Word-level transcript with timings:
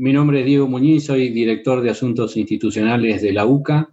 Mi 0.00 0.12
nombre 0.12 0.38
es 0.38 0.46
Diego 0.46 0.68
Muñiz, 0.68 1.06
soy 1.06 1.30
director 1.30 1.80
de 1.80 1.90
Asuntos 1.90 2.36
Institucionales 2.36 3.20
de 3.20 3.32
la 3.32 3.46
UCA. 3.46 3.92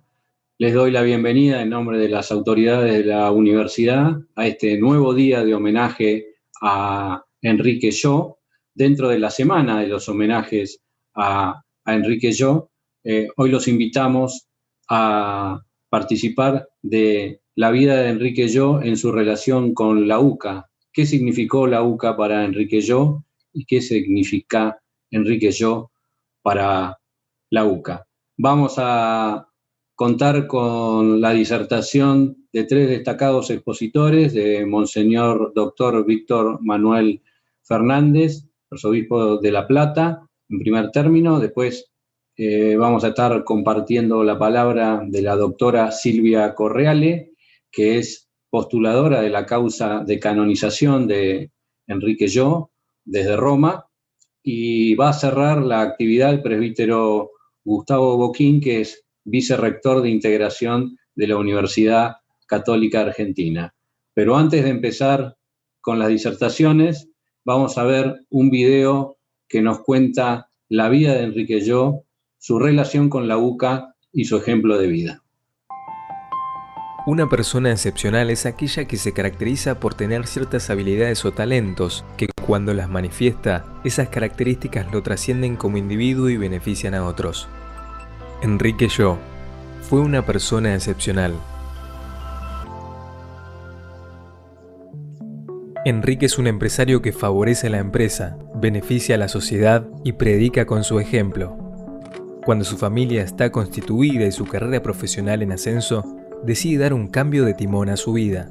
Les 0.60 0.72
doy 0.72 0.92
la 0.92 1.02
bienvenida 1.02 1.64
en 1.64 1.70
nombre 1.72 1.98
de 1.98 2.10
las 2.10 2.32
autoridades 2.32 2.94
de 2.94 3.06
la 3.06 3.32
universidad 3.32 4.16
a 4.36 4.46
este 4.46 4.78
nuevo 4.78 5.16
día 5.16 5.44
de 5.44 5.56
homenaje 5.56 6.36
a 6.62 7.24
Enrique 7.42 7.90
Yo, 7.90 8.38
dentro 8.76 9.10
de 9.10 9.18
la 9.18 9.32
semana 9.32 9.82
de 9.82 9.88
los 9.88 10.08
homenajes 10.08 10.80
a, 11.16 11.64
Enrique 11.88 12.32
Yo. 12.34 12.70
Eh, 13.04 13.28
hoy 13.38 13.50
los 13.50 13.68
invitamos 13.68 14.48
a 14.88 15.60
participar 15.90 16.70
de 16.84 17.42
la 17.56 17.72
vida 17.72 17.98
de 17.98 18.10
Enrique 18.10 18.48
Yo 18.48 18.80
en 18.80 18.96
su 18.96 19.12
relación 19.12 19.74
con 19.74 20.08
la 20.08 20.20
UCA. 20.20 20.70
¿Qué 20.94 21.08
significó 21.08 21.66
la 21.66 21.82
UCA 21.82 22.16
para 22.16 22.46
Enrique 22.46 22.82
Yo 22.82 23.24
y 23.52 23.66
qué 23.66 23.82
significa 23.82 24.80
Enrique 25.10 25.50
Yo 25.50 25.90
para 26.46 27.00
la 27.50 27.66
UCA? 27.66 28.08
Vamos 28.38 28.76
a 28.78 29.48
contar 29.96 30.46
con 30.46 31.20
la 31.20 31.32
disertación 31.32 32.48
de 32.54 32.66
tres 32.66 32.88
destacados 32.88 33.50
expositores, 33.50 34.36
de 34.36 34.64
Monseñor 34.64 35.54
Doctor 35.56 36.06
Víctor 36.06 36.60
Manuel 36.62 37.24
Fernández, 37.64 38.46
arzobispo 38.70 39.38
de 39.38 39.52
La 39.52 39.66
Plata, 39.66 40.30
en 40.48 40.60
primer 40.60 40.92
término, 40.92 41.40
después 41.40 41.92
eh, 42.38 42.76
vamos 42.78 43.04
a 43.04 43.08
estar 43.08 43.44
compartiendo 43.44 44.24
la 44.24 44.38
palabra 44.38 45.02
de 45.04 45.24
la 45.24 45.36
doctora 45.36 45.92
Silvia 45.92 46.54
Correale, 46.54 47.32
que 47.72 47.98
es 47.98 48.30
postuladora 48.52 49.22
de 49.22 49.32
la 49.32 49.48
causa 49.48 50.04
de 50.06 50.20
canonización 50.20 51.08
de 51.08 51.52
Enrique 51.88 52.28
Yo 52.28 52.70
desde 53.04 53.36
Roma, 53.36 53.85
y 54.48 54.94
va 54.94 55.10
a 55.10 55.14
cerrar 55.14 55.64
la 55.64 55.82
actividad 55.82 56.30
el 56.30 56.44
presbítero 56.44 57.32
Gustavo 57.64 58.16
Boquín, 58.16 58.62
que 58.62 58.82
es 58.82 59.04
vicerrector 59.24 60.04
de 60.04 60.12
integración 60.12 61.00
de 61.16 61.28
la 61.28 61.38
Universidad 61.38 62.18
Católica 62.46 63.02
Argentina. 63.02 63.74
Pero 64.14 64.38
antes 64.38 64.64
de 64.64 64.70
empezar 64.70 65.36
con 65.82 65.98
las 65.98 66.10
disertaciones, 66.10 67.10
vamos 67.44 67.80
a 67.80 67.86
ver 67.86 68.20
un 68.30 68.52
video 68.52 69.18
que 69.48 69.64
nos 69.64 69.80
cuenta 69.80 70.52
la 70.70 70.90
vida 70.90 71.16
de 71.16 71.24
Enrique 71.24 71.62
Yo, 71.62 72.04
su 72.38 72.60
relación 72.60 73.10
con 73.10 73.28
la 73.28 73.40
UCA 73.40 73.96
y 74.14 74.26
su 74.26 74.38
ejemplo 74.38 74.78
de 74.78 74.88
vida. 74.88 75.25
Una 77.08 77.30
persona 77.30 77.72
excepcional 77.72 78.32
es 78.32 78.48
aquella 78.48 78.86
que 78.86 78.98
se 78.98 79.14
caracteriza 79.14 79.80
por 79.80 79.94
tener 79.94 80.26
ciertas 80.26 80.72
habilidades 80.72 81.24
o 81.24 81.32
talentos 81.32 82.04
que 82.18 82.28
cuando 82.48 82.74
las 82.74 82.90
manifiesta, 82.90 83.64
esas 83.84 84.10
características 84.10 84.92
lo 84.92 85.04
trascienden 85.04 85.56
como 85.56 85.78
individuo 85.78 86.30
y 86.30 86.38
benefician 86.38 86.96
a 86.96 87.06
otros. 87.06 87.48
Enrique 88.42 88.88
Yo 88.88 89.20
fue 89.88 90.00
una 90.00 90.26
persona 90.26 90.74
excepcional. 90.74 91.36
Enrique 95.86 96.26
es 96.26 96.40
un 96.40 96.48
empresario 96.48 97.04
que 97.04 97.14
favorece 97.14 97.68
a 97.68 97.70
la 97.70 97.78
empresa, 97.78 98.36
beneficia 98.56 99.14
a 99.14 99.20
la 99.20 99.28
sociedad 99.28 99.88
y 100.04 100.14
predica 100.14 100.66
con 100.66 100.84
su 100.84 101.00
ejemplo. 101.00 101.56
Cuando 102.44 102.66
su 102.66 102.80
familia 102.80 103.22
está 103.22 103.52
constituida 103.52 104.26
y 104.26 104.32
su 104.32 104.48
carrera 104.48 104.82
profesional 104.82 105.44
en 105.44 105.52
ascenso, 105.52 106.04
decide 106.46 106.84
dar 106.84 106.94
un 106.94 107.08
cambio 107.08 107.44
de 107.46 107.54
timón 107.54 107.90
a 107.90 107.98
su 107.98 108.14
vida. 108.14 108.50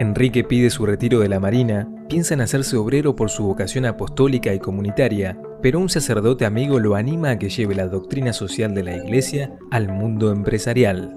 Enrique 0.00 0.44
pide 0.44 0.70
su 0.70 0.84
retiro 0.84 1.20
de 1.20 1.28
la 1.28 1.40
Marina, 1.40 1.88
piensa 2.08 2.34
en 2.34 2.40
hacerse 2.40 2.76
obrero 2.76 3.16
por 3.16 3.30
su 3.30 3.44
vocación 3.44 3.86
apostólica 3.86 4.52
y 4.52 4.58
comunitaria, 4.58 5.38
pero 5.62 5.78
un 5.78 5.88
sacerdote 5.88 6.44
amigo 6.44 6.78
lo 6.80 6.94
anima 6.96 7.30
a 7.30 7.38
que 7.38 7.48
lleve 7.48 7.74
la 7.74 7.86
doctrina 7.86 8.32
social 8.32 8.74
de 8.74 8.82
la 8.82 8.96
Iglesia 8.96 9.52
al 9.70 9.88
mundo 9.88 10.30
empresarial. 10.30 11.14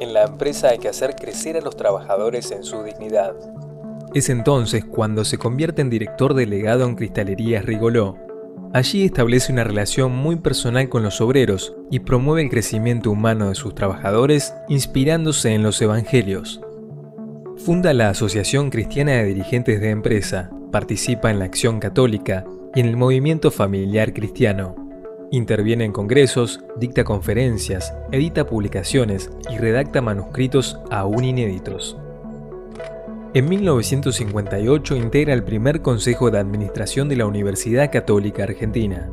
En 0.00 0.12
la 0.12 0.24
empresa 0.24 0.68
hay 0.68 0.78
que 0.78 0.88
hacer 0.88 1.14
crecer 1.14 1.56
a 1.56 1.60
los 1.60 1.76
trabajadores 1.76 2.50
en 2.50 2.62
su 2.62 2.82
dignidad. 2.82 3.34
Es 4.14 4.28
entonces 4.28 4.84
cuando 4.84 5.24
se 5.24 5.38
convierte 5.38 5.82
en 5.82 5.90
director 5.90 6.34
delegado 6.34 6.84
en 6.84 6.94
Cristalerías 6.94 7.64
Rigoló, 7.64 8.16
Allí 8.74 9.04
establece 9.04 9.50
una 9.50 9.64
relación 9.64 10.12
muy 10.14 10.36
personal 10.36 10.90
con 10.90 11.02
los 11.02 11.22
obreros 11.22 11.74
y 11.90 12.00
promueve 12.00 12.42
el 12.42 12.50
crecimiento 12.50 13.10
humano 13.10 13.48
de 13.48 13.54
sus 13.54 13.74
trabajadores 13.74 14.54
inspirándose 14.68 15.54
en 15.54 15.62
los 15.62 15.80
evangelios. 15.80 16.60
Funda 17.56 17.94
la 17.94 18.10
Asociación 18.10 18.68
Cristiana 18.68 19.12
de 19.12 19.24
Dirigentes 19.24 19.80
de 19.80 19.90
Empresa, 19.90 20.50
participa 20.70 21.30
en 21.30 21.38
la 21.38 21.46
Acción 21.46 21.80
Católica 21.80 22.44
y 22.74 22.80
en 22.80 22.86
el 22.86 22.96
movimiento 22.98 23.50
familiar 23.50 24.12
cristiano. 24.12 24.76
Interviene 25.30 25.84
en 25.84 25.92
congresos, 25.92 26.60
dicta 26.78 27.04
conferencias, 27.04 27.94
edita 28.12 28.46
publicaciones 28.46 29.30
y 29.50 29.56
redacta 29.56 30.02
manuscritos 30.02 30.78
aún 30.90 31.24
inéditos. 31.24 31.96
En 33.34 33.46
1958 33.46 34.96
integra 34.96 35.34
el 35.34 35.44
primer 35.44 35.82
Consejo 35.82 36.30
de 36.30 36.38
Administración 36.38 37.10
de 37.10 37.16
la 37.16 37.26
Universidad 37.26 37.92
Católica 37.92 38.44
Argentina. 38.44 39.10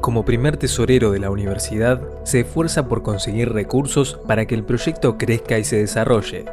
Como 0.00 0.24
primer 0.24 0.56
tesorero 0.56 1.12
de 1.12 1.20
la 1.20 1.30
universidad, 1.30 2.02
se 2.24 2.40
esfuerza 2.40 2.88
por 2.88 3.04
conseguir 3.04 3.52
recursos 3.52 4.18
para 4.26 4.46
que 4.46 4.56
el 4.56 4.64
proyecto 4.64 5.16
crezca 5.16 5.60
y 5.60 5.64
se 5.64 5.76
desarrolle. 5.76 6.44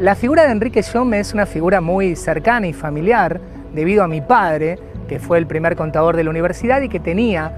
La 0.00 0.16
figura 0.16 0.46
de 0.46 0.50
Enrique 0.50 0.82
me 1.04 1.20
es 1.20 1.32
una 1.32 1.46
figura 1.46 1.80
muy 1.80 2.16
cercana 2.16 2.66
y 2.66 2.72
familiar 2.72 3.40
debido 3.72 4.02
a 4.02 4.08
mi 4.08 4.20
padre, 4.20 4.80
que 5.06 5.20
fue 5.20 5.38
el 5.38 5.46
primer 5.46 5.76
contador 5.76 6.16
de 6.16 6.24
la 6.24 6.30
universidad 6.30 6.82
y 6.82 6.88
que 6.88 6.98
tenía 6.98 7.52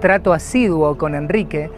trato 0.00 0.32
asiduo 0.32 0.96
con 0.96 1.14
Enrique 1.14 1.70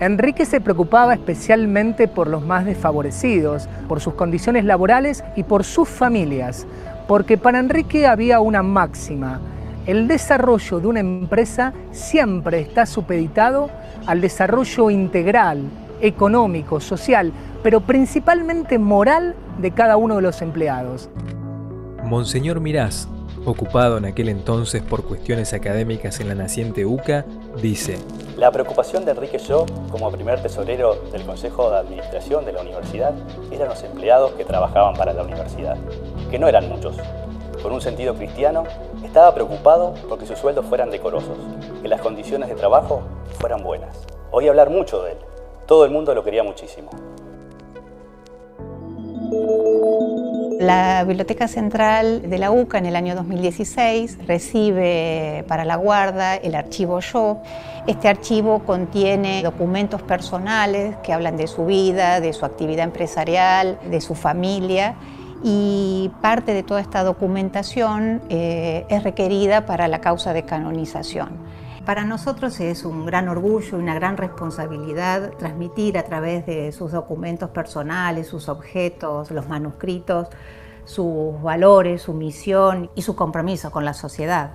Enrique 0.00 0.44
se 0.44 0.60
preocupaba 0.60 1.14
especialmente 1.14 2.06
por 2.06 2.28
los 2.28 2.44
más 2.44 2.64
desfavorecidos, 2.64 3.68
por 3.88 4.00
sus 4.00 4.14
condiciones 4.14 4.64
laborales 4.64 5.24
y 5.34 5.42
por 5.42 5.64
sus 5.64 5.88
familias, 5.88 6.66
porque 7.08 7.36
para 7.36 7.58
Enrique 7.58 8.06
había 8.06 8.40
una 8.40 8.62
máxima. 8.62 9.40
El 9.86 10.06
desarrollo 10.06 10.78
de 10.78 10.86
una 10.86 11.00
empresa 11.00 11.72
siempre 11.90 12.60
está 12.60 12.86
supeditado 12.86 13.70
al 14.06 14.20
desarrollo 14.20 14.90
integral, 14.90 15.62
económico, 16.00 16.78
social, 16.78 17.32
pero 17.64 17.80
principalmente 17.80 18.78
moral 18.78 19.34
de 19.60 19.72
cada 19.72 19.96
uno 19.96 20.16
de 20.16 20.22
los 20.22 20.42
empleados. 20.42 21.10
Monseñor 22.04 22.60
Mirás, 22.60 23.08
ocupado 23.44 23.98
en 23.98 24.04
aquel 24.04 24.28
entonces 24.28 24.82
por 24.82 25.04
cuestiones 25.04 25.52
académicas 25.52 26.20
en 26.20 26.28
la 26.28 26.34
naciente 26.34 26.86
UCA, 26.86 27.24
dice, 27.60 27.98
La 28.36 28.50
preocupación 28.50 29.04
de 29.04 29.12
Enrique 29.12 29.38
Yo, 29.38 29.66
como 29.90 30.10
primer 30.10 30.40
tesorero 30.40 30.94
del 31.10 31.24
Consejo 31.24 31.70
de 31.70 31.78
Administración 31.78 32.44
de 32.44 32.52
la 32.52 32.60
universidad, 32.60 33.14
eran 33.50 33.68
los 33.68 33.82
empleados 33.82 34.32
que 34.32 34.44
trabajaban 34.44 34.94
para 34.94 35.12
la 35.12 35.22
universidad, 35.22 35.76
que 36.30 36.38
no 36.38 36.48
eran 36.48 36.68
muchos. 36.68 36.96
Con 37.62 37.72
un 37.72 37.80
sentido 37.80 38.14
cristiano, 38.14 38.64
estaba 39.04 39.34
preocupado 39.34 39.94
porque 40.08 40.26
sus 40.26 40.38
sueldos 40.38 40.66
fueran 40.66 40.90
decorosos, 40.90 41.36
que 41.82 41.88
las 41.88 42.00
condiciones 42.00 42.48
de 42.48 42.54
trabajo 42.54 43.02
fueran 43.40 43.64
buenas. 43.64 43.96
Oí 44.30 44.46
hablar 44.46 44.70
mucho 44.70 45.02
de 45.02 45.12
él, 45.12 45.18
todo 45.66 45.84
el 45.84 45.90
mundo 45.90 46.14
lo 46.14 46.22
quería 46.22 46.44
muchísimo. 46.44 46.90
La 50.58 51.04
Biblioteca 51.04 51.46
Central 51.46 52.28
de 52.28 52.36
la 52.36 52.50
UCA 52.50 52.78
en 52.78 52.86
el 52.86 52.96
año 52.96 53.14
2016 53.14 54.18
recibe 54.26 55.44
para 55.46 55.64
la 55.64 55.76
guarda 55.76 56.34
el 56.34 56.56
archivo 56.56 56.98
Yo. 56.98 57.38
Este 57.86 58.08
archivo 58.08 58.64
contiene 58.64 59.40
documentos 59.44 60.02
personales 60.02 60.96
que 61.04 61.12
hablan 61.12 61.36
de 61.36 61.46
su 61.46 61.64
vida, 61.64 62.20
de 62.20 62.32
su 62.32 62.44
actividad 62.44 62.82
empresarial, 62.82 63.78
de 63.88 64.00
su 64.00 64.16
familia 64.16 64.96
y 65.44 66.10
parte 66.20 66.52
de 66.54 66.64
toda 66.64 66.80
esta 66.80 67.04
documentación 67.04 68.20
eh, 68.28 68.84
es 68.88 69.04
requerida 69.04 69.64
para 69.64 69.86
la 69.86 70.00
causa 70.00 70.32
de 70.32 70.42
canonización. 70.42 71.28
Para 71.88 72.04
nosotros 72.04 72.60
es 72.60 72.84
un 72.84 73.06
gran 73.06 73.30
orgullo 73.30 73.78
y 73.78 73.80
una 73.80 73.94
gran 73.94 74.18
responsabilidad 74.18 75.32
transmitir 75.38 75.96
a 75.96 76.02
través 76.02 76.44
de 76.44 76.70
sus 76.70 76.92
documentos 76.92 77.48
personales, 77.48 78.26
sus 78.26 78.50
objetos, 78.50 79.30
los 79.30 79.48
manuscritos, 79.48 80.28
sus 80.84 81.40
valores, 81.40 82.02
su 82.02 82.12
misión 82.12 82.90
y 82.94 83.00
su 83.00 83.16
compromiso 83.16 83.70
con 83.70 83.86
la 83.86 83.94
sociedad. 83.94 84.52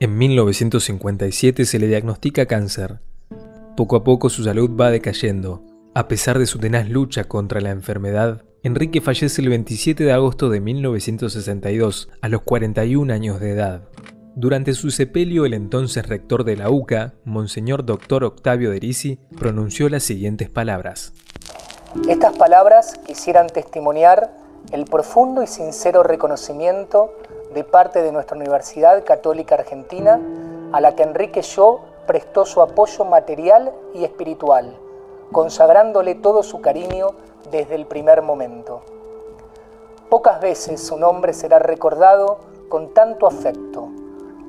En 0.00 0.18
1957 0.18 1.64
se 1.64 1.78
le 1.78 1.86
diagnostica 1.86 2.46
cáncer. 2.46 2.98
Poco 3.76 3.94
a 3.94 4.02
poco 4.02 4.28
su 4.28 4.42
salud 4.42 4.70
va 4.76 4.90
decayendo. 4.90 5.62
A 5.94 6.08
pesar 6.08 6.40
de 6.40 6.46
su 6.46 6.58
tenaz 6.58 6.88
lucha 6.88 7.28
contra 7.28 7.60
la 7.60 7.70
enfermedad, 7.70 8.42
Enrique 8.64 9.00
fallece 9.00 9.40
el 9.40 9.50
27 9.50 10.02
de 10.02 10.12
agosto 10.12 10.50
de 10.50 10.58
1962, 10.58 12.08
a 12.20 12.28
los 12.28 12.42
41 12.42 13.12
años 13.12 13.38
de 13.38 13.52
edad. 13.52 13.82
Durante 14.36 14.74
su 14.74 14.90
sepelio, 14.90 15.44
el 15.44 15.54
entonces 15.54 16.06
rector 16.08 16.44
de 16.44 16.56
la 16.56 16.70
UCA, 16.70 17.14
Monseñor 17.24 17.84
Dr. 17.84 18.22
Octavio 18.24 18.70
Derisi, 18.70 19.18
pronunció 19.36 19.88
las 19.88 20.04
siguientes 20.04 20.48
palabras. 20.48 21.12
Estas 22.08 22.36
palabras 22.36 22.94
quisieran 23.04 23.48
testimoniar 23.48 24.30
el 24.70 24.84
profundo 24.84 25.42
y 25.42 25.48
sincero 25.48 26.04
reconocimiento 26.04 27.12
de 27.52 27.64
parte 27.64 28.02
de 28.02 28.12
nuestra 28.12 28.36
Universidad 28.36 29.04
Católica 29.04 29.56
Argentina 29.56 30.20
a 30.72 30.80
la 30.80 30.94
que 30.94 31.02
Enrique 31.02 31.42
Yo 31.42 31.80
prestó 32.06 32.46
su 32.46 32.62
apoyo 32.62 33.04
material 33.04 33.72
y 33.94 34.04
espiritual, 34.04 34.76
consagrándole 35.32 36.14
todo 36.14 36.44
su 36.44 36.60
cariño 36.60 37.08
desde 37.50 37.74
el 37.74 37.86
primer 37.86 38.22
momento. 38.22 38.82
Pocas 40.08 40.40
veces 40.40 40.80
su 40.80 40.96
nombre 40.96 41.32
será 41.32 41.58
recordado 41.58 42.38
con 42.68 42.94
tanto 42.94 43.26
afecto, 43.26 43.90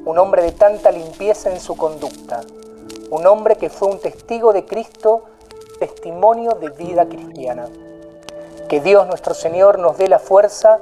un 0.05 0.17
hombre 0.17 0.41
de 0.41 0.51
tanta 0.51 0.91
limpieza 0.91 1.51
en 1.51 1.59
su 1.59 1.75
conducta, 1.75 2.41
un 3.09 3.27
hombre 3.27 3.55
que 3.55 3.69
fue 3.69 3.89
un 3.89 3.99
testigo 3.99 4.53
de 4.53 4.65
Cristo, 4.65 5.23
testimonio 5.79 6.51
de 6.53 6.69
vida 6.69 7.07
cristiana. 7.07 7.67
Que 8.67 8.79
Dios 8.79 9.07
nuestro 9.07 9.33
Señor 9.33 9.79
nos 9.79 9.97
dé 9.97 10.07
la 10.07 10.19
fuerza 10.19 10.79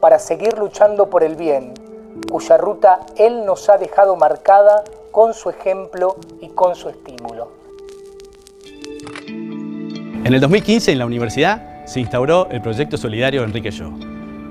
para 0.00 0.18
seguir 0.18 0.58
luchando 0.58 1.08
por 1.08 1.22
el 1.22 1.36
bien, 1.36 1.74
cuya 2.30 2.56
ruta 2.56 3.00
Él 3.16 3.44
nos 3.46 3.68
ha 3.68 3.78
dejado 3.78 4.16
marcada 4.16 4.84
con 5.10 5.34
su 5.34 5.50
ejemplo 5.50 6.16
y 6.40 6.48
con 6.48 6.74
su 6.74 6.88
estímulo. 6.88 7.48
En 10.24 10.34
el 10.34 10.40
2015 10.40 10.92
en 10.92 10.98
la 10.98 11.06
universidad 11.06 11.86
se 11.86 12.00
instauró 12.00 12.48
el 12.50 12.60
proyecto 12.60 12.98
solidario 12.98 13.44
Enrique 13.44 13.70
Yo. 13.70 13.90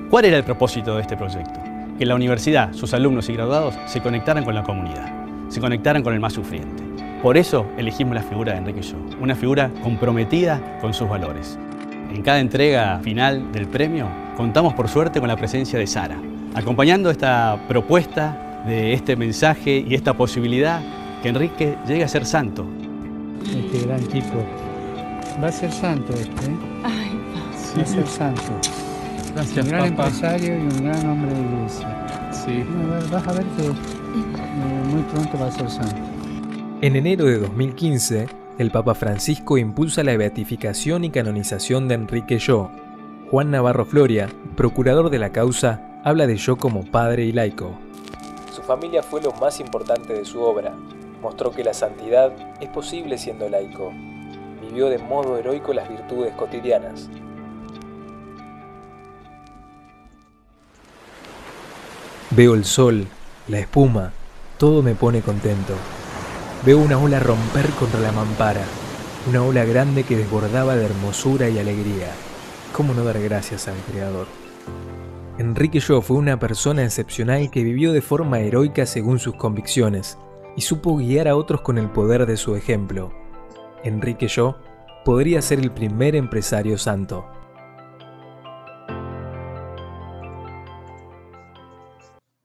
¿Cuál 0.09 0.25
era 0.25 0.37
el 0.37 0.43
propósito 0.43 0.95
de 0.95 1.01
este 1.01 1.15
proyecto? 1.15 1.66
Que 1.97 2.05
la 2.05 2.15
universidad, 2.15 2.73
sus 2.73 2.93
alumnos 2.93 3.27
y 3.29 3.33
graduados 3.33 3.75
se 3.87 4.01
conectaran 4.01 4.45
con 4.45 4.53
la 4.53 4.63
comunidad, 4.63 5.11
se 5.49 5.59
conectaran 5.59 6.03
con 6.03 6.13
el 6.13 6.19
más 6.19 6.33
sufriente. 6.33 6.83
Por 7.23 7.37
eso 7.37 7.65
elegimos 7.77 8.13
la 8.13 8.21
figura 8.21 8.51
de 8.53 8.59
Enrique 8.59 8.81
Yo, 8.83 8.97
una 9.19 9.35
figura 9.35 9.71
comprometida 9.81 10.77
con 10.79 10.93
sus 10.93 11.09
valores. 11.09 11.57
En 12.13 12.21
cada 12.21 12.39
entrega 12.39 12.99
final 12.99 13.51
del 13.51 13.67
premio 13.67 14.07
contamos 14.35 14.75
por 14.75 14.87
suerte 14.87 15.19
con 15.19 15.27
la 15.27 15.35
presencia 15.35 15.79
de 15.79 15.87
Sara, 15.87 16.17
acompañando 16.53 17.09
esta 17.09 17.59
propuesta 17.67 18.63
de 18.67 18.93
este 18.93 19.15
mensaje 19.15 19.83
y 19.87 19.95
esta 19.95 20.13
posibilidad 20.13 20.81
que 21.23 21.29
Enrique 21.29 21.77
llegue 21.87 22.03
a 22.03 22.07
ser 22.07 22.25
santo. 22.25 22.65
Este 23.43 23.87
gran 23.87 24.01
tipo 24.01 24.45
va 25.43 25.47
a 25.47 25.51
ser 25.51 25.71
santo 25.71 26.13
este, 26.13 26.45
¿eh? 26.45 26.57
Ay, 26.83 27.19
va 27.77 27.81
a 27.81 27.85
ser 27.85 28.07
santo. 28.07 28.86
Gracias, 29.37 29.65
un 29.65 29.71
gran 29.71 29.85
empresario 29.85 30.55
y 30.55 30.61
un 30.61 30.83
gran 30.83 31.09
hombre 31.11 31.31
de 31.31 31.41
iglesia. 31.41 32.31
Sí. 32.31 32.65
vas 33.11 33.27
a 33.27 33.33
ver 33.33 33.45
que 33.55 33.67
eh, 33.67 34.83
muy 34.89 35.03
pronto 35.03 35.37
va 35.37 35.45
a 35.45 35.51
ser 35.51 35.69
santo. 35.69 35.95
En 36.81 36.95
enero 36.95 37.25
de 37.25 37.37
2015, 37.37 38.27
el 38.57 38.71
Papa 38.71 38.95
Francisco 38.95 39.59
impulsa 39.59 40.01
la 40.01 40.17
beatificación 40.17 41.03
y 41.03 41.11
canonización 41.11 41.87
de 41.87 41.93
Enrique 41.93 42.39
Yo. 42.39 42.71
Juan 43.29 43.51
Navarro 43.51 43.85
Floria, 43.85 44.27
procurador 44.55 45.11
de 45.11 45.19
la 45.19 45.31
causa, 45.31 46.01
habla 46.03 46.25
de 46.25 46.37
Yo 46.37 46.55
como 46.55 46.83
padre 46.89 47.25
y 47.25 47.31
laico. 47.31 47.77
Su 48.51 48.63
familia 48.63 49.03
fue 49.03 49.21
lo 49.21 49.33
más 49.33 49.59
importante 49.59 50.13
de 50.13 50.25
su 50.25 50.41
obra. 50.41 50.73
Mostró 51.21 51.51
que 51.51 51.63
la 51.63 51.75
santidad 51.75 52.33
es 52.59 52.69
posible 52.69 53.19
siendo 53.19 53.47
laico. 53.49 53.93
Vivió 54.61 54.89
de 54.89 54.97
modo 54.97 55.37
heroico 55.37 55.73
las 55.73 55.87
virtudes 55.87 56.33
cotidianas. 56.33 57.07
Veo 62.37 62.53
el 62.53 62.65
sol, 62.65 63.07
la 63.47 63.57
espuma, 63.57 64.13
todo 64.59 64.83
me 64.83 64.93
pone 64.93 65.21
contento. 65.21 65.73
Veo 66.63 66.77
una 66.77 66.99
ola 66.99 67.19
romper 67.19 67.67
contra 67.71 67.99
la 67.99 68.11
mampara, 68.11 68.61
una 69.27 69.41
ola 69.41 69.65
grande 69.65 70.03
que 70.03 70.15
desbordaba 70.15 70.75
de 70.75 70.85
hermosura 70.85 71.49
y 71.49 71.57
alegría. 71.57 72.11
¿Cómo 72.73 72.93
no 72.93 73.03
dar 73.03 73.19
gracias 73.19 73.67
al 73.67 73.73
Creador? 73.91 74.27
Enrique 75.39 75.79
Yo 75.79 75.99
fue 76.03 76.17
una 76.17 76.37
persona 76.37 76.83
excepcional 76.83 77.49
que 77.49 77.63
vivió 77.63 77.91
de 77.91 78.03
forma 78.03 78.39
heroica 78.39 78.85
según 78.85 79.17
sus 79.17 79.33
convicciones 79.33 80.19
y 80.55 80.61
supo 80.61 80.95
guiar 80.95 81.27
a 81.27 81.35
otros 81.35 81.61
con 81.61 81.79
el 81.79 81.89
poder 81.89 82.27
de 82.27 82.37
su 82.37 82.55
ejemplo. 82.55 83.11
Enrique 83.83 84.27
Yo 84.27 84.59
podría 85.03 85.41
ser 85.41 85.57
el 85.57 85.71
primer 85.71 86.15
empresario 86.15 86.77
santo. 86.77 87.25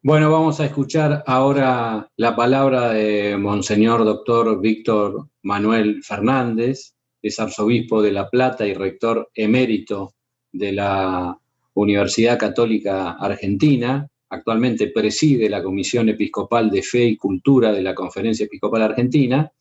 Bueno, 0.04 0.32
vamos 0.32 0.58
a 0.58 0.64
escuchar 0.64 1.22
ahora 1.28 2.10
la 2.16 2.34
palabra 2.34 2.92
de 2.92 3.36
Monseñor 3.36 4.04
Doctor 4.04 4.60
Víctor 4.60 5.28
Manuel 5.42 6.02
Fernández, 6.02 6.94
es 7.22 7.38
arzobispo 7.38 8.02
de 8.02 8.10
La 8.10 8.28
Plata 8.28 8.66
y 8.66 8.74
rector 8.74 9.30
emérito 9.32 10.14
de 10.50 10.72
la 10.72 11.38
Universidad 11.74 12.36
Católica 12.36 13.12
Argentina. 13.12 14.08
Actualmente 14.30 14.88
preside 14.88 15.48
la 15.48 15.62
Comisión 15.62 16.08
Episcopal 16.08 16.68
de 16.68 16.82
Fe 16.82 17.04
y 17.04 17.16
Cultura 17.16 17.70
de 17.70 17.82
la 17.82 17.94
Conferencia 17.94 18.46
Episcopal 18.46 18.82
Argentina. 18.82 19.52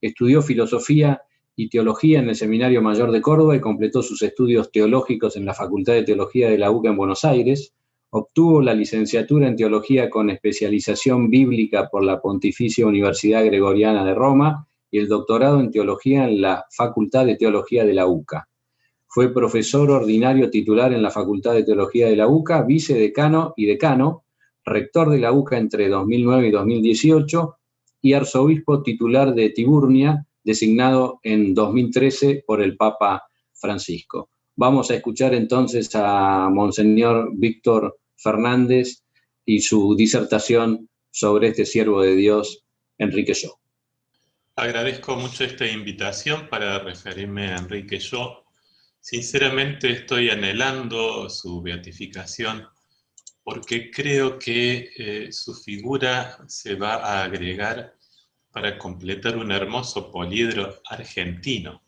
Estudió 0.00 0.42
filosofía 0.42 1.22
y 1.56 1.68
teología 1.68 2.20
en 2.20 2.28
el 2.28 2.36
Seminario 2.36 2.82
Mayor 2.82 3.10
de 3.10 3.20
Córdoba 3.20 3.56
y 3.56 3.60
completó 3.60 4.04
sus 4.04 4.22
estudios 4.22 4.70
teológicos 4.70 5.34
en 5.34 5.44
la 5.44 5.54
Facultad 5.54 5.94
de 5.94 6.04
Teología 6.04 6.48
de 6.48 6.58
la 6.58 6.70
UCA 6.70 6.90
en 6.90 6.96
Buenos 6.96 7.24
Aires 7.24 7.74
Obtuvo 8.10 8.62
la 8.62 8.72
licenciatura 8.72 9.48
en 9.48 9.56
Teología 9.56 10.08
con 10.08 10.30
especialización 10.30 11.28
bíblica 11.28 11.88
por 11.90 12.02
la 12.02 12.22
Pontificia 12.22 12.86
Universidad 12.86 13.44
Gregoriana 13.44 14.02
de 14.02 14.14
Roma 14.14 14.66
y 14.90 14.98
el 14.98 15.08
doctorado 15.08 15.60
en 15.60 15.70
Teología 15.70 16.24
en 16.24 16.40
la 16.40 16.64
Facultad 16.70 17.26
de 17.26 17.36
Teología 17.36 17.84
de 17.84 17.92
la 17.92 18.06
UCA. 18.06 18.48
Fue 19.06 19.32
profesor 19.34 19.90
ordinario 19.90 20.48
titular 20.48 20.94
en 20.94 21.02
la 21.02 21.10
Facultad 21.10 21.52
de 21.52 21.64
Teología 21.64 22.08
de 22.08 22.16
la 22.16 22.28
UCA, 22.28 22.62
vicedecano 22.62 23.52
y 23.56 23.66
decano, 23.66 24.24
rector 24.64 25.10
de 25.10 25.18
la 25.18 25.32
UCA 25.32 25.58
entre 25.58 25.88
2009 25.88 26.48
y 26.48 26.50
2018 26.50 27.56
y 28.00 28.14
arzobispo 28.14 28.82
titular 28.82 29.34
de 29.34 29.50
Tiburnia, 29.50 30.26
designado 30.42 31.20
en 31.22 31.52
2013 31.52 32.42
por 32.46 32.62
el 32.62 32.74
Papa 32.78 33.24
Francisco. 33.52 34.30
Vamos 34.60 34.90
a 34.90 34.96
escuchar 34.96 35.34
entonces 35.34 35.88
a 35.94 36.48
Monseñor 36.50 37.30
Víctor 37.36 38.00
Fernández 38.16 39.04
y 39.44 39.60
su 39.60 39.94
disertación 39.94 40.90
sobre 41.12 41.50
este 41.50 41.64
siervo 41.64 42.02
de 42.02 42.16
Dios, 42.16 42.64
Enrique 42.98 43.34
Yo. 43.34 43.60
Agradezco 44.56 45.14
mucho 45.14 45.44
esta 45.44 45.64
invitación 45.64 46.48
para 46.48 46.80
referirme 46.80 47.52
a 47.52 47.58
Enrique 47.58 48.00
Yo. 48.00 48.46
Sinceramente 48.98 49.92
estoy 49.92 50.28
anhelando 50.28 51.30
su 51.30 51.62
beatificación 51.62 52.66
porque 53.44 53.92
creo 53.92 54.40
que 54.40 54.90
eh, 54.96 55.28
su 55.30 55.54
figura 55.54 56.36
se 56.48 56.74
va 56.74 56.94
a 56.96 57.22
agregar 57.22 57.94
para 58.50 58.76
completar 58.76 59.36
un 59.36 59.52
hermoso 59.52 60.10
poliedro 60.10 60.80
argentino 60.90 61.80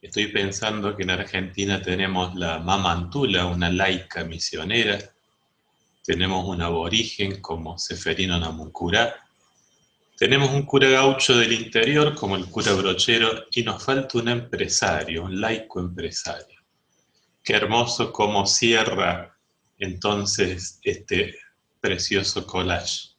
Estoy 0.00 0.28
pensando 0.28 0.96
que 0.96 1.02
en 1.02 1.10
Argentina 1.10 1.82
tenemos 1.82 2.34
la 2.36 2.60
Mamantula, 2.60 3.46
una 3.46 3.68
laica 3.68 4.22
misionera, 4.22 4.96
tenemos 6.04 6.46
un 6.46 6.62
aborigen 6.62 7.40
como 7.40 7.76
Seferino 7.78 8.38
Namuncurá, 8.38 9.16
tenemos 10.16 10.50
un 10.50 10.62
cura 10.62 10.88
gaucho 10.88 11.36
del 11.36 11.52
interior 11.52 12.14
como 12.14 12.36
el 12.36 12.46
cura 12.46 12.72
brochero 12.74 13.46
y 13.50 13.62
nos 13.62 13.84
falta 13.84 14.18
un 14.18 14.28
empresario, 14.28 15.24
un 15.24 15.40
laico 15.40 15.80
empresario. 15.80 16.60
Qué 17.42 17.54
hermoso 17.54 18.12
cómo 18.12 18.46
cierra 18.46 19.36
entonces 19.78 20.78
este 20.82 21.38
precioso 21.80 22.46
collage. 22.46 23.10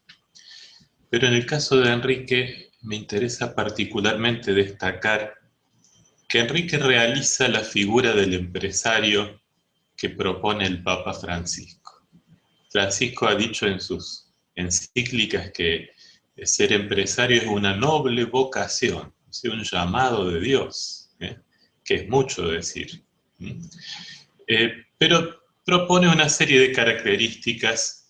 Pero 1.10 1.28
en 1.28 1.34
el 1.34 1.46
caso 1.46 1.78
de 1.78 1.92
Enrique 1.92 2.72
me 2.82 2.96
interesa 2.96 3.54
particularmente 3.54 4.54
destacar 4.54 5.39
que 6.30 6.40
Enrique 6.40 6.78
realiza 6.78 7.48
la 7.48 7.62
figura 7.62 8.14
del 8.14 8.36
empresario 8.36 9.42
que 9.98 10.10
propone 10.10 10.68
el 10.68 10.84
Papa 10.84 11.14
Francisco. 11.14 12.08
Francisco 12.70 13.28
ha 13.28 13.34
dicho 13.34 13.66
en 13.66 13.82
sus 13.82 14.28
encíclicas 14.56 15.52
que 15.52 15.90
ser 16.44 16.72
empresario 16.72 17.42
es 17.42 17.48
una 17.48 17.76
noble 17.76 18.26
vocación, 18.26 19.12
un 19.46 19.64
llamado 19.64 20.30
de 20.30 20.40
Dios, 20.40 21.10
¿eh? 21.20 21.38
que 21.84 21.96
es 21.96 22.10
mucho 22.10 22.48
decir. 22.48 23.04
Eh, 24.48 24.86
pero 25.00 25.42
propone 25.66 26.08
una 26.08 26.30
serie 26.30 26.60
de 26.60 26.72
características 26.72 28.08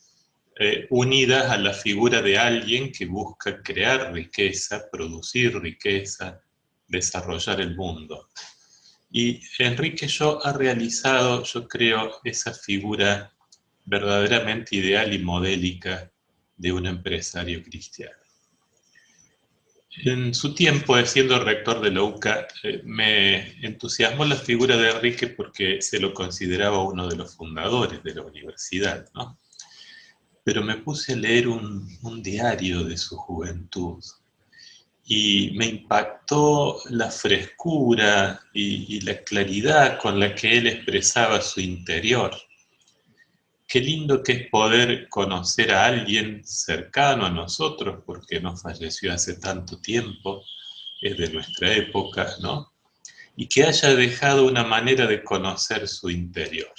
eh, 0.59 0.87
unidas 0.89 1.49
a 1.49 1.57
la 1.57 1.73
figura 1.73 2.21
de 2.21 2.37
alguien 2.37 2.91
que 2.91 3.05
busca 3.05 3.61
crear 3.63 4.11
riqueza, 4.11 4.89
producir 4.91 5.57
riqueza, 5.57 6.41
desarrollar 6.89 7.61
el 7.61 7.75
mundo. 7.75 8.29
Y 9.11 9.41
Enrique 9.57 10.07
Yo 10.07 10.45
ha 10.45 10.53
realizado, 10.53 11.43
yo 11.43 11.67
creo, 11.67 12.19
esa 12.23 12.53
figura 12.53 13.33
verdaderamente 13.85 14.75
ideal 14.75 15.13
y 15.13 15.19
modélica 15.19 16.11
de 16.57 16.71
un 16.71 16.85
empresario 16.85 17.63
cristiano. 17.63 18.19
En 20.05 20.33
su 20.33 20.53
tiempo, 20.53 20.95
siendo 21.05 21.43
rector 21.43 21.81
de 21.81 21.91
la 21.91 22.03
UCA, 22.03 22.47
eh, 22.63 22.81
me 22.85 23.65
entusiasmó 23.65 24.23
la 24.23 24.35
figura 24.35 24.77
de 24.77 24.91
Enrique 24.91 25.27
porque 25.27 25.81
se 25.81 25.99
lo 25.99 26.13
consideraba 26.13 26.83
uno 26.83 27.07
de 27.07 27.17
los 27.17 27.35
fundadores 27.35 28.03
de 28.03 28.15
la 28.15 28.21
universidad. 28.21 29.09
pero 30.43 30.63
me 30.63 30.77
puse 30.77 31.13
a 31.13 31.15
leer 31.15 31.47
un, 31.47 32.23
diario 32.23 32.83
de 32.83 32.97
su 32.97 33.17
juventud 33.17 34.03
y 35.11 35.49
me 35.55 35.65
impactó 35.65 36.83
la 36.91 37.09
frescura 37.09 38.39
y, 38.53 39.01
la 39.01 39.23
claridad 39.23 39.97
con 39.99 40.19
la 40.19 40.35
que 40.35 40.59
él 40.59 40.67
expresaba 40.67 41.41
su 41.41 41.61
interior. 41.61 42.29
Qué 43.67 43.79
lindo 43.81 44.21
que 44.21 44.33
es 44.33 44.49
poder 44.51 45.09
conocer 45.09 45.71
a 45.71 45.85
alguien 45.87 46.43
cercano 46.45 47.25
a 47.25 47.31
nosotros, 47.31 48.03
porque 48.05 48.39
no 48.39 48.55
falleció 48.55 49.11
hace 49.11 49.39
tanto 49.39 49.81
tiempo, 49.81 50.43
es 51.01 51.17
de 51.17 51.29
nuestra 51.29 51.73
época, 51.73 52.29
¿no? 52.43 52.71
Y 53.35 53.47
que 53.47 53.63
haya 53.63 53.95
dejado 53.95 54.45
una 54.45 54.63
manera 54.63 55.07
de 55.07 55.23
conocer 55.23 55.87
su 55.87 56.11
interior. 56.11 56.73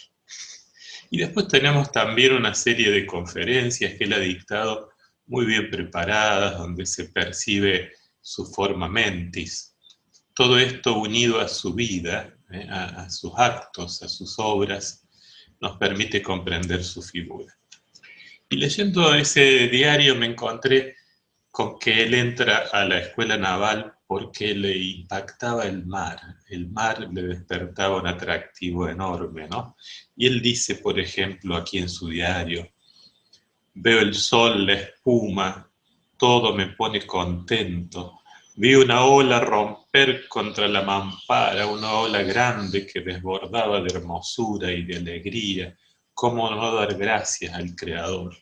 Y 1.10 1.18
después 1.18 1.49
tenemos 1.49 1.90
también 1.90 2.34
una 2.34 2.54
serie 2.54 2.92
de 2.92 3.06
conferencias 3.06 3.94
que 3.94 4.04
él 4.04 4.12
ha 4.12 4.20
dictado 4.20 4.92
muy 5.26 5.46
bien 5.46 5.68
preparadas, 5.68 6.58
donde 6.58 6.87
se 6.87 7.06
percibe 7.06 7.90
su 8.20 8.46
forma 8.46 8.88
mentis. 8.88 9.74
Todo 10.34 10.58
esto 10.58 10.98
unido 10.98 11.40
a 11.40 11.48
su 11.48 11.74
vida, 11.74 12.34
eh, 12.50 12.66
a, 12.70 13.08
sus 13.10 13.32
actos, 13.36 14.02
a 14.02 14.08
sus 14.08 14.38
obras, 14.38 15.06
nos 15.60 15.76
permite 15.76 16.22
comprender 16.22 16.82
su 16.82 17.02
figura. 17.02 17.54
Y 18.48 18.56
leyendo 18.56 19.14
ese 19.14 19.68
diario 19.68 20.16
me 20.16 20.26
encontré 20.26 20.96
con 21.50 21.78
que 21.78 22.02
él 22.04 22.14
entra 22.14 22.68
a 22.72 22.84
la 22.84 22.98
escuela 22.98 23.36
naval 23.36 23.92
porque 24.06 24.54
le 24.54 24.76
impactaba 24.76 25.64
el 25.66 25.86
mar, 25.86 26.20
el 26.48 26.68
mar 26.68 27.08
le 27.12 27.22
despertaba 27.22 28.00
un 28.00 28.06
atractivo 28.06 28.88
enorme, 28.88 29.46
¿no? 29.48 29.76
Y 30.16 30.26
él 30.26 30.42
dice, 30.42 30.76
por 30.76 30.98
ejemplo, 30.98 31.56
aquí 31.56 31.78
en 31.78 31.88
su 31.88 32.08
diario, 32.08 32.68
veo 33.74 34.00
el 34.00 34.14
sol, 34.14 34.66
la 34.66 34.74
espuma, 34.74 35.69
todo 36.20 36.54
me 36.54 36.66
pone 36.76 37.06
contento. 37.06 38.20
Vi 38.56 38.74
una 38.74 39.06
ola 39.06 39.40
romper 39.40 40.28
contra 40.28 40.68
la 40.68 40.82
mampara, 40.82 41.66
una 41.66 41.94
ola 41.94 42.22
grande 42.22 42.86
que 42.86 43.00
desbordaba 43.00 43.80
de 43.80 43.88
hermosura 43.96 44.70
y 44.70 44.82
de 44.82 44.98
alegría. 44.98 45.74
¿Cómo 46.12 46.50
no 46.50 46.74
dar 46.74 46.94
gracias 46.98 47.54
al 47.54 47.74
Creador? 47.74 48.36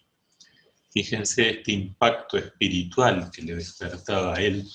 Fíjense 0.91 1.51
este 1.51 1.71
impacto 1.71 2.37
espiritual 2.37 3.31
que 3.31 3.43
le 3.43 3.55
despertaba 3.55 4.35
a 4.35 4.43
él 4.43 4.67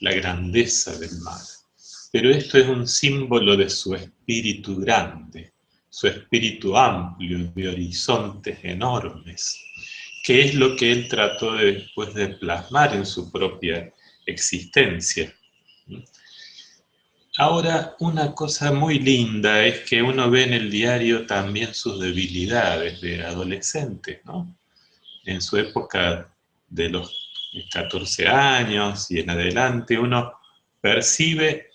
la 0.00 0.14
grandeza 0.14 0.96
del 0.96 1.20
mar. 1.20 1.42
Pero 2.10 2.30
esto 2.30 2.56
es 2.56 2.66
un 2.66 2.88
símbolo 2.88 3.54
de 3.54 3.68
su 3.68 3.94
espíritu 3.94 4.76
grande, 4.76 5.52
su 5.90 6.06
espíritu 6.06 6.74
amplio, 6.74 7.52
de 7.54 7.68
horizontes 7.68 8.58
enormes, 8.62 9.62
que 10.22 10.42
es 10.42 10.54
lo 10.54 10.76
que 10.76 10.92
él 10.92 11.08
trató 11.08 11.54
después 11.54 12.14
de 12.14 12.28
plasmar 12.28 12.94
en 12.94 13.06
su 13.06 13.30
propia 13.30 13.92
existencia. 14.26 15.34
Ahora, 17.38 17.96
una 18.00 18.34
cosa 18.34 18.72
muy 18.72 18.98
linda 18.98 19.64
es 19.64 19.80
que 19.88 20.02
uno 20.02 20.30
ve 20.30 20.42
en 20.42 20.52
el 20.52 20.70
diario 20.70 21.26
también 21.26 21.72
sus 21.74 22.00
debilidades 22.00 23.00
de 23.00 23.24
adolescente, 23.24 24.20
¿no? 24.24 24.56
En 25.24 25.40
su 25.40 25.56
época 25.56 26.30
de 26.68 26.88
los 26.88 27.30
14 27.72 28.28
años 28.28 29.10
y 29.10 29.20
en 29.20 29.30
adelante, 29.30 29.98
uno 29.98 30.32
percibe 30.80 31.70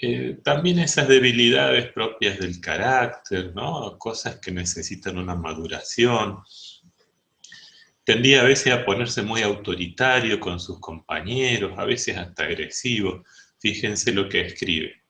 eh, 0.00 0.38
también 0.44 0.78
esas 0.78 1.08
debilidades 1.08 1.92
propias 1.92 2.38
del 2.38 2.60
carácter, 2.60 3.52
¿no? 3.54 3.98
cosas 3.98 4.36
que 4.36 4.52
necesitan 4.52 5.18
una 5.18 5.34
maduración. 5.34 6.38
Tendía 8.08 8.40
a 8.40 8.44
veces 8.44 8.72
a 8.72 8.86
ponerse 8.86 9.20
muy 9.20 9.42
autoritario 9.42 10.40
con 10.40 10.58
sus 10.58 10.80
compañeros, 10.80 11.78
a 11.78 11.84
veces 11.84 12.16
hasta 12.16 12.44
agresivo. 12.44 13.22
Fíjense 13.58 14.12
lo 14.12 14.30
que 14.30 14.40
escribe. 14.40 15.02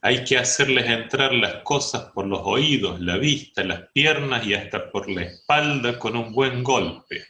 Hay 0.00 0.22
que 0.22 0.38
hacerles 0.38 0.88
entrar 0.88 1.34
las 1.34 1.56
cosas 1.64 2.12
por 2.14 2.26
los 2.26 2.40
oídos, 2.44 3.00
la 3.00 3.16
vista, 3.16 3.64
las 3.64 3.88
piernas 3.92 4.46
y 4.46 4.54
hasta 4.54 4.92
por 4.92 5.10
la 5.10 5.22
espalda 5.22 5.98
con 5.98 6.14
un 6.14 6.32
buen 6.32 6.62
golpe 6.62 7.24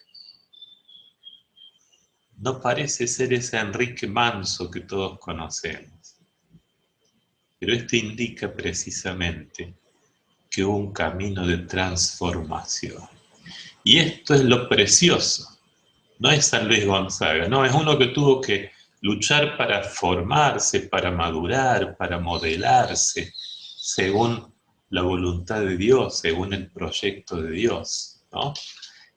no 2.44 2.60
parece 2.60 3.06
ser 3.06 3.32
ese 3.32 3.56
Enrique 3.56 4.06
Manso 4.06 4.70
que 4.70 4.80
todos 4.80 5.18
conocemos. 5.18 6.16
Pero 7.58 7.72
esto 7.72 7.96
indica 7.96 8.52
precisamente 8.52 9.74
que 10.50 10.62
hubo 10.62 10.76
un 10.76 10.92
camino 10.92 11.46
de 11.46 11.58
transformación. 11.58 13.13
Y 13.84 13.98
esto 13.98 14.34
es 14.34 14.42
lo 14.42 14.68
precioso. 14.68 15.48
No 16.18 16.30
es 16.30 16.46
San 16.46 16.66
Luis 16.66 16.86
Gonzaga, 16.86 17.48
no, 17.48 17.64
es 17.64 17.72
uno 17.72 17.96
que 17.98 18.08
tuvo 18.08 18.40
que 18.40 18.70
luchar 19.02 19.56
para 19.56 19.82
formarse, 19.82 20.80
para 20.80 21.10
madurar, 21.10 21.96
para 21.96 22.18
modelarse, 22.18 23.32
según 23.34 24.52
la 24.90 25.02
voluntad 25.02 25.60
de 25.60 25.76
Dios, 25.76 26.18
según 26.18 26.54
el 26.54 26.70
proyecto 26.70 27.42
de 27.42 27.50
Dios, 27.50 28.22
¿no? 28.32 28.54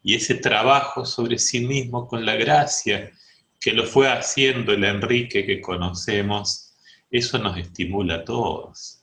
y 0.04 0.16
ese 0.16 0.36
trabajo 0.36 1.06
sobre 1.06 1.38
sí 1.38 1.60
mismo 1.60 2.08
con 2.08 2.26
la 2.26 2.36
gracia 2.36 3.12
que 3.60 3.74
lo 3.74 3.86
fue 3.86 4.10
haciendo 4.10 4.72
el 4.72 4.86
Enrique 4.86 5.46
que 5.46 5.60
conocemos, 5.60 6.74
eso 7.12 7.38
nos 7.40 7.58
estimula 7.58 8.16
a 8.16 8.24
todos, 8.24 8.97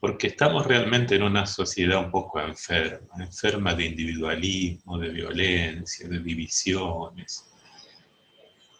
porque 0.00 0.28
estamos 0.28 0.66
realmente 0.66 1.16
en 1.16 1.22
una 1.22 1.46
sociedad 1.46 2.04
un 2.04 2.10
poco 2.10 2.40
enferma, 2.40 3.08
enferma 3.18 3.74
de 3.74 3.86
individualismo, 3.86 4.98
de 4.98 5.08
violencia, 5.08 6.08
de 6.08 6.18
divisiones, 6.20 7.44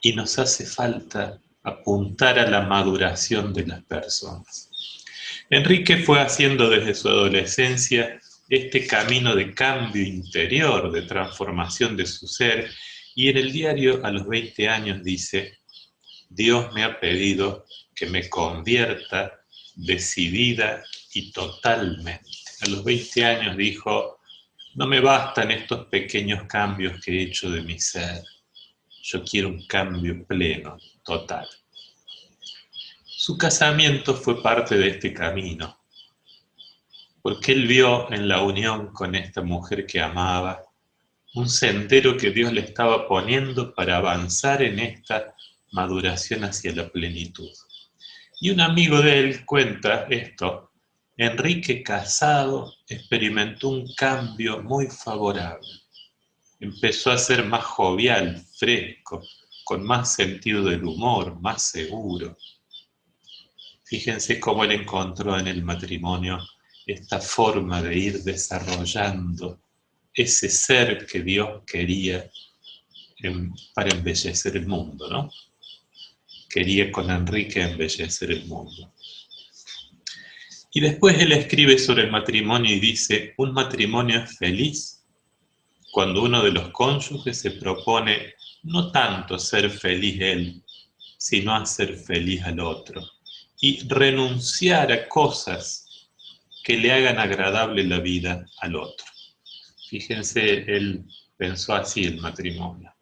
y 0.01 0.13
nos 0.13 0.39
hace 0.39 0.65
falta 0.65 1.41
apuntar 1.63 2.39
a 2.39 2.49
la 2.49 2.63
maduración 2.63 3.53
de 3.53 3.67
las 3.67 3.83
personas. 3.85 4.71
Enrique 5.51 5.99
fue 5.99 6.21
haciendo 6.21 6.69
desde 6.69 6.95
su 6.95 7.09
adolescencia 7.09 8.21
este 8.49 8.87
camino 8.87 9.35
de 9.35 9.53
cambio 9.55 10.03
interior, 10.03 10.91
de 10.93 11.03
transformación 11.03 11.97
de 11.97 12.07
su 12.07 12.27
ser. 12.27 12.71
Y 13.15 13.29
en 13.29 13.37
el 13.37 13.53
diario 13.53 14.05
a 14.05 14.11
los 14.11 14.27
20 14.27 14.69
años 14.69 15.03
dice, 15.03 15.59
Dios 16.29 16.73
me 16.73 16.85
ha 16.85 17.01
pedido 17.01 17.65
que 17.95 18.07
me 18.07 18.29
convierta 18.29 19.41
decidida 19.75 20.83
y 21.15 21.33
totalmente. 21.33 22.31
A 22.63 22.69
los 22.69 22.85
20 22.85 23.25
años 23.25 23.57
dijo, 23.57 24.19
no 24.75 24.87
me 24.87 25.01
bastan 25.01 25.51
estos 25.51 25.87
pequeños 25.87 26.45
cambios 26.45 27.03
que 27.05 27.13
he 27.13 27.23
hecho 27.23 27.51
de 27.51 27.63
mi 27.63 27.79
ser. 27.79 28.23
Yo 29.03 29.25
quiero 29.25 29.49
un 29.49 29.67
cambio 29.67 30.27
pleno, 30.27 30.77
total. 31.05 31.49
Su 33.05 33.37
casamiento 33.37 34.15
fue 34.15 34.43
parte 34.43 34.77
de 34.77 34.89
este 34.89 35.13
camino 35.13 35.79
porque 37.29 37.53
él 37.53 37.67
vio 37.67 38.11
en 38.11 38.27
la 38.27 38.43
unión 38.43 38.93
con 38.93 39.15
esta 39.15 39.43
mujer 39.43 39.87
que 39.87 40.01
amaba 40.01 40.63
un 41.35 41.49
sendero 41.49 42.17
que 42.17 42.31
Dios 42.31 42.53
le 42.53 42.63
estaba 42.63 43.07
poniendo 43.07 43.75
para 43.75 43.99
avanzar 43.99 44.63
en 44.63 44.79
esta 44.79 45.35
maduración 45.73 46.45
hacia 46.45 46.75
la 46.75 46.89
plenitud. 46.89 47.51
Y 48.41 48.49
un 48.49 48.63
amigo 48.63 49.03
de 49.03 49.19
él 49.19 49.45
cuenta 49.45 50.07
esto, 50.09 50.68
Enrique 51.21 51.83
Casado 51.83 52.73
experimentó 52.87 53.71
un 53.71 53.93
cambio 53.95 54.63
muy 54.63 54.87
favorable. 54.87 55.69
Empezó 56.61 57.11
a 57.11 57.19
ser 57.19 57.45
más 57.45 57.65
jovial, 57.65 58.41
fresco, 58.57 59.21
con 59.65 59.83
más 59.85 60.15
sentido 60.15 60.63
del 60.63 60.85
humor, 60.85 61.41
más 61.41 61.71
seguro. 61.71 62.39
Fíjense 63.83 64.39
cómo 64.39 64.63
él 64.63 64.71
encontró 64.71 65.37
en 65.37 65.49
el 65.49 65.65
matrimonio 65.65 66.39
esta 66.87 67.19
forma 67.21 67.83
de 67.83 67.99
ir 67.99 68.23
desarrollando 68.23 69.61
ese 70.15 70.49
ser 70.49 71.05
que 71.05 71.21
Dios 71.23 71.65
quería 71.67 72.31
para 73.75 73.91
embellecer 73.91 74.57
el 74.57 74.69
mundo, 74.69 75.11
¿no? 75.11 75.29
Quería 76.49 76.93
con 76.93 77.11
Enrique 77.11 77.61
embellecer 77.61 78.31
el 78.31 78.47
mundo. 78.47 78.95
Y 80.79 80.81
después 80.81 81.19
él 81.19 81.33
escribe 81.33 81.77
sobre 81.77 82.05
el 82.05 82.13
matrimonio 82.13 82.73
y 82.73 82.79
dice, 82.79 83.35
un 83.37 83.53
matrimonio 83.53 84.21
es 84.23 84.39
feliz 84.39 85.05
cuando 85.91 86.23
uno 86.23 86.41
de 86.41 86.53
los 86.53 86.69
cónyuges 86.69 87.41
se 87.41 87.51
propone 87.51 88.35
no 88.63 88.93
tanto 88.93 89.41
ser 89.41 89.71
feliz 89.71 90.21
él, 90.21 90.63
sino 91.17 91.53
hacer 91.53 91.97
feliz 91.97 92.45
al 92.45 92.61
otro 92.61 93.03
y 93.61 93.89
renunciar 93.89 94.93
a 94.93 95.09
cosas 95.09 96.09
que 96.63 96.77
le 96.77 96.93
hagan 96.93 97.19
agradable 97.19 97.83
la 97.83 97.99
vida 97.99 98.47
al 98.61 98.77
otro. 98.77 99.05
Fíjense, 99.91 100.59
él 100.59 101.05
pensó 101.37 101.75
así 101.75 102.05
el 102.05 102.21
matrimonio. 102.21 102.95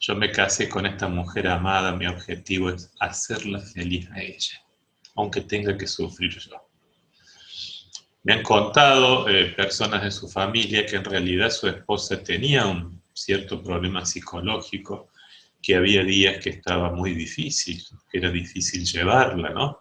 Yo 0.00 0.14
me 0.14 0.32
casé 0.32 0.70
con 0.70 0.86
esta 0.86 1.06
mujer 1.06 1.48
amada, 1.48 1.94
mi 1.94 2.06
objetivo 2.06 2.70
es 2.70 2.90
hacerla 2.98 3.60
feliz 3.60 4.08
a 4.10 4.22
ella, 4.22 4.64
aunque 5.16 5.42
tenga 5.42 5.76
que 5.76 5.86
sufrir 5.86 6.30
yo. 6.30 6.67
Me 8.28 8.34
han 8.34 8.42
contado 8.42 9.26
eh, 9.26 9.54
personas 9.56 10.02
de 10.02 10.10
su 10.10 10.28
familia 10.28 10.84
que 10.84 10.96
en 10.96 11.04
realidad 11.04 11.48
su 11.48 11.66
esposa 11.66 12.22
tenía 12.22 12.66
un 12.66 13.00
cierto 13.14 13.62
problema 13.62 14.04
psicológico, 14.04 15.08
que 15.62 15.76
había 15.76 16.04
días 16.04 16.36
que 16.36 16.50
estaba 16.50 16.92
muy 16.92 17.14
difícil, 17.14 17.82
que 18.12 18.18
era 18.18 18.30
difícil 18.30 18.84
llevarla, 18.84 19.48
¿no? 19.48 19.80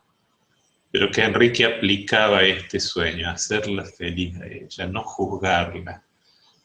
Pero 0.89 1.12
que 1.12 1.25
Enrique 1.25 1.66
aplicaba 1.66 2.42
este 2.42 2.80
sueño, 2.80 3.30
hacerla 3.30 3.84
feliz 3.84 4.38
a 4.38 4.46
ella, 4.48 4.88
no 4.88 5.04
juzgarla, 5.04 6.06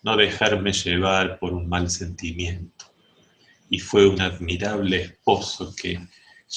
no 0.04 0.16
dejarme 0.16 0.72
llevar 0.72 1.40
por 1.40 1.52
un 1.52 1.68
mal 1.68 1.90
sentimiento. 1.90 2.84
Y 3.70 3.80
fue 3.80 4.06
un 4.06 4.20
admirable 4.20 5.02
esposo 5.02 5.74
que 5.74 5.98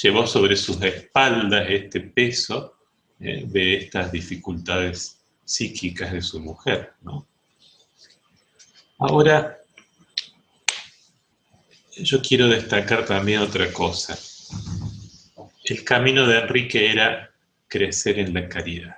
llevó 0.03 0.27
sobre 0.27 0.55
sus 0.55 0.79
espaldas 0.83 1.65
este 1.67 2.01
peso 2.01 2.75
eh, 3.19 3.43
de 3.47 3.77
estas 3.77 4.11
dificultades 4.11 5.14
psíquicas 5.45 6.11
de 6.11 6.21
su 6.21 6.39
mujer. 6.39 6.93
¿no? 7.01 7.25
Ahora, 8.97 9.57
yo 11.97 12.21
quiero 12.21 12.47
destacar 12.47 13.05
también 13.05 13.39
otra 13.39 13.71
cosa. 13.71 14.17
El 15.63 15.83
camino 15.83 16.27
de 16.27 16.39
Enrique 16.39 16.91
era 16.91 17.31
crecer 17.67 18.19
en 18.19 18.33
la 18.33 18.49
caridad, 18.49 18.95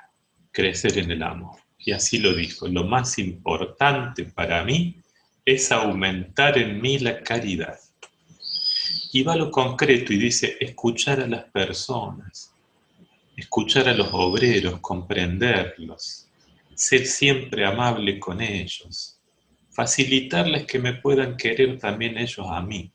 crecer 0.52 0.98
en 0.98 1.12
el 1.12 1.24
amor. 1.24 1.58
Y 1.78 1.92
así 1.92 2.18
lo 2.18 2.34
dijo, 2.34 2.68
lo 2.68 2.84
más 2.84 3.18
importante 3.20 4.26
para 4.26 4.64
mí 4.64 5.02
es 5.46 5.72
aumentar 5.72 6.58
en 6.58 6.82
mí 6.82 7.00
la 7.00 7.22
caridad. 7.22 7.80
Y 9.14 9.24
va 9.24 9.34
a 9.34 9.38
lo 9.38 9.50
concreto 9.52 10.12
y 10.12 10.18
dice, 10.18 10.58
escuchar 10.60 11.22
a 11.22 11.28
las 11.28 11.46
personas, 11.46 12.52
escuchar 13.36 13.88
a 13.88 13.94
los 13.94 14.10
obreros, 14.12 14.80
comprenderlos, 14.82 16.27
ser 16.78 17.08
siempre 17.08 17.66
amable 17.66 18.20
con 18.20 18.40
ellos, 18.40 19.20
facilitarles 19.72 20.66
que 20.68 20.78
me 20.78 20.94
puedan 20.94 21.36
querer 21.36 21.80
también 21.80 22.18
ellos 22.18 22.46
a 22.48 22.62
mí, 22.62 22.92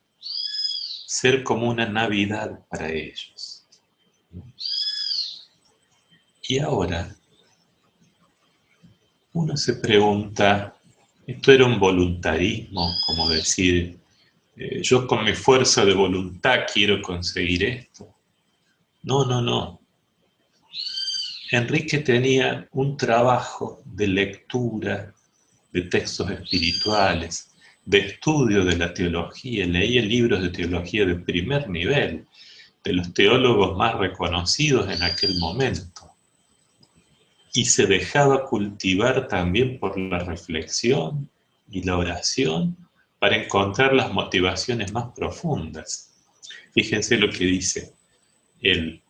ser 1.07 1.43
como 1.43 1.69
una 1.69 1.85
Navidad 1.85 2.65
para 2.71 2.91
ellos. 2.91 3.67
Y 6.43 6.61
ahora, 6.61 7.15
uno 9.33 9.57
se 9.57 9.75
pregunta, 9.75 10.77
¿esto 11.27 11.53
era 11.53 11.65
un 11.65 11.81
voluntarismo? 11.81 12.89
Como 13.07 13.29
decir, 13.29 13.99
eh, 14.57 14.81
yo 14.83 15.09
con 15.09 15.25
mi 15.25 15.33
fuerza 15.35 15.85
de 15.85 15.95
voluntad 15.95 16.67
quiero 16.73 17.03
conseguir 17.03 17.65
esto. 17.65 18.15
No, 19.03 19.25
no, 19.25 19.43
no. 19.43 19.82
Enrique 21.53 21.99
tenía 21.99 22.67
un 22.73 22.97
trabajo 22.97 23.83
de 23.85 24.07
lectura 24.07 25.13
de 25.73 25.83
textos 25.83 26.31
espirituales, 26.31 27.51
de 27.85 27.99
estudio 27.99 28.65
de 28.65 28.77
la 28.77 28.95
teología, 28.95 29.67
leía 29.67 30.03
libros 30.03 30.43
de 30.43 30.49
teología 30.49 31.05
de 31.05 31.17
primer 31.17 31.69
nivel, 31.69 32.27
de 32.83 32.93
los 32.95 33.13
teólogos 33.13 33.77
más 33.77 33.95
reconocidos 33.99 34.91
en 34.91 35.03
aquel 35.03 35.39
momento 35.39 36.11
y 37.53 37.67
se 37.67 37.87
dejaba 37.87 38.47
cultivar 38.47 39.29
también 39.29 39.79
por 39.79 39.99
la 39.99 40.21
reflexión 40.21 41.29
y 41.71 41.83
la 41.83 41.99
oración 41.99 42.77
para 43.19 43.37
encontrar 43.37 43.93
las 43.93 44.11
motivaciones 44.11 44.93
más 44.93 45.13
profundas. 45.15 46.15
Fíjense 46.73 47.19
lo 47.19 47.29
que 47.31 47.45
dice, 47.45 47.93
el, 48.63 49.03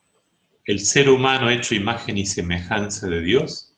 el 0.64 0.78
ser 0.80 1.08
humano 1.08 1.50
hecho 1.50 1.74
imagen 1.74 2.18
y 2.18 2.26
semejanza 2.26 3.08
de 3.08 3.20
Dios 3.20 3.74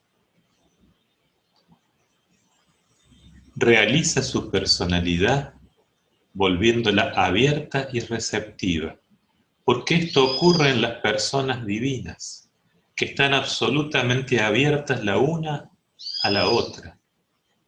realiza 3.57 4.23
su 4.23 4.51
personalidad 4.51 5.55
volviéndola 6.35 7.13
abierta 7.17 7.89
y 7.93 8.01
receptiva, 8.01 8.97
porque 9.65 9.95
esto 9.95 10.35
ocurre 10.35 10.71
en 10.71 10.83
las 10.83 11.01
personas 11.01 11.65
divinas 11.65 12.51
que 12.97 13.07
están 13.07 13.33
absolutamente 13.33 14.41
abiertas 14.41 15.03
la 15.05 15.17
una 15.19 15.71
a 16.23 16.31
la 16.31 16.49
otra, 16.49 16.99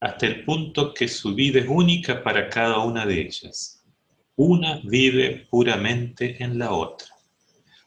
hasta 0.01 0.27
el 0.27 0.45
punto 0.45 0.93
que 0.93 1.09
su 1.09 1.35
vida 1.35 1.61
es 1.61 1.67
única 1.69 2.23
para 2.23 2.51
cada 2.51 2.81
una 2.81 3.07
de 3.07 3.23
ellas. 3.23 3.83
Una 4.37 4.81
vive 4.85 5.47
puramente 5.49 6.43
en 6.43 6.59
la 6.59 6.73
otra. 6.73 7.16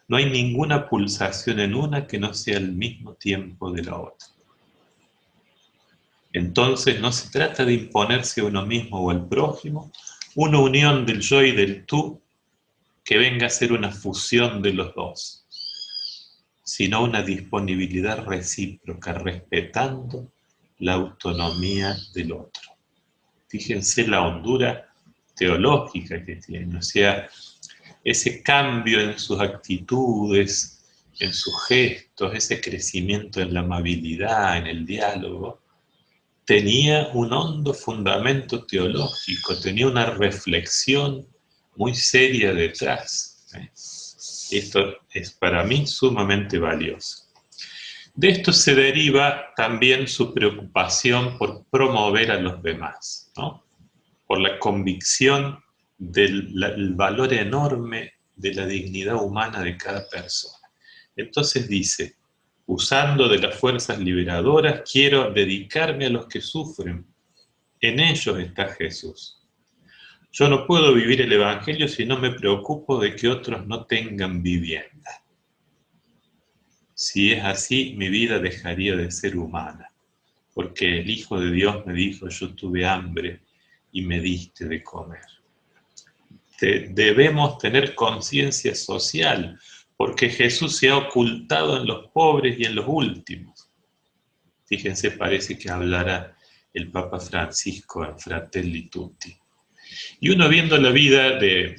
No 0.10 0.18
hay 0.18 0.30
ninguna 0.30 0.90
pulsación 0.90 1.62
en 1.62 1.74
una 1.74 2.06
que 2.06 2.20
no 2.20 2.34
sea 2.34 2.58
al 2.58 2.74
mismo 2.74 3.14
tiempo 3.14 3.72
de 3.72 3.84
la 3.84 3.98
otra. 3.98 4.28
Entonces 6.34 7.00
no 7.00 7.14
se 7.14 7.30
trata 7.32 7.64
de 7.64 7.76
imponerse 7.76 8.42
a 8.42 8.46
uno 8.46 8.66
mismo 8.66 9.00
o 9.00 9.10
al 9.10 9.26
prójimo, 9.26 9.90
una 10.36 10.60
unión 10.60 11.06
del 11.06 11.22
yo 11.22 11.42
y 11.42 11.54
del 11.54 11.86
tú 11.86 12.22
que 13.06 13.18
venga 13.18 13.48
a 13.48 13.50
ser 13.50 13.72
una 13.72 13.90
fusión 13.92 14.62
de 14.62 14.74
los 14.74 14.94
dos 14.94 15.40
sino 16.70 17.04
una 17.04 17.24
disponibilidad 17.24 18.24
recíproca, 18.26 19.14
respetando 19.14 20.32
la 20.78 20.94
autonomía 20.94 21.98
del 22.14 22.32
otro. 22.32 22.62
Fíjense 23.48 24.08
la 24.08 24.22
hondura 24.22 24.94
teológica 25.36 26.24
que 26.24 26.36
tiene, 26.36 26.78
o 26.78 26.82
sea, 26.84 27.28
ese 28.04 28.42
cambio 28.42 29.00
en 29.00 29.20
sus 29.20 29.40
actitudes, 29.40 30.80
en 31.20 31.34
sus 31.34 31.54
gestos, 31.68 32.34
ese 32.34 32.62
crecimiento 32.62 33.42
en 33.42 33.54
la 33.54 33.60
amabilidad, 33.62 34.58
en 34.58 34.68
el 34.68 34.86
diálogo, 34.86 35.62
tenía 36.46 37.10
un 37.14 37.32
hondo 37.32 37.74
fundamento 37.74 38.66
teológico, 38.66 39.60
tenía 39.60 39.88
una 39.88 40.08
reflexión 40.08 41.28
muy 41.76 41.94
seria 41.94 42.54
detrás. 42.54 43.48
¿eh? 43.54 43.70
Esto 44.52 44.96
es 45.12 45.32
para 45.32 45.64
mí 45.64 45.86
sumamente 45.86 46.58
valioso. 46.58 47.26
De 48.16 48.30
esto 48.30 48.52
se 48.52 48.76
deriva 48.76 49.54
también 49.56 50.08
su 50.08 50.34
preocupación 50.34 51.38
por 51.38 51.66
promover 51.70 52.32
a 52.32 52.40
los 52.40 52.62
demás, 52.62 53.32
por 54.26 54.40
la 54.40 54.58
convicción 54.60 55.60
del 56.00 56.96
valor 56.96 57.34
enorme 57.34 58.14
de 58.36 58.54
la 58.54 58.66
dignidad 58.66 59.22
humana 59.22 59.62
de 59.62 59.78
cada 59.78 60.08
persona. 60.10 60.56
Entonces 61.16 61.68
dice, 61.68 62.16
usando 62.66 63.28
de 63.28 63.40
las 63.40 63.56
fuerzas 63.56 64.00
liberadoras, 64.00 64.90
quiero 64.90 65.32
dedicarme 65.32 66.06
a 66.06 66.10
los 66.10 66.28
que 66.28 66.40
sufren. 66.40 67.06
En 67.82 68.00
ellos 68.00 68.40
está 68.40 68.70
Jesús. 68.70 69.46
Yo 70.32 70.48
no 70.48 70.66
puedo 70.66 70.94
vivir 70.94 71.22
el 71.22 71.34
Evangelio 71.34 71.88
si 71.88 72.06
no 72.06 72.18
me 72.18 72.32
preocupo 72.32 73.00
de 73.00 73.16
que 73.16 73.28
otros 73.28 73.68
no 73.68 73.86
tengan 73.86 74.42
vivienda. 74.42 75.24
Si 76.94 77.32
es 77.32 77.44
así, 77.44 77.96
mi 77.98 78.10
vida 78.10 78.40
dejaría 78.40 78.96
de 78.96 79.12
ser 79.12 79.38
humana, 79.38 79.92
porque 80.54 81.00
el 81.00 81.10
Hijo 81.10 81.40
de 81.40 81.52
Dios 81.52 81.86
me 81.86 81.94
dijo, 81.94 82.30
yo 82.30 82.54
tuve 82.54 82.86
hambre 82.86 83.42
y 83.92 84.04
me 84.04 84.20
diste 84.20 84.66
de 84.66 84.84
comer. 84.84 85.39
Debemos 86.62 87.58
tener 87.58 87.96
conciencia 87.96 88.76
social, 88.76 89.60
porque 89.96 90.30
Jesús 90.30 90.78
se 90.78 90.90
ha 90.90 90.98
ocultado 90.98 91.78
en 91.78 91.88
los 91.88 92.08
pobres 92.12 92.58
y 92.60 92.66
en 92.66 92.76
los 92.76 92.86
últimos. 92.88 93.70
Fíjense, 94.66 95.12
parece 95.12 95.58
que 95.58 95.70
hablará 95.70 96.36
el 96.74 96.92
Papa 96.92 97.20
Francisco 97.20 98.06
en 98.06 98.18
Fratelli 98.18 98.90
Tutti. 98.90 99.36
Y 100.20 100.30
uno 100.30 100.48
viendo 100.48 100.78
la 100.78 100.92
vida 100.92 101.40
de, 101.40 101.76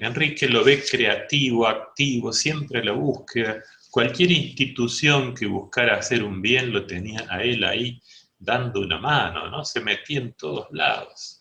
Enrique 0.00 0.48
lo 0.48 0.62
ve 0.62 0.82
creativo, 0.88 1.66
activo, 1.66 2.32
siempre 2.32 2.84
la 2.84 2.92
búsqueda. 2.92 3.62
Cualquier 3.90 4.30
institución 4.30 5.34
que 5.34 5.46
buscara 5.46 5.96
hacer 5.96 6.22
un 6.22 6.40
bien 6.40 6.72
lo 6.72 6.86
tenía 6.86 7.26
a 7.28 7.42
él 7.42 7.64
ahí 7.64 8.00
dando 8.38 8.80
una 8.80 8.98
mano, 8.98 9.50
¿no? 9.50 9.64
Se 9.64 9.80
metía 9.80 10.20
en 10.20 10.32
todos 10.34 10.68
lados. 10.70 11.37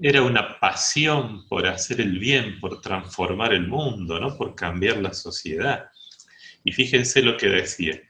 Era 0.00 0.22
una 0.22 0.58
pasión 0.60 1.46
por 1.48 1.66
hacer 1.66 2.00
el 2.00 2.18
bien, 2.18 2.60
por 2.60 2.80
transformar 2.80 3.52
el 3.52 3.66
mundo, 3.66 4.20
¿no? 4.20 4.36
Por 4.36 4.54
cambiar 4.54 4.98
la 4.98 5.12
sociedad. 5.12 5.90
Y 6.64 6.72
fíjense 6.72 7.22
lo 7.22 7.36
que 7.36 7.48
decía. 7.48 8.00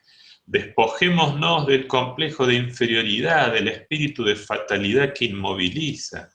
Despojémonos 0.47 1.67
del 1.67 1.87
complejo 1.87 2.47
de 2.47 2.55
inferioridad, 2.55 3.53
del 3.53 3.69
espíritu 3.69 4.25
de 4.25 4.37
fatalidad 4.37 5.13
que 5.13 5.27
inmoviliza 5.27 6.31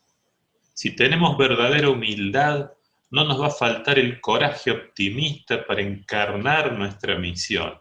si 0.74 0.96
tenemos 0.96 1.38
verdadera 1.38 1.89
humildad, 1.89 2.72
no 3.12 3.26
nos 3.26 3.39
va 3.39 3.48
a 3.48 3.52
faltar 3.52 4.00
el 4.00 4.20
coraje 4.20 4.72
optimista 4.72 5.66
para 5.68 5.82
encarnar 5.82 6.74
nuestra 6.74 7.18
misión. 7.18 7.74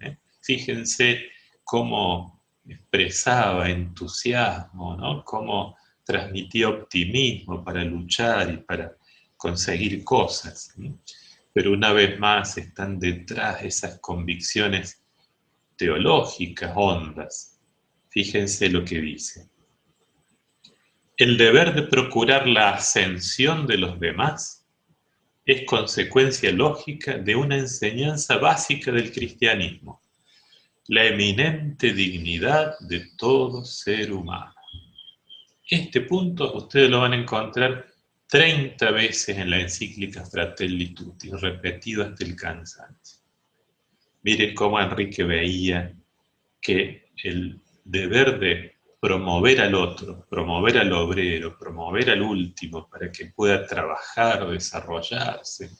¿eh? 0.00 0.16
Fíjense 0.40 1.26
cómo 1.62 2.42
expresaba 2.66 3.68
entusiasmo, 3.68 4.96
¿no? 4.96 5.22
cómo 5.22 5.76
transmitía 6.04 6.68
optimismo 6.68 7.64
para 7.64 7.82
luchar 7.84 8.52
y 8.52 8.56
para 8.58 8.96
conseguir 9.36 10.04
cosas. 10.04 10.74
Pero 11.52 11.72
una 11.72 11.92
vez 11.92 12.18
más 12.18 12.56
están 12.58 12.98
detrás 12.98 13.62
esas 13.62 13.98
convicciones 14.00 15.02
teológicas 15.76 16.72
hondas. 16.74 17.60
Fíjense 18.08 18.68
lo 18.68 18.84
que 18.84 19.00
dice. 19.00 19.48
El 21.16 21.36
deber 21.36 21.74
de 21.74 21.82
procurar 21.82 22.46
la 22.46 22.70
ascensión 22.70 23.66
de 23.66 23.78
los 23.78 24.00
demás 24.00 24.66
es 25.46 25.64
consecuencia 25.66 26.50
lógica 26.50 27.18
de 27.18 27.36
una 27.36 27.56
enseñanza 27.56 28.38
básica 28.38 28.90
del 28.90 29.12
cristianismo, 29.12 30.00
la 30.88 31.04
eminente 31.04 31.92
dignidad 31.92 32.78
de 32.80 33.10
todo 33.16 33.64
ser 33.64 34.12
humano. 34.12 34.53
Este 35.66 36.02
punto 36.02 36.54
ustedes 36.54 36.90
lo 36.90 37.00
van 37.00 37.14
a 37.14 37.20
encontrar 37.20 37.86
30 38.28 38.90
veces 38.90 39.38
en 39.38 39.50
la 39.50 39.60
encíclica 39.60 40.24
Fratelli 40.26 40.94
repetido 41.40 42.04
hasta 42.04 42.24
el 42.24 42.36
cansancio. 42.36 43.20
Miren 44.22 44.54
cómo 44.54 44.80
Enrique 44.80 45.24
veía 45.24 45.94
que 46.60 47.10
el 47.22 47.60
deber 47.84 48.38
de 48.38 48.74
promover 49.00 49.60
al 49.60 49.74
otro, 49.74 50.26
promover 50.28 50.78
al 50.78 50.92
obrero, 50.92 51.58
promover 51.58 52.10
al 52.10 52.22
último 52.22 52.88
para 52.88 53.10
que 53.10 53.26
pueda 53.26 53.66
trabajar, 53.66 54.48
desarrollarse, 54.48 55.70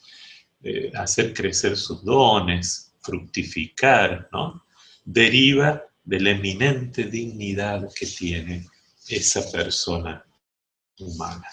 eh, 0.62 0.90
hacer 0.94 1.32
crecer 1.32 1.76
sus 1.76 2.04
dones, 2.04 2.94
fructificar, 3.00 4.28
¿no? 4.32 4.64
deriva 5.04 5.82
de 6.04 6.20
la 6.20 6.30
eminente 6.30 7.04
dignidad 7.04 7.88
que 7.94 8.06
tiene 8.06 8.66
esa 9.08 9.50
persona 9.50 10.24
humana. 10.98 11.48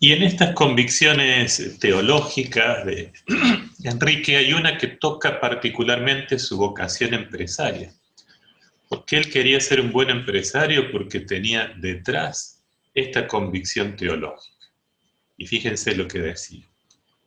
Y 0.00 0.12
en 0.12 0.22
estas 0.22 0.54
convicciones 0.54 1.76
teológicas 1.80 2.86
de 2.86 3.12
Enrique 3.82 4.36
hay 4.36 4.52
una 4.52 4.78
que 4.78 4.86
toca 4.86 5.40
particularmente 5.40 6.38
su 6.38 6.56
vocación 6.56 7.14
empresaria. 7.14 7.92
Porque 8.88 9.16
él 9.16 9.30
quería 9.30 9.60
ser 9.60 9.80
un 9.80 9.90
buen 9.90 10.08
empresario 10.08 10.90
porque 10.92 11.20
tenía 11.20 11.74
detrás 11.76 12.62
esta 12.94 13.26
convicción 13.26 13.96
teológica. 13.96 14.56
Y 15.36 15.46
fíjense 15.46 15.94
lo 15.94 16.06
que 16.06 16.20
decía. 16.20 16.64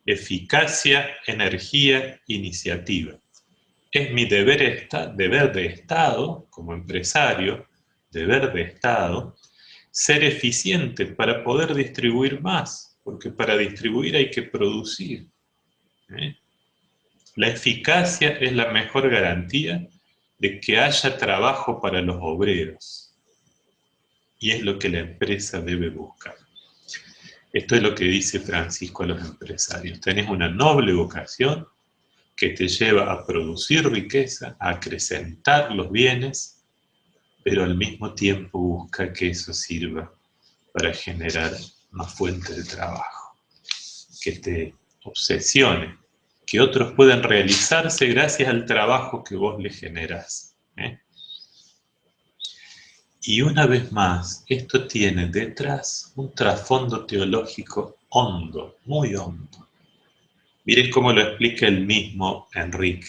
Eficacia, 0.06 1.10
energía, 1.26 2.20
iniciativa. 2.26 3.21
Es 3.92 4.10
mi 4.10 4.24
deber, 4.24 4.88
deber 5.14 5.52
de 5.52 5.66
Estado, 5.66 6.46
como 6.48 6.72
empresario, 6.72 7.68
deber 8.10 8.50
de 8.50 8.62
Estado, 8.62 9.36
ser 9.90 10.24
eficiente 10.24 11.04
para 11.04 11.44
poder 11.44 11.74
distribuir 11.74 12.40
más, 12.40 12.98
porque 13.04 13.30
para 13.30 13.54
distribuir 13.54 14.16
hay 14.16 14.30
que 14.30 14.44
producir. 14.44 15.28
¿eh? 16.08 16.34
La 17.36 17.48
eficacia 17.48 18.30
es 18.30 18.54
la 18.54 18.72
mejor 18.72 19.10
garantía 19.10 19.86
de 20.38 20.58
que 20.58 20.78
haya 20.78 21.18
trabajo 21.18 21.78
para 21.78 22.00
los 22.00 22.16
obreros. 22.18 23.14
Y 24.38 24.52
es 24.52 24.62
lo 24.62 24.78
que 24.78 24.88
la 24.88 25.00
empresa 25.00 25.60
debe 25.60 25.90
buscar. 25.90 26.34
Esto 27.52 27.76
es 27.76 27.82
lo 27.82 27.94
que 27.94 28.04
dice 28.04 28.40
Francisco 28.40 29.02
a 29.02 29.08
los 29.08 29.20
empresarios. 29.20 30.00
Tenés 30.00 30.30
una 30.30 30.48
noble 30.48 30.94
vocación 30.94 31.66
que 32.42 32.48
te 32.48 32.66
lleva 32.66 33.12
a 33.12 33.24
producir 33.24 33.88
riqueza, 33.88 34.56
a 34.58 34.70
acrecentar 34.70 35.70
los 35.70 35.92
bienes 35.92 36.58
pero 37.44 37.62
al 37.62 37.76
mismo 37.76 38.14
tiempo 38.14 38.58
busca 38.58 39.12
que 39.12 39.30
eso 39.30 39.52
sirva 39.52 40.12
para 40.72 40.92
generar 40.92 41.52
más 41.92 42.14
fuentes 42.14 42.56
de 42.56 42.64
trabajo, 42.64 43.36
que 44.22 44.32
te 44.32 44.74
obsesione, 45.04 45.98
que 46.44 46.60
otros 46.60 46.94
puedan 46.94 47.22
realizarse 47.22 48.06
gracias 48.06 48.48
al 48.48 48.64
trabajo 48.66 49.22
que 49.22 49.36
vos 49.36 49.62
le 49.62 49.70
generas. 49.70 50.56
¿eh? 50.76 50.98
Y 53.22 53.42
una 53.42 53.66
vez 53.66 53.92
más, 53.92 54.44
esto 54.48 54.88
tiene 54.88 55.28
detrás 55.28 56.12
un 56.16 56.34
trasfondo 56.34 57.06
teológico 57.06 57.98
hondo, 58.08 58.78
muy 58.84 59.14
hondo. 59.14 59.68
Miren 60.64 60.90
cómo 60.90 61.12
lo 61.12 61.20
explica 61.20 61.66
el 61.66 61.84
mismo 61.84 62.48
Enrique. 62.54 63.06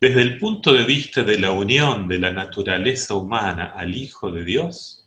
Desde 0.00 0.22
el 0.22 0.38
punto 0.38 0.72
de 0.72 0.82
vista 0.82 1.22
de 1.22 1.38
la 1.38 1.52
unión 1.52 2.08
de 2.08 2.18
la 2.18 2.32
naturaleza 2.32 3.14
humana 3.14 3.72
al 3.76 3.94
Hijo 3.94 4.32
de 4.32 4.44
Dios, 4.44 5.06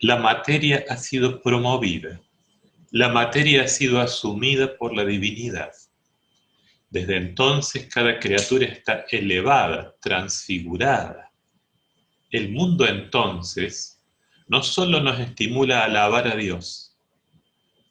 la 0.00 0.16
materia 0.16 0.84
ha 0.88 0.96
sido 0.96 1.42
promovida, 1.42 2.20
la 2.92 3.08
materia 3.08 3.64
ha 3.64 3.68
sido 3.68 4.00
asumida 4.00 4.76
por 4.76 4.94
la 4.94 5.04
divinidad. 5.04 5.72
Desde 6.90 7.16
entonces 7.16 7.88
cada 7.92 8.20
criatura 8.20 8.66
está 8.66 9.06
elevada, 9.10 9.96
transfigurada. 10.00 11.32
El 12.30 12.52
mundo 12.52 12.86
entonces 12.86 14.00
no 14.46 14.62
solo 14.62 15.00
nos 15.00 15.18
estimula 15.18 15.80
a 15.80 15.84
alabar 15.86 16.28
a 16.28 16.36
Dios, 16.36 16.83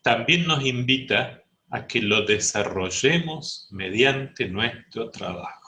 también 0.04 0.46
nos 0.46 0.66
invita 0.66 1.44
a 1.72 1.88
que 1.88 2.02
lo 2.02 2.26
desarrollemos 2.26 3.68
mediante 3.72 4.48
nuestro 4.48 5.10
trabajo 5.10 5.63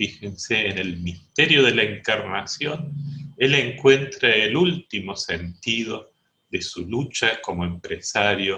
fíjense 0.00 0.66
en 0.66 0.78
el 0.78 0.96
misterio 0.96 1.62
de 1.62 1.74
la 1.74 1.82
encarnación, 1.82 2.90
él 3.36 3.54
encuentra 3.54 4.34
el 4.34 4.56
último 4.56 5.14
sentido 5.14 6.10
de 6.48 6.62
su 6.62 6.86
lucha 6.86 7.42
como 7.42 7.66
empresario 7.66 8.56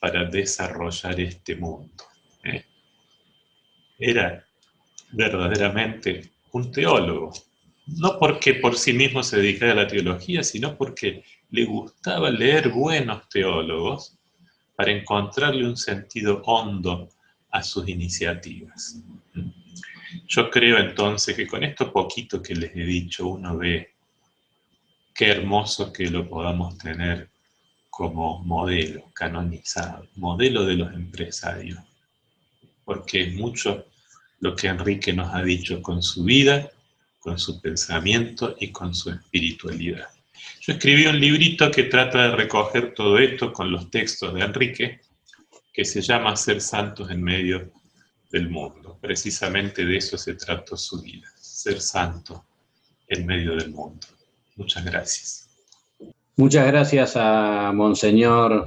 para 0.00 0.24
desarrollar 0.24 1.20
este 1.20 1.56
mundo. 1.56 2.04
¿eh? 2.42 2.64
Era 3.98 4.46
verdaderamente 5.12 6.30
un 6.52 6.72
teólogo, 6.72 7.34
no 7.86 8.18
porque 8.18 8.54
por 8.54 8.74
sí 8.74 8.94
mismo 8.94 9.22
se 9.22 9.36
dedicara 9.36 9.72
a 9.72 9.82
la 9.82 9.86
teología, 9.86 10.42
sino 10.42 10.74
porque 10.78 11.22
le 11.50 11.66
gustaba 11.66 12.30
leer 12.30 12.70
buenos 12.70 13.28
teólogos 13.28 14.17
para 14.78 14.92
encontrarle 14.92 15.66
un 15.66 15.76
sentido 15.76 16.40
hondo 16.44 17.08
a 17.50 17.64
sus 17.64 17.88
iniciativas. 17.88 19.02
Yo 20.28 20.48
creo 20.50 20.78
entonces 20.78 21.34
que 21.34 21.48
con 21.48 21.64
esto 21.64 21.92
poquito 21.92 22.40
que 22.40 22.54
les 22.54 22.70
he 22.76 22.84
dicho, 22.84 23.26
uno 23.26 23.56
ve 23.56 23.90
qué 25.12 25.30
hermoso 25.30 25.92
que 25.92 26.08
lo 26.08 26.28
podamos 26.28 26.78
tener 26.78 27.28
como 27.90 28.44
modelo 28.44 29.10
canonizado, 29.12 30.06
modelo 30.14 30.64
de 30.64 30.76
los 30.76 30.94
empresarios, 30.94 31.80
porque 32.84 33.24
es 33.24 33.34
mucho 33.34 33.86
lo 34.38 34.54
que 34.54 34.68
Enrique 34.68 35.12
nos 35.12 35.34
ha 35.34 35.42
dicho 35.42 35.82
con 35.82 36.04
su 36.04 36.22
vida, 36.22 36.70
con 37.18 37.36
su 37.36 37.60
pensamiento 37.60 38.54
y 38.60 38.70
con 38.70 38.94
su 38.94 39.10
espiritualidad. 39.10 40.08
Yo 40.60 40.74
escribí 40.74 41.06
un 41.06 41.18
librito 41.18 41.70
que 41.70 41.84
trata 41.84 42.22
de 42.22 42.36
recoger 42.36 42.94
todo 42.94 43.18
esto 43.18 43.52
con 43.52 43.70
los 43.70 43.90
textos 43.90 44.34
de 44.34 44.40
Enrique, 44.40 45.00
que 45.72 45.84
se 45.84 46.00
llama 46.00 46.36
Ser 46.36 46.60
Santos 46.60 47.10
en 47.10 47.22
medio 47.22 47.72
del 48.30 48.48
mundo. 48.50 48.98
Precisamente 49.00 49.84
de 49.84 49.96
eso 49.96 50.18
se 50.18 50.34
trató 50.34 50.76
su 50.76 51.00
vida, 51.00 51.28
ser 51.36 51.80
santo 51.80 52.46
en 53.06 53.26
medio 53.26 53.56
del 53.56 53.70
mundo. 53.70 54.06
Muchas 54.56 54.84
gracias. 54.84 55.48
Muchas 56.36 56.66
gracias 56.66 57.14
a 57.16 57.72
Monseñor 57.74 58.66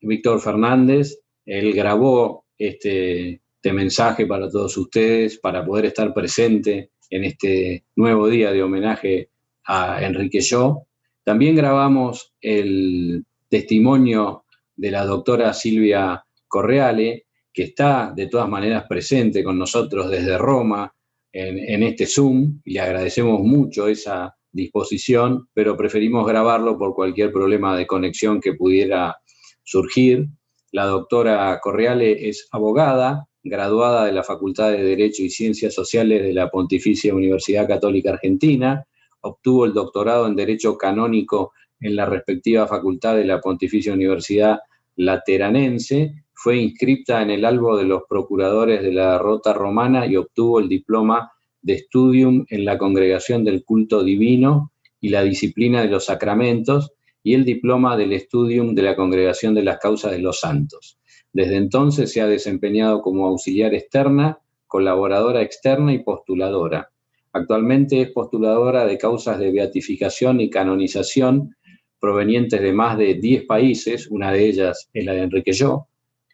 Víctor 0.00 0.40
Fernández. 0.40 1.18
Él 1.44 1.72
grabó 1.72 2.46
este, 2.56 3.42
este, 3.54 3.72
mensaje 3.72 4.26
para 4.26 4.48
todos 4.48 4.76
ustedes, 4.76 5.38
para 5.38 5.64
poder 5.64 5.86
estar 5.86 6.14
presente 6.14 6.90
en 7.10 7.24
este 7.24 7.84
nuevo 7.96 8.28
día 8.28 8.52
de 8.52 8.62
homenaje 8.62 9.30
a 9.64 10.02
Enrique 10.02 10.40
Yo. 10.40 10.86
También 11.24 11.54
grabamos 11.56 12.34
el 12.40 13.24
testimonio 13.48 14.44
de 14.76 14.90
la 14.90 15.04
doctora 15.04 15.52
Silvia 15.52 16.24
Correale, 16.48 17.26
que 17.52 17.64
está 17.64 18.12
de 18.14 18.26
todas 18.26 18.48
maneras 18.48 18.84
presente 18.88 19.44
con 19.44 19.58
nosotros 19.58 20.10
desde 20.10 20.38
Roma 20.38 20.92
en, 21.32 21.82
este 21.82 22.06
Zoom 22.06 22.60
y 22.64 22.74
le 22.74 22.80
agradecemos 22.80 23.40
mucho 23.40 23.86
esa 23.88 24.34
disposición, 24.52 25.48
pero 25.52 25.76
preferimos 25.76 26.26
grabarlo 26.26 26.76
por 26.76 26.94
cualquier 26.94 27.32
problema 27.32 27.76
de 27.76 27.86
conexión 27.86 28.40
que 28.40 28.54
pudiera 28.54 29.16
surgir. 29.62 30.26
La 30.72 30.86
doctora 30.86 31.58
Correale 31.60 32.28
es 32.28 32.48
abogada, 32.50 33.28
graduada 33.42 34.06
de 34.06 34.12
la 34.12 34.24
Facultad 34.24 34.72
de 34.72 34.82
Derecho 34.82 35.22
y 35.22 35.30
Ciencias 35.30 35.74
Sociales 35.74 36.22
de 36.22 36.32
la 36.32 36.50
Pontificia 36.50 37.14
Universidad 37.14 37.68
Católica 37.68 38.10
Argentina, 38.10 38.84
obtuvo 39.20 39.64
el 39.64 39.72
doctorado 39.72 40.26
en 40.26 40.36
Derecho 40.36 40.76
Canónico 40.76 41.52
en 41.80 41.96
la 41.96 42.06
respectiva 42.06 42.66
facultad 42.66 43.16
de 43.16 43.24
la 43.24 43.40
Pontificia 43.40 43.92
Universidad 43.92 44.60
Lateranense 44.96 46.24
fue 46.34 46.58
inscripta 46.58 47.22
en 47.22 47.30
el 47.30 47.44
albo 47.44 47.76
de 47.76 47.84
los 47.84 48.02
procuradores 48.08 48.82
de 48.82 48.92
la 48.92 49.18
Rota 49.18 49.52
Romana 49.52 50.06
y 50.06 50.16
obtuvo 50.16 50.60
el 50.60 50.68
diploma 50.68 51.30
de 51.62 51.78
Studium 51.78 52.44
en 52.48 52.64
la 52.64 52.78
Congregación 52.78 53.44
del 53.44 53.64
Culto 53.64 54.02
Divino 54.02 54.72
y 55.00 55.10
la 55.10 55.22
disciplina 55.22 55.82
de 55.82 55.88
los 55.88 56.06
sacramentos 56.06 56.92
y 57.22 57.34
el 57.34 57.44
diploma 57.44 57.96
del 57.96 58.18
Studium 58.18 58.74
de 58.74 58.82
la 58.82 58.96
Congregación 58.96 59.54
de 59.54 59.62
las 59.62 59.78
Causas 59.78 60.12
de 60.12 60.20
los 60.20 60.40
Santos. 60.40 60.98
Desde 61.32 61.56
entonces 61.56 62.12
se 62.12 62.20
ha 62.20 62.26
desempeñado 62.26 63.02
como 63.02 63.26
auxiliar 63.26 63.74
externa, 63.74 64.38
colaboradora 64.66 65.42
externa 65.42 65.92
y 65.92 66.02
postuladora. 66.02 66.90
Actualmente 67.32 68.00
es 68.00 68.10
postuladora 68.10 68.84
de 68.86 68.98
causas 68.98 69.38
de 69.38 69.52
beatificación 69.52 70.40
y 70.40 70.50
canonización 70.50 71.54
provenientes 72.00 72.60
de 72.60 72.72
más 72.72 72.98
de 72.98 73.14
10 73.14 73.44
países, 73.44 74.08
una 74.10 74.32
de 74.32 74.48
ellas 74.48 74.88
es 74.92 75.04
la 75.04 75.12
de 75.12 75.22
Enrique 75.22 75.52
Yo. 75.52 75.86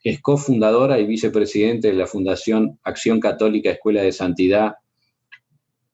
Es 0.03 0.21
cofundadora 0.21 0.99
y 1.01 1.07
vicepresidente 1.07 1.89
de 1.89 1.95
la 1.95 2.07
Fundación 2.07 2.79
Acción 2.85 3.19
Católica 3.19 3.71
Escuela 3.71 4.03
de 4.03 4.13
Santidad 4.13 4.77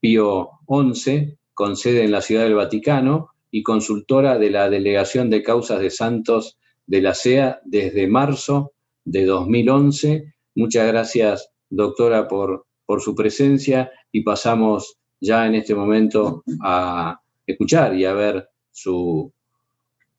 Pío 0.00 0.50
XI, 0.68 1.36
con 1.54 1.76
sede 1.76 2.04
en 2.04 2.12
la 2.12 2.20
Ciudad 2.20 2.44
del 2.44 2.54
Vaticano, 2.54 3.28
y 3.50 3.62
consultora 3.62 4.38
de 4.38 4.50
la 4.50 4.68
Delegación 4.70 5.30
de 5.30 5.42
Causas 5.42 5.80
de 5.80 5.90
Santos 5.90 6.58
de 6.86 7.02
la 7.02 7.14
CEA 7.14 7.60
desde 7.64 8.06
marzo 8.06 8.72
de 9.04 9.24
2011. 9.26 10.34
Muchas 10.54 10.86
gracias, 10.88 11.50
doctora, 11.70 12.28
por, 12.28 12.66
por 12.86 13.00
su 13.00 13.14
presencia 13.14 13.90
y 14.12 14.22
pasamos 14.22 14.96
ya 15.20 15.46
en 15.46 15.54
este 15.54 15.74
momento 15.74 16.42
a 16.62 17.20
escuchar 17.46 17.94
y 17.96 18.04
a 18.04 18.12
ver 18.12 18.48
su 18.70 19.32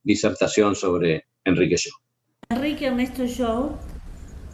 disertación 0.04 0.76
sobre 0.76 1.26
Enrique 1.46 1.76
Yo. 1.78 1.92
Enrique 2.50 2.88
Ernesto 2.88 3.26
Yo, 3.26 3.78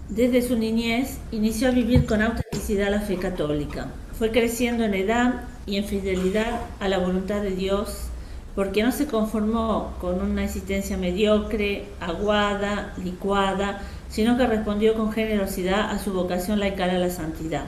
desde 0.09 0.41
su 0.41 0.57
niñez, 0.57 1.19
inició 1.31 1.69
a 1.69 1.71
vivir 1.71 2.05
con 2.05 2.21
autenticidad 2.21 2.91
la 2.91 3.01
fe 3.01 3.17
católica. 3.17 3.91
Fue 4.13 4.31
creciendo 4.31 4.83
en 4.83 4.93
edad 4.93 5.47
y 5.65 5.77
en 5.77 5.85
fidelidad 5.85 6.61
a 6.79 6.87
la 6.89 6.97
voluntad 6.97 7.41
de 7.41 7.55
Dios 7.55 8.09
porque 8.55 8.83
no 8.83 8.91
se 8.91 9.07
conformó 9.07 9.93
con 10.01 10.21
una 10.21 10.43
existencia 10.43 10.97
mediocre, 10.97 11.85
aguada, 12.01 12.93
licuada, 13.01 13.81
sino 14.09 14.37
que 14.37 14.47
respondió 14.47 14.95
con 14.95 15.13
generosidad 15.13 15.91
a 15.91 15.99
su 15.99 16.11
vocación 16.11 16.59
laical 16.59 16.89
a 16.89 16.97
la 16.97 17.09
santidad. 17.09 17.65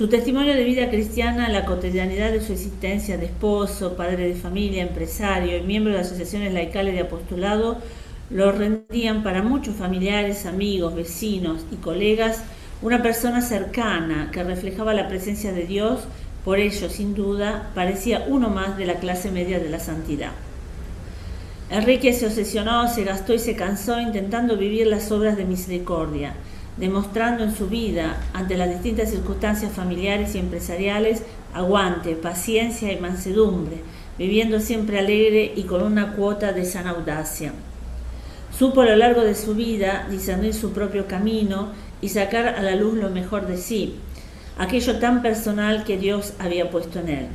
Su 0.00 0.08
testimonio 0.08 0.54
de 0.54 0.64
vida 0.64 0.88
cristiana 0.88 1.50
la 1.50 1.66
cotidianidad 1.66 2.32
de 2.32 2.40
su 2.40 2.54
existencia 2.54 3.18
de 3.18 3.26
esposo, 3.26 3.96
padre 3.96 4.28
de 4.28 4.34
familia, 4.34 4.82
empresario 4.82 5.58
y 5.58 5.60
miembro 5.60 5.92
de 5.92 5.98
asociaciones 5.98 6.54
laicales 6.54 6.94
de 6.94 7.00
apostolado 7.00 7.76
lo 8.30 8.50
rendían 8.50 9.22
para 9.22 9.42
muchos 9.42 9.74
familiares, 9.74 10.46
amigos, 10.46 10.94
vecinos 10.94 11.66
y 11.70 11.76
colegas 11.76 12.42
una 12.80 13.02
persona 13.02 13.42
cercana 13.42 14.30
que 14.32 14.42
reflejaba 14.42 14.94
la 14.94 15.06
presencia 15.06 15.52
de 15.52 15.66
Dios 15.66 16.00
por 16.46 16.60
ello, 16.60 16.88
sin 16.88 17.14
duda, 17.14 17.70
parecía 17.74 18.24
uno 18.26 18.48
más 18.48 18.78
de 18.78 18.86
la 18.86 19.00
clase 19.00 19.30
media 19.30 19.60
de 19.60 19.68
la 19.68 19.80
santidad. 19.80 20.32
Enrique 21.68 22.14
se 22.14 22.24
obsesionó, 22.24 22.88
se 22.88 23.04
gastó 23.04 23.34
y 23.34 23.38
se 23.38 23.54
cansó 23.54 24.00
intentando 24.00 24.56
vivir 24.56 24.86
las 24.86 25.12
obras 25.12 25.36
de 25.36 25.44
misericordia, 25.44 26.36
demostrando 26.80 27.44
en 27.44 27.54
su 27.54 27.68
vida, 27.68 28.16
ante 28.32 28.56
las 28.56 28.70
distintas 28.70 29.10
circunstancias 29.10 29.70
familiares 29.70 30.34
y 30.34 30.38
empresariales, 30.38 31.22
aguante, 31.52 32.16
paciencia 32.16 32.90
y 32.90 32.98
mansedumbre, 32.98 33.76
viviendo 34.18 34.60
siempre 34.60 34.98
alegre 34.98 35.52
y 35.54 35.64
con 35.64 35.82
una 35.82 36.14
cuota 36.14 36.52
de 36.52 36.64
sana 36.64 36.90
audacia. 36.90 37.52
Supo 38.56 38.80
a 38.80 38.86
lo 38.86 38.96
largo 38.96 39.20
de 39.20 39.34
su 39.34 39.54
vida 39.54 40.06
discernir 40.10 40.54
su 40.54 40.72
propio 40.72 41.06
camino 41.06 41.68
y 42.00 42.08
sacar 42.08 42.48
a 42.48 42.62
la 42.62 42.74
luz 42.74 42.94
lo 42.94 43.10
mejor 43.10 43.46
de 43.46 43.58
sí, 43.58 43.96
aquello 44.58 44.98
tan 44.98 45.22
personal 45.22 45.84
que 45.84 45.98
Dios 45.98 46.32
había 46.38 46.70
puesto 46.70 46.98
en 47.00 47.08
él. 47.08 47.26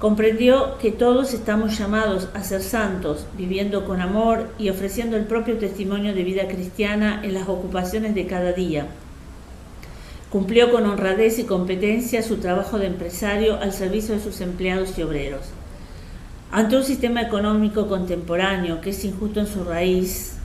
Comprendió 0.00 0.78
que 0.78 0.92
todos 0.92 1.34
estamos 1.34 1.76
llamados 1.78 2.28
a 2.32 2.42
ser 2.42 2.62
santos, 2.62 3.26
viviendo 3.36 3.84
con 3.84 4.00
amor 4.00 4.48
y 4.58 4.70
ofreciendo 4.70 5.14
el 5.18 5.26
propio 5.26 5.58
testimonio 5.58 6.14
de 6.14 6.24
vida 6.24 6.48
cristiana 6.48 7.20
en 7.22 7.34
las 7.34 7.50
ocupaciones 7.50 8.14
de 8.14 8.26
cada 8.26 8.52
día. 8.52 8.86
Cumplió 10.30 10.72
con 10.72 10.86
honradez 10.86 11.38
y 11.38 11.44
competencia 11.44 12.22
su 12.22 12.38
trabajo 12.38 12.78
de 12.78 12.86
empresario 12.86 13.60
al 13.60 13.74
servicio 13.74 14.14
de 14.14 14.22
sus 14.22 14.40
empleados 14.40 14.98
y 14.98 15.02
obreros. 15.02 15.42
Ante 16.50 16.78
un 16.78 16.84
sistema 16.84 17.20
económico 17.20 17.86
contemporáneo 17.86 18.80
que 18.80 18.90
es 18.90 19.04
injusto 19.04 19.40
en 19.40 19.48
su 19.48 19.64
raíz, 19.64 20.38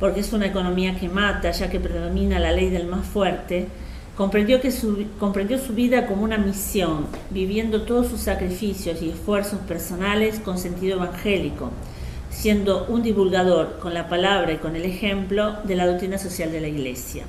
porque 0.00 0.20
es 0.20 0.34
una 0.34 0.48
economía 0.48 1.00
que 1.00 1.08
mata, 1.08 1.50
ya 1.50 1.70
que 1.70 1.80
predomina 1.80 2.38
la 2.38 2.52
ley 2.52 2.68
del 2.68 2.88
más 2.88 3.06
fuerte, 3.06 3.68
Comprendió, 4.16 4.60
que 4.60 4.70
su, 4.70 5.06
comprendió 5.18 5.58
su 5.58 5.72
vida 5.72 6.06
como 6.06 6.22
una 6.22 6.36
misión, 6.36 7.06
viviendo 7.30 7.82
todos 7.82 8.08
sus 8.08 8.20
sacrificios 8.20 9.00
y 9.00 9.08
esfuerzos 9.08 9.60
personales 9.60 10.38
con 10.40 10.58
sentido 10.58 10.96
evangélico, 10.96 11.70
siendo 12.30 12.86
un 12.86 13.02
divulgador 13.02 13.78
con 13.80 13.94
la 13.94 14.08
palabra 14.08 14.52
y 14.52 14.58
con 14.58 14.76
el 14.76 14.84
ejemplo 14.84 15.56
de 15.64 15.76
la 15.76 15.86
doctrina 15.86 16.18
social 16.18 16.52
de 16.52 16.60
la 16.60 16.68
Iglesia. 16.68 17.24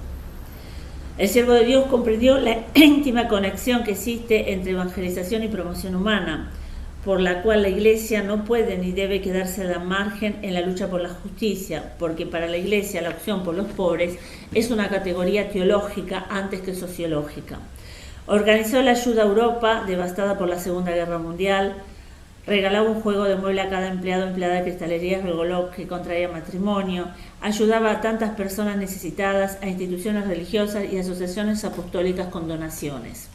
El 1.17 1.29
siervo 1.29 1.53
de 1.53 1.63
Dios 1.63 1.85
comprendió 1.85 2.37
la 2.39 2.65
íntima 2.73 3.27
conexión 3.27 3.83
que 3.83 3.91
existe 3.91 4.51
entre 4.51 4.71
evangelización 4.71 5.43
y 5.43 5.47
promoción 5.47 5.95
humana, 5.95 6.51
por 7.05 7.19
la 7.19 7.41
cual 7.41 7.63
la 7.63 7.69
Iglesia 7.69 8.23
no 8.23 8.45
puede 8.45 8.77
ni 8.77 8.91
debe 8.91 9.21
quedarse 9.21 9.63
a 9.63 9.65
la 9.65 9.79
margen 9.79 10.37
en 10.41 10.53
la 10.53 10.61
lucha 10.61 10.89
por 10.89 11.01
la 11.01 11.09
justicia, 11.09 11.93
porque 11.99 12.25
para 12.25 12.47
la 12.47 12.57
Iglesia 12.57 13.01
la 13.01 13.09
opción 13.09 13.43
por 13.43 13.55
los 13.55 13.67
pobres 13.67 14.17
es 14.53 14.71
una 14.71 14.87
categoría 14.87 15.49
teológica 15.49 16.25
antes 16.29 16.61
que 16.61 16.73
sociológica. 16.73 17.59
Organizó 18.25 18.81
la 18.81 18.91
ayuda 18.91 19.23
a 19.23 19.25
Europa, 19.25 19.83
devastada 19.85 20.37
por 20.37 20.47
la 20.47 20.59
Segunda 20.59 20.91
Guerra 20.91 21.17
Mundial, 21.17 21.75
regalaba 22.47 22.89
un 22.89 23.01
juego 23.01 23.25
de 23.25 23.35
mueble 23.35 23.61
a 23.61 23.69
cada 23.69 23.87
empleado 23.87 24.27
empleada 24.27 24.55
de 24.55 24.63
cristalería 24.63 25.21
regaló 25.21 25.71
que 25.71 25.87
contraía 25.87 26.29
matrimonio, 26.29 27.07
ayudaba 27.41 27.91
a 27.91 28.01
tantas 28.01 28.31
personas 28.31 28.77
necesitadas, 28.77 29.57
a 29.61 29.67
instituciones 29.67 30.25
religiosas 30.25 30.85
y 30.91 30.97
asociaciones 30.97 31.65
apostólicas 31.65 32.27
con 32.27 32.47
donaciones. 32.47 33.29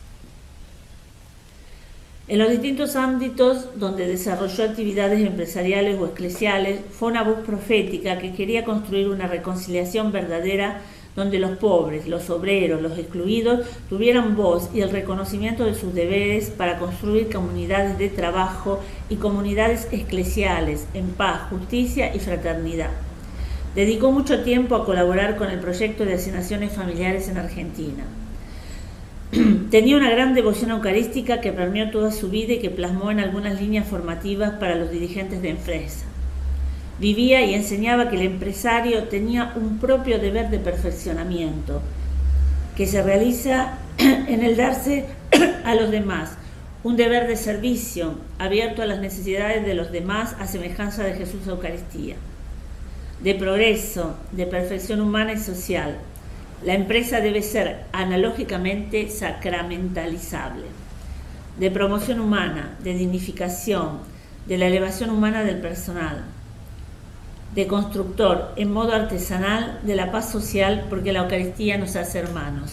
En 2.29 2.39
los 2.39 2.51
distintos 2.51 2.95
ámbitos 2.95 3.79
donde 3.81 4.07
desarrolló 4.07 4.65
actividades 4.65 5.27
empresariales 5.27 5.99
o 5.99 6.09
eclesiales, 6.09 6.79
fue 6.91 7.09
una 7.09 7.23
voz 7.23 7.39
profética 7.39 8.19
que 8.19 8.35
quería 8.35 8.65
construir 8.65 9.09
una 9.09 9.27
reconciliación 9.27 10.13
verdadera 10.13 10.83
donde 11.17 11.39
los 11.39 11.57
pobres, 11.57 12.07
los 12.07 12.29
obreros, 12.29 12.83
los 12.83 12.99
excluidos 12.99 13.67
tuvieran 13.89 14.37
voz 14.37 14.69
y 14.75 14.83
el 14.83 14.91
reconocimiento 14.91 15.65
de 15.65 15.75
sus 15.75 15.95
deberes 15.95 16.51
para 16.51 16.79
construir 16.79 17.33
comunidades 17.33 17.97
de 17.97 18.11
trabajo 18.11 18.81
y 19.09 19.17
comunidades 19.17 19.89
eclesiales 19.91 20.87
en 20.93 21.07
paz, 21.13 21.49
justicia 21.49 22.15
y 22.15 22.19
fraternidad. 22.19 22.91
Dedicó 23.75 24.13
mucho 24.13 24.43
tiempo 24.43 24.77
a 24.77 24.85
colaborar 24.85 25.37
con 25.37 25.49
el 25.49 25.61
proyecto 25.61 26.05
de 26.05 26.15
asignaciones 26.15 26.73
familiares 26.73 27.27
en 27.29 27.39
Argentina. 27.39 28.05
Tenía 29.71 29.97
una 29.97 30.11
gran 30.11 30.35
devoción 30.35 30.71
eucarística 30.71 31.41
que 31.41 31.53
permeó 31.53 31.91
toda 31.91 32.11
su 32.13 32.31
vida 32.31 32.55
y 32.55 32.61
que 32.61 32.71
plasmó 32.71 33.11
en 33.11 33.21
algunas 33.21 33.61
líneas 33.61 33.87
formativas 33.87 34.53
para 34.53 34.75
los 34.75 34.91
dirigentes 34.91 35.43
de 35.43 35.51
empresa. 35.51 36.07
Vivía 36.99 37.45
y 37.45 37.55
enseñaba 37.55 38.09
que 38.09 38.17
el 38.17 38.23
empresario 38.23 39.05
tenía 39.05 39.53
un 39.57 39.79
propio 39.79 40.19
deber 40.19 40.49
de 40.49 40.59
perfeccionamiento, 40.59 41.83
que 42.77 42.87
se 42.87 43.03
realiza 43.03 43.79
en 43.99 44.43
el 44.43 44.57
darse 44.57 45.05
a 45.65 45.75
los 45.75 45.91
demás, 45.91 46.31
un 46.83 46.97
deber 46.97 47.27
de 47.27 47.37
servicio 47.37 48.15
abierto 48.39 48.83
a 48.83 48.87
las 48.87 49.01
necesidades 49.01 49.67
de 49.67 49.75
los 49.75 49.93
demás 49.93 50.35
a 50.39 50.47
semejanza 50.47 51.05
de 51.05 51.15
Jesús 51.15 51.47
Eucaristía, 51.47 52.17
de 53.23 53.35
progreso, 53.35 54.17
de 54.33 54.47
perfección 54.47 55.01
humana 55.01 55.35
y 55.35 55.39
social, 55.39 55.99
la 56.65 56.75
empresa 56.75 57.21
debe 57.21 57.43
ser 57.43 57.85
analógicamente 57.93 59.09
sacramentalizable, 59.09 60.65
de 61.59 61.71
promoción 61.71 62.21
humana, 62.21 62.77
de 62.83 62.95
dignificación, 62.95 63.99
de 64.47 64.59
la 64.59 64.67
elevación 64.67 65.11
humana 65.11 65.45
del 65.45 65.61
personal, 65.61 66.25
de 67.55 67.67
constructor 67.67 68.53
en 68.57 68.73
modo 68.73 68.93
artesanal 68.93 69.81
de 69.83 69.95
la 69.95 70.11
paz 70.11 70.31
social 70.31 70.87
porque 70.91 71.13
la 71.13 71.21
Eucaristía 71.21 71.79
nos 71.79 71.97
hace 71.97 72.19
hermanos. 72.19 72.73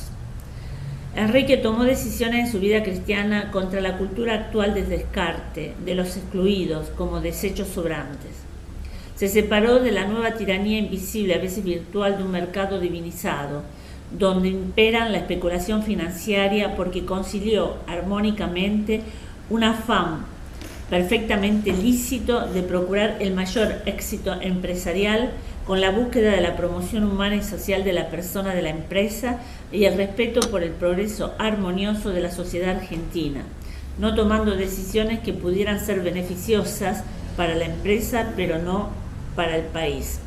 Enrique 1.15 1.57
tomó 1.57 1.83
decisiones 1.83 2.45
en 2.45 2.51
su 2.51 2.59
vida 2.59 2.83
cristiana 2.83 3.51
contra 3.51 3.81
la 3.81 3.97
cultura 3.97 4.33
actual 4.33 4.73
de 4.73 4.83
descarte, 4.83 5.73
de 5.85 5.95
los 5.95 6.17
excluidos 6.17 6.89
como 6.89 7.21
desechos 7.21 7.69
sobrantes. 7.69 8.31
Se 9.15 9.29
separó 9.29 9.79
de 9.79 9.91
la 9.91 10.07
nueva 10.07 10.31
tiranía 10.31 10.77
invisible, 10.77 11.35
a 11.35 11.39
veces 11.39 11.63
virtual, 11.63 12.17
de 12.17 12.23
un 12.23 12.31
mercado 12.31 12.81
divinizado, 12.81 13.63
donde 14.11 14.49
imperan 14.49 15.11
la 15.11 15.19
especulación 15.19 15.83
financiera 15.83 16.75
porque 16.75 17.05
concilió 17.05 17.75
armónicamente 17.87 19.01
un 19.49 19.63
afán 19.63 20.25
perfectamente 20.89 21.73
lícito 21.73 22.47
de 22.47 22.61
procurar 22.61 23.17
el 23.19 23.33
mayor 23.33 23.81
éxito 23.85 24.39
empresarial 24.39 25.31
con 25.65 25.81
la 25.81 25.89
búsqueda 25.89 26.31
de 26.31 26.41
la 26.41 26.55
promoción 26.55 27.03
humana 27.03 27.35
y 27.35 27.43
social 27.43 27.83
de 27.83 27.93
la 27.93 28.09
persona 28.09 28.53
de 28.53 28.61
la 28.61 28.69
empresa 28.69 29.39
y 29.71 29.85
el 29.85 29.97
respeto 29.97 30.41
por 30.51 30.61
el 30.61 30.71
progreso 30.71 31.33
armonioso 31.39 32.11
de 32.11 32.21
la 32.21 32.31
sociedad 32.31 32.75
argentina, 32.75 33.41
no 33.97 34.13
tomando 34.13 34.55
decisiones 34.55 35.19
que 35.19 35.33
pudieran 35.33 35.79
ser 35.79 36.01
beneficiosas 36.01 37.03
para 37.35 37.55
la 37.55 37.65
empresa 37.65 38.33
pero 38.35 38.59
no 38.59 38.89
para 39.35 39.55
el 39.55 39.63
país. 39.63 40.19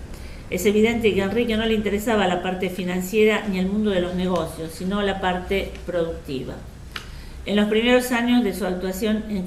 Es 0.50 0.64
evidente 0.64 1.12
que 1.12 1.20
a 1.20 1.26
Enrique 1.26 1.56
no 1.56 1.66
le 1.66 1.74
interesaba 1.74 2.26
la 2.26 2.42
parte 2.42 2.70
financiera 2.70 3.46
ni 3.50 3.58
el 3.58 3.66
mundo 3.66 3.90
de 3.90 4.00
los 4.00 4.14
negocios, 4.14 4.72
sino 4.72 5.02
la 5.02 5.20
parte 5.20 5.72
productiva. 5.84 6.54
En 7.44 7.56
los 7.56 7.68
primeros 7.68 8.12
años 8.12 8.44
de 8.44 8.54
su 8.54 8.64
actuación 8.64 9.24
en, 9.28 9.44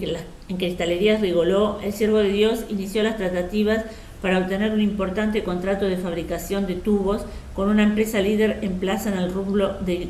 en 0.50 0.58
Cristalerías 0.58 1.22
Rigoló, 1.22 1.80
el 1.84 1.94
siervo 1.94 2.18
de 2.18 2.30
Dios 2.30 2.66
inició 2.70 3.04
las 3.04 3.18
tratativas 3.18 3.86
para 4.22 4.38
obtener 4.38 4.72
un 4.72 4.82
importante 4.82 5.44
contrato 5.44 5.86
de 5.86 5.98
fabricación 5.98 6.68
de 6.68 6.76
tubos 6.76 7.24
con 7.56 7.70
una 7.70 7.84
empresa 7.84 8.20
líder 8.20 8.60
en 8.62 8.74
plaza 8.74 9.12
en 9.12 9.18
el 9.18 9.34
rumbo 9.34 9.58
de 9.58 10.10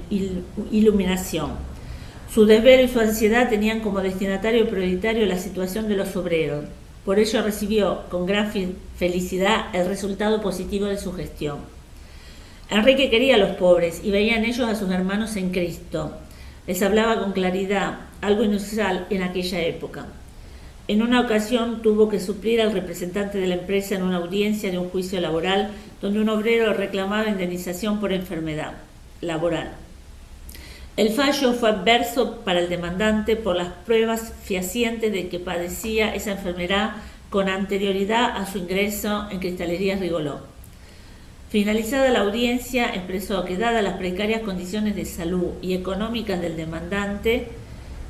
iluminación. 0.71 1.51
Su 2.33 2.45
desvelo 2.45 2.83
y 2.83 2.87
su 2.87 2.99
ansiedad 2.99 3.49
tenían 3.49 3.79
como 3.79 4.01
destinatario 4.01 4.69
prioritario 4.69 5.25
la 5.25 5.37
situación 5.37 5.87
de 5.87 5.95
los 5.95 6.15
obreros. 6.15 6.65
Por 7.05 7.17
ello 7.17 7.41
recibió 7.41 8.03
con 8.09 8.25
gran 8.25 8.51
felicidad 8.95 9.73
el 9.73 9.87
resultado 9.87 10.41
positivo 10.41 10.85
de 10.85 10.97
su 10.97 11.13
gestión. 11.13 11.59
Enrique 12.69 13.09
quería 13.09 13.35
a 13.35 13.39
los 13.39 13.57
pobres 13.57 14.01
y 14.03 14.11
veía 14.11 14.37
en 14.37 14.45
ellos 14.45 14.69
a 14.69 14.75
sus 14.75 14.89
hermanos 14.91 15.35
en 15.35 15.51
Cristo. 15.51 16.13
Les 16.67 16.81
hablaba 16.83 17.19
con 17.19 17.33
claridad, 17.33 18.01
algo 18.21 18.43
inusual 18.43 19.07
en 19.09 19.23
aquella 19.23 19.61
época. 19.61 20.05
En 20.87 21.01
una 21.01 21.21
ocasión 21.21 21.81
tuvo 21.81 22.07
que 22.07 22.19
suplir 22.19 22.61
al 22.61 22.71
representante 22.71 23.39
de 23.39 23.47
la 23.47 23.55
empresa 23.55 23.95
en 23.95 24.03
una 24.03 24.17
audiencia 24.17 24.71
de 24.71 24.77
un 24.77 24.89
juicio 24.89 25.19
laboral 25.19 25.71
donde 26.01 26.21
un 26.21 26.29
obrero 26.29 26.73
reclamaba 26.73 27.29
indemnización 27.29 27.99
por 27.99 28.13
enfermedad 28.13 28.73
laboral. 29.21 29.71
El 30.97 31.09
fallo 31.11 31.53
fue 31.53 31.69
adverso 31.69 32.41
para 32.43 32.59
el 32.59 32.69
demandante 32.69 33.37
por 33.37 33.55
las 33.55 33.69
pruebas 33.69 34.33
fehacientes 34.43 35.13
de 35.13 35.29
que 35.29 35.39
padecía 35.39 36.13
esa 36.13 36.31
enfermedad 36.31 36.91
con 37.29 37.47
anterioridad 37.47 38.35
a 38.35 38.45
su 38.45 38.57
ingreso 38.57 39.27
en 39.31 39.39
Cristalería 39.39 39.95
Rigoló. 39.95 40.41
Finalizada 41.49 42.09
la 42.11 42.21
audiencia, 42.21 42.93
expresó 42.93 43.45
que 43.45 43.57
dadas 43.57 43.83
las 43.83 43.97
precarias 43.97 44.41
condiciones 44.41 44.95
de 44.97 45.05
salud 45.05 45.51
y 45.61 45.73
económicas 45.75 46.41
del 46.41 46.57
demandante, 46.57 47.47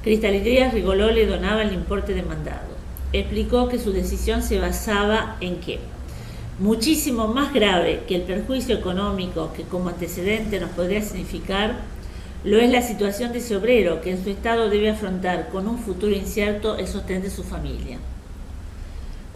Cristalería 0.04 0.72
Rigoló 0.72 1.12
le 1.12 1.28
donaba 1.28 1.62
el 1.62 1.74
importe 1.74 2.16
demandado. 2.16 2.72
Explicó 3.14 3.68
que 3.68 3.78
su 3.78 3.94
decisión 3.94 4.42
se 4.42 4.58
basaba 4.58 5.38
en 5.40 5.58
que, 5.58 5.80
muchísimo 6.58 7.28
más 7.28 7.54
grave 7.54 8.04
que 8.08 8.16
el 8.16 8.24
perjuicio 8.24 8.76
económico 8.76 9.54
que 9.54 9.64
como 9.64 9.90
antecedente 9.90 10.60
nos 10.60 10.72
podría 10.72 11.02
significar, 11.02 11.76
lo 12.44 12.58
es 12.58 12.72
la 12.72 12.82
situación 12.82 13.32
de 13.32 13.38
ese 13.38 13.56
obrero 13.56 14.02
que 14.02 14.12
en 14.12 14.24
su 14.24 14.32
estado 14.32 14.70
debe 14.70 14.90
afrontar 14.90 15.50
con 15.50 15.68
un 15.68 15.78
futuro 15.78 16.16
incierto 16.16 16.76
el 16.78 16.88
sostén 16.88 17.22
de 17.22 17.30
su 17.30 17.44
familia. 17.44 18.00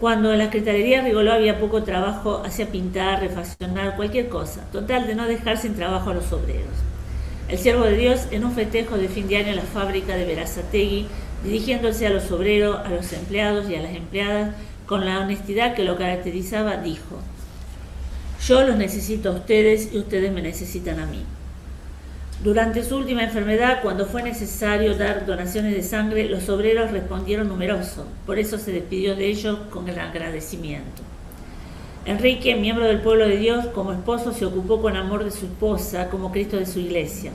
Cuando 0.00 0.32
en 0.32 0.38
la 0.38 0.46
Secretaría 0.46 1.02
Rigoló 1.02 1.32
había 1.32 1.60
poco 1.60 1.84
trabajo, 1.84 2.42
hacía 2.44 2.66
pintar, 2.66 3.20
refaccionar, 3.20 3.94
cualquier 3.94 4.28
cosa, 4.28 4.68
total 4.72 5.06
de 5.06 5.14
no 5.14 5.26
dejar 5.26 5.56
sin 5.56 5.76
trabajo 5.76 6.10
a 6.10 6.14
los 6.14 6.32
obreros. 6.32 6.74
El 7.48 7.58
siervo 7.58 7.84
de 7.84 7.96
Dios, 7.96 8.26
en 8.32 8.44
un 8.44 8.52
festejo 8.52 8.98
de 8.98 9.08
fin 9.08 9.28
de 9.28 9.36
año 9.36 9.50
en 9.50 9.56
la 9.56 9.62
fábrica 9.62 10.16
de 10.16 10.26
Verazategui, 10.26 11.06
dirigiéndose 11.44 12.08
a 12.08 12.10
los 12.10 12.30
obreros, 12.32 12.78
a 12.84 12.88
los 12.88 13.12
empleados 13.12 13.70
y 13.70 13.76
a 13.76 13.82
las 13.82 13.94
empleadas, 13.94 14.56
con 14.84 15.06
la 15.06 15.20
honestidad 15.20 15.74
que 15.74 15.84
lo 15.84 15.96
caracterizaba, 15.96 16.78
dijo, 16.78 17.20
yo 18.44 18.64
los 18.64 18.76
necesito 18.76 19.30
a 19.30 19.36
ustedes 19.36 19.92
y 19.92 19.98
ustedes 19.98 20.32
me 20.32 20.42
necesitan 20.42 20.98
a 20.98 21.06
mí. 21.06 21.24
Durante 22.44 22.84
su 22.84 22.96
última 22.96 23.24
enfermedad, 23.24 23.80
cuando 23.82 24.04
fue 24.04 24.22
necesario 24.22 24.94
dar 24.94 25.24
donaciones 25.24 25.74
de 25.74 25.82
sangre, 25.82 26.28
los 26.28 26.48
obreros 26.50 26.90
respondieron 26.90 27.48
numerosos, 27.48 28.04
por 28.26 28.38
eso 28.38 28.58
se 28.58 28.72
despidió 28.72 29.16
de 29.16 29.26
ellos 29.26 29.58
con 29.70 29.88
el 29.88 29.98
agradecimiento. 29.98 31.02
Enrique, 32.04 32.54
miembro 32.54 32.84
del 32.84 33.00
pueblo 33.00 33.26
de 33.26 33.38
Dios, 33.38 33.66
como 33.68 33.92
esposo 33.92 34.32
se 34.32 34.44
ocupó 34.44 34.82
con 34.82 34.96
amor 34.96 35.24
de 35.24 35.30
su 35.30 35.46
esposa, 35.46 36.08
como 36.10 36.30
Cristo 36.30 36.58
de 36.58 36.66
su 36.66 36.78
iglesia, 36.78 37.32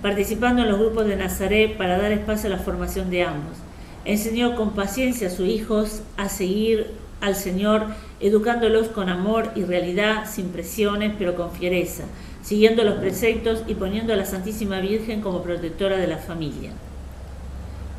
participando 0.00 0.62
en 0.62 0.68
los 0.68 0.78
grupos 0.78 1.06
de 1.06 1.16
Nazaret 1.16 1.76
para 1.76 1.98
dar 1.98 2.12
espacio 2.12 2.46
a 2.46 2.56
la 2.56 2.62
formación 2.62 3.10
de 3.10 3.24
ambos. 3.24 3.56
Enseñó 4.04 4.54
con 4.54 4.74
paciencia 4.74 5.26
a 5.26 5.32
sus 5.32 5.48
hijos 5.48 6.02
a 6.16 6.28
seguir 6.28 6.92
al 7.20 7.34
Señor, 7.34 7.88
educándolos 8.20 8.88
con 8.88 9.08
amor 9.08 9.50
y 9.56 9.64
realidad, 9.64 10.24
sin 10.30 10.50
presiones, 10.50 11.12
pero 11.18 11.34
con 11.34 11.50
fiereza, 11.50 12.04
siguiendo 12.46 12.84
los 12.84 13.00
preceptos 13.00 13.64
y 13.66 13.74
poniendo 13.74 14.12
a 14.12 14.16
la 14.16 14.24
Santísima 14.24 14.78
Virgen 14.78 15.20
como 15.20 15.42
protectora 15.42 15.96
de 15.96 16.06
la 16.06 16.18
familia. 16.18 16.70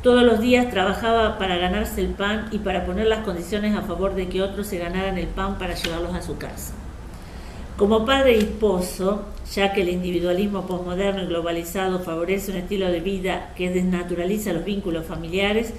Todos 0.02 0.22
los 0.22 0.40
días 0.40 0.70
trabajaba 0.70 1.36
para 1.36 1.58
ganarse 1.58 2.00
el 2.00 2.08
pan 2.14 2.48
y 2.50 2.56
para 2.56 2.86
poner 2.86 3.08
las 3.08 3.26
condiciones 3.26 3.76
a 3.76 3.82
favor 3.82 4.14
de 4.14 4.28
que 4.28 4.40
otros 4.40 4.66
se 4.66 4.78
ganaran 4.78 5.18
el 5.18 5.26
pan 5.26 5.58
para 5.58 5.74
llevarlos 5.74 6.14
a 6.14 6.22
su 6.22 6.38
casa. 6.38 6.72
Como 7.76 8.06
padre 8.06 8.36
y 8.36 8.38
esposo, 8.38 9.26
ya 9.52 9.74
que 9.74 9.82
el 9.82 9.90
individualismo 9.90 10.66
posmoderno 10.66 11.24
y 11.24 11.26
globalizado 11.26 12.00
favorece 12.00 12.50
un 12.50 12.56
estilo 12.56 12.90
de 12.90 13.00
vida 13.00 13.52
que 13.54 13.68
desnaturaliza 13.68 14.54
los 14.54 14.64
vínculos 14.64 15.04
familiares, 15.04 15.74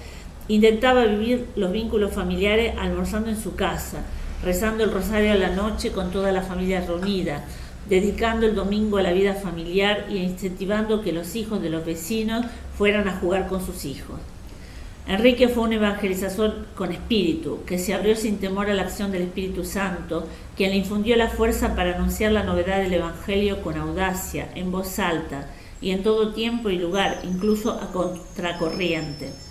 intentaba 0.47 1.05
vivir 1.05 1.47
los 1.55 1.71
vínculos 1.71 2.13
familiares 2.13 2.75
almorzando 2.79 3.31
en 3.31 3.41
su 3.41 3.55
casa, 3.55 4.03
rezando 4.43 4.83
el 4.83 4.91
rosario 4.91 5.31
a 5.31 5.37
la 5.37 5.49
noche 5.49 5.91
con 5.91 6.11
toda 6.11 6.31
la 6.31 6.43
familia 6.43 6.81
reunida, 6.81 7.43
dedicando 7.89 8.45
el 8.45 8.55
domingo 8.55 8.97
a 8.97 9.01
la 9.01 9.11
vida 9.11 9.33
familiar 9.33 10.05
y 10.09 10.17
incentivando 10.17 11.01
que 11.01 11.11
los 11.11 11.35
hijos 11.35 11.61
de 11.61 11.69
los 11.69 11.85
vecinos 11.85 12.45
fueran 12.77 13.07
a 13.07 13.17
jugar 13.17 13.47
con 13.47 13.65
sus 13.65 13.85
hijos. 13.85 14.19
Enrique 15.07 15.47
fue 15.47 15.63
un 15.63 15.73
evangelizador 15.73 16.67
con 16.75 16.91
espíritu, 16.91 17.63
que 17.65 17.79
se 17.79 17.95
abrió 17.95 18.15
sin 18.15 18.37
temor 18.37 18.69
a 18.69 18.75
la 18.75 18.83
acción 18.83 19.11
del 19.11 19.23
Espíritu 19.23 19.65
Santo, 19.65 20.27
quien 20.55 20.69
le 20.69 20.77
infundió 20.77 21.15
la 21.15 21.29
fuerza 21.29 21.75
para 21.75 21.95
anunciar 21.95 22.31
la 22.31 22.43
novedad 22.43 22.77
del 22.77 22.93
Evangelio 22.93 23.63
con 23.63 23.75
audacia, 23.75 24.49
en 24.53 24.71
voz 24.71 24.99
alta 24.99 25.49
y 25.81 25.91
en 25.91 26.03
todo 26.03 26.33
tiempo 26.33 26.69
y 26.69 26.77
lugar, 26.77 27.21
incluso 27.23 27.71
a 27.71 27.91
contracorriente. 27.91 29.48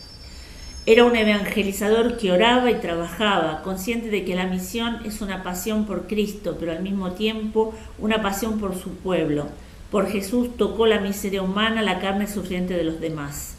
Era 0.90 1.04
un 1.04 1.14
evangelizador 1.16 2.16
que 2.16 2.32
oraba 2.32 2.70
y 2.70 2.76
trabajaba, 2.76 3.60
consciente 3.60 4.08
de 4.08 4.24
que 4.24 4.34
la 4.34 4.46
misión 4.46 5.00
es 5.04 5.20
una 5.20 5.42
pasión 5.42 5.84
por 5.84 6.06
Cristo, 6.06 6.56
pero 6.58 6.72
al 6.72 6.82
mismo 6.82 7.12
tiempo 7.12 7.74
una 7.98 8.22
pasión 8.22 8.58
por 8.58 8.74
su 8.74 8.92
pueblo. 8.94 9.48
Por 9.90 10.08
Jesús 10.08 10.56
tocó 10.56 10.86
la 10.86 10.98
miseria 10.98 11.42
humana, 11.42 11.82
la 11.82 12.00
carne 12.00 12.26
sufriente 12.26 12.72
de 12.72 12.84
los 12.84 13.00
demás. 13.00 13.58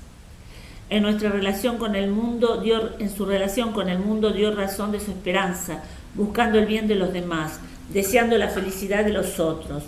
En 0.90 1.04
nuestra 1.04 1.30
relación 1.30 1.78
con 1.78 1.96
el 1.96 2.10
mundo, 2.10 2.62
dio, 2.62 2.98
en 2.98 3.12
su 3.12 3.28
relación 3.28 3.74
con 3.74 3.90
el 3.90 4.00
mundo 4.00 4.32
dio 4.32 4.56
razón 4.56 4.92
de 4.92 5.00
su 5.00 5.12
esperanza, 5.12 5.84
buscando 6.16 6.58
el 6.58 6.66
bien 6.66 6.88
de 6.88 6.96
los 6.96 7.14
demás, 7.14 7.60
deseando 7.94 8.40
la 8.40 8.48
felicidad 8.48 9.06
de 9.06 9.14
los 9.14 9.40
otros. 9.40 9.84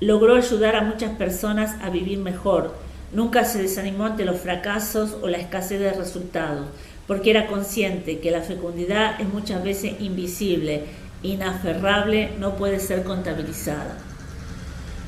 Logró 0.00 0.36
ayudar 0.36 0.76
a 0.76 0.82
muchas 0.82 1.16
personas 1.16 1.76
a 1.82 1.88
vivir 1.88 2.18
mejor, 2.18 2.74
Nunca 3.12 3.44
se 3.44 3.62
desanimó 3.62 4.06
ante 4.06 4.24
los 4.24 4.40
fracasos 4.40 5.16
o 5.22 5.28
la 5.28 5.38
escasez 5.38 5.80
de 5.80 5.92
resultados, 5.92 6.66
porque 7.06 7.30
era 7.30 7.46
consciente 7.46 8.18
que 8.18 8.30
la 8.30 8.42
fecundidad 8.42 9.20
es 9.20 9.28
muchas 9.28 9.62
veces 9.62 10.00
invisible, 10.00 10.84
inaferrable, 11.22 12.30
no 12.38 12.56
puede 12.56 12.80
ser 12.80 13.04
contabilizada. 13.04 13.96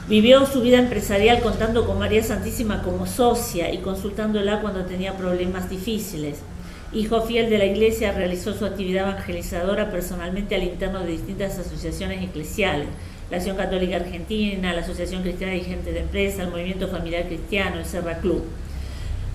Vivió 0.08 0.46
su 0.46 0.60
vida 0.60 0.78
empresarial 0.78 1.40
contando 1.40 1.84
con 1.84 1.98
María 1.98 2.22
Santísima 2.22 2.82
como 2.82 3.06
socia 3.06 3.72
y 3.72 3.78
consultándola 3.78 4.60
cuando 4.60 4.84
tenía 4.84 5.16
problemas 5.16 5.68
difíciles. 5.68 6.38
Hijo 6.92 7.22
fiel 7.22 7.50
de 7.50 7.58
la 7.58 7.64
Iglesia, 7.64 8.12
realizó 8.12 8.54
su 8.54 8.64
actividad 8.64 9.08
evangelizadora 9.08 9.90
personalmente 9.90 10.54
al 10.54 10.62
interno 10.62 11.00
de 11.00 11.10
distintas 11.10 11.58
asociaciones 11.58 12.22
eclesiales 12.22 12.86
la 13.30 13.38
Acción 13.38 13.56
Católica 13.56 13.96
Argentina, 13.96 14.72
la 14.72 14.82
Asociación 14.82 15.22
Cristiana 15.22 15.54
de 15.54 15.60
Gente 15.60 15.92
de 15.92 16.00
Empresa, 16.00 16.42
el 16.42 16.50
Movimiento 16.50 16.88
Familiar 16.88 17.26
Cristiano, 17.26 17.78
el 17.78 17.84
Serra 17.84 18.18
Club. 18.18 18.44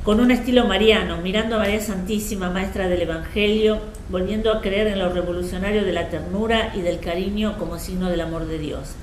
Con 0.04 0.19
un 0.19 0.32
estilo 0.32 0.65
mariano, 0.65 1.17
mirando 1.17 1.58
a 1.58 1.60
María 1.60 1.80
Santísima, 1.80 2.49
maestra 2.49 2.88
del 2.88 3.01
Evangelio, 3.01 3.80
volviendo 4.10 4.51
a 4.51 4.62
creer 4.62 4.88
en 4.88 4.99
lo 4.99 5.10
revolucionario 5.10 5.84
de 5.84 5.91
la 5.91 6.10
ternura 6.10 6.73
y 6.75 6.82
del 6.82 6.99
cariño 6.99 7.58
como 7.60 7.77
signo 7.77 8.10
del 8.10 8.21
amor 8.21 8.45
de 8.45 8.58
Dios. 8.58 8.95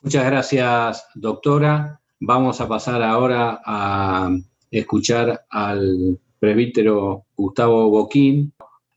Muchas 0.00 0.24
gracias, 0.24 1.06
doctora. 1.14 2.00
Vamos 2.18 2.60
a 2.60 2.68
pasar 2.68 3.02
ahora 3.02 3.60
a 3.64 4.30
escuchar 4.70 5.44
al 5.50 6.18
presbítero 6.40 7.26
Gustavo 7.36 7.88
Boquín. 7.90 8.52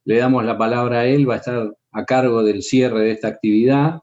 Le 0.05 0.17
damos 0.17 0.45
la 0.45 0.57
palabra 0.57 1.01
a 1.01 1.05
él, 1.05 1.29
va 1.29 1.35
a 1.35 1.37
estar 1.37 1.71
a 1.91 2.05
cargo 2.05 2.41
del 2.41 2.63
cierre 2.63 3.01
de 3.01 3.11
esta 3.11 3.27
actividad 3.27 3.99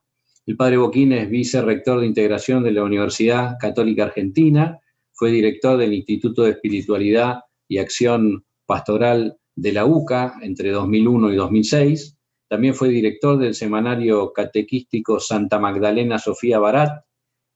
el 0.47 0.57
padre 0.57 0.77
Boquín 0.77 1.13
es 1.13 1.31
vicerrector 1.31 2.01
de 2.01 2.07
integración 2.07 2.63
de 2.63 2.73
la 2.73 2.83
Universidad 2.83 3.57
Católica 3.59 4.05
Argentina, 4.05 4.79
fue 5.13 5.31
director 5.31 5.79
del 5.79 5.95
Instituto 5.95 6.43
de 6.43 6.51
Espiritualidad 6.51 7.41
y 7.67 7.79
Acción 7.79 8.45
Pastoral 8.67 9.39
de 9.55 9.73
la 9.73 9.87
UCA 9.87 10.35
entre 10.43 10.71
2001 10.71 11.33
y 11.33 11.37
2006. 11.37 12.19
También 12.49 12.75
fue 12.75 12.89
director 12.89 13.39
del 13.39 13.55
semanario 13.55 14.33
catequístico 14.33 15.19
Santa 15.19 15.59
Magdalena 15.59 16.19
Sofía 16.19 16.59
Barat, 16.59 17.05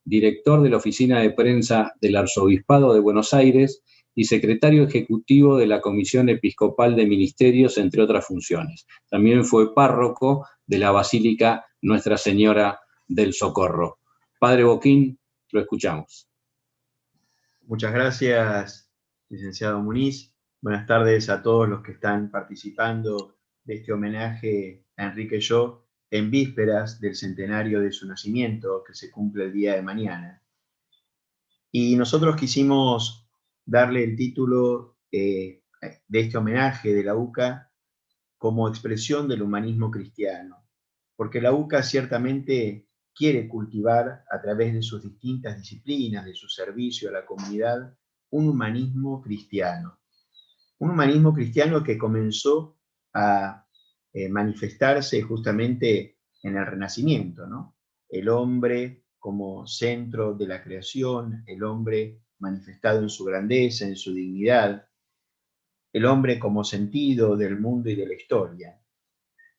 director 0.05 0.63
de 0.63 0.71
la 0.71 0.79
Oficina 0.79 1.21
de 1.21 1.31
Prensa 1.31 1.93
del 2.01 2.17
Arzobispado 2.17 2.95
de 2.95 3.01
Buenos 3.01 3.35
Aires 3.35 3.83
y 4.19 4.25
secretario 4.25 4.83
ejecutivo 4.83 5.57
de 5.57 5.69
la 5.69 5.81
Comisión 5.81 6.29
Episcopal 6.29 6.97
de 6.97 7.07
Ministerios, 7.07 7.79
entre 7.79 8.03
otras 8.03 8.27
funciones. 8.27 8.85
También 9.09 9.45
fue 9.45 9.73
párroco 9.73 10.45
de 10.67 10.79
la 10.79 10.91
Basílica 10.91 11.65
Nuestra 11.83 12.19
Señora 12.19 12.81
del 13.07 13.33
socorro. 13.33 14.01
Padre 14.41 14.65
Boquín, 14.65 15.21
lo 15.53 15.61
escuchamos. 15.61 16.29
Muchas 17.63 17.95
gracias, 17.95 18.91
licenciado 19.29 19.81
Muniz. 19.81 20.35
Buenas 20.61 20.85
tardes 20.89 21.31
a 21.31 21.41
todos 21.41 21.69
los 21.69 21.85
que 21.85 21.93
están 21.93 22.33
participando 22.33 23.37
de 23.63 23.75
este 23.77 23.93
homenaje 23.93 24.85
a 24.97 25.05
Enrique 25.05 25.39
Yo 25.39 25.87
en 26.11 26.29
vísperas 26.33 27.01
del 27.01 27.15
centenario 27.15 27.81
de 27.81 27.93
su 27.93 28.05
nacimiento, 28.09 28.83
que 28.85 28.95
se 28.95 29.13
cumple 29.13 29.45
el 29.45 29.53
día 29.53 29.77
de 29.77 29.83
mañana. 29.83 30.43
Y 31.71 31.95
nosotros 31.95 32.35
quisimos 32.35 33.28
darle 33.69 34.03
el 34.03 34.17
título 34.17 34.97
eh, 35.13 35.63
de 36.09 36.21
este 36.21 36.39
homenaje 36.39 36.95
de 36.95 37.05
la 37.05 37.15
UCA 37.15 37.71
como 38.39 38.67
expresión 38.67 39.29
del 39.29 39.43
humanismo 39.43 39.91
cristiano, 39.91 40.65
porque 41.15 41.41
la 41.41 41.53
UCA 41.53 41.83
ciertamente 41.83 42.89
quiere 43.15 43.47
cultivar 43.47 44.25
a 44.31 44.41
través 44.41 44.73
de 44.73 44.81
sus 44.81 45.03
distintas 45.03 45.59
disciplinas, 45.59 46.25
de 46.25 46.35
su 46.35 46.49
servicio 46.49 47.11
a 47.11 47.13
la 47.13 47.27
comunidad, 47.27 47.95
un 48.31 48.49
humanismo 48.49 49.21
cristiano. 49.21 49.99
Un 50.79 50.91
humanismo 50.91 51.35
cristiano 51.35 51.83
que 51.83 51.99
comenzó 51.99 52.79
a 53.13 53.67
eh, 54.13 54.29
manifestarse 54.31 55.21
justamente 55.21 56.19
en 56.43 56.57
el 56.57 56.65
Renacimiento, 56.65 57.47
¿no? 57.47 57.77
El 58.09 58.29
hombre 58.29 59.05
como 59.19 59.67
centro 59.67 60.35
de 60.35 60.47
la 60.47 60.63
creación, 60.63 61.43
el 61.47 61.65
hombre 61.65 62.23
manifestado 62.39 63.01
en 63.01 63.09
su 63.09 63.25
grandeza, 63.25 63.87
en 63.87 63.97
su 63.97 64.15
dignidad, 64.15 64.89
el 65.93 66.05
hombre 66.05 66.39
como 66.39 66.65
sentido 66.65 67.37
del 67.37 67.59
mundo 67.59 67.91
y 67.91 67.97
de 67.97 68.07
la 68.07 68.15
historia. 68.15 68.81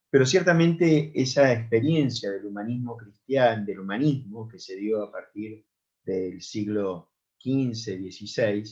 Pero 0.09 0.25
ciertamente 0.25 1.11
esa 1.13 1.51
experiencia 1.53 2.31
del 2.31 2.45
humanismo 2.45 2.97
cristiano, 2.97 3.65
del 3.65 3.79
humanismo 3.79 4.47
que 4.47 4.59
se 4.59 4.75
dio 4.75 5.03
a 5.03 5.11
partir 5.11 5.65
del 6.03 6.41
siglo 6.41 7.11
XV, 7.39 8.11
XVI, 8.11 8.63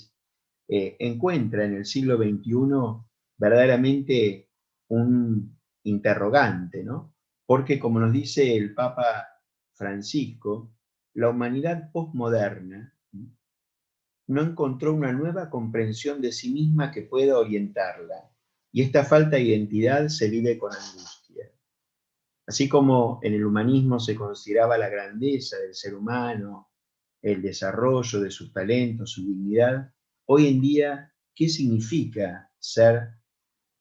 eh, 0.70 0.98
encuentra 1.00 1.66
en 1.66 1.76
el 1.76 1.86
siglo 1.86 2.18
XXI 2.18 3.06
verdaderamente 3.38 4.50
un 4.90 5.58
interrogante, 5.84 6.84
¿no? 6.84 7.14
Porque 7.46 7.80
como 7.80 8.00
nos 8.00 8.12
dice 8.12 8.56
el 8.58 8.74
Papa 8.74 9.28
Francisco, 9.74 10.74
la 11.14 11.30
humanidad 11.30 11.92
postmoderna 11.92 12.97
no 14.28 14.42
encontró 14.42 14.94
una 14.94 15.14
nueva 15.14 15.50
comprensión 15.50 16.22
de 16.22 16.32
sí 16.32 16.52
misma 16.52 16.92
que 16.92 17.02
pueda 17.02 17.38
orientarla, 17.38 18.30
y 18.72 18.82
esta 18.82 19.04
falta 19.04 19.38
de 19.38 19.44
identidad 19.44 20.10
se 20.10 20.30
vive 20.30 20.58
con 20.58 20.74
angustia. 20.74 21.52
Así 22.46 22.70
como 22.70 23.20
en 23.24 23.34
el 23.34 23.46
humanismo 23.46 24.00
se 24.00 24.16
consideraba 24.16 24.78
la 24.78 24.90
grandeza 24.90 25.58
del 25.58 25.74
ser 25.74 25.96
humano, 25.96 26.70
el 27.22 27.42
desarrollo 27.42 28.22
de 28.22 28.32
sus 28.32 28.54
talentos, 28.54 29.12
su 29.12 29.22
dignidad, 29.26 29.92
hoy 30.26 30.48
en 30.48 30.62
día, 30.62 31.14
¿qué 31.34 31.50
significa 31.50 32.52
ser 32.60 33.10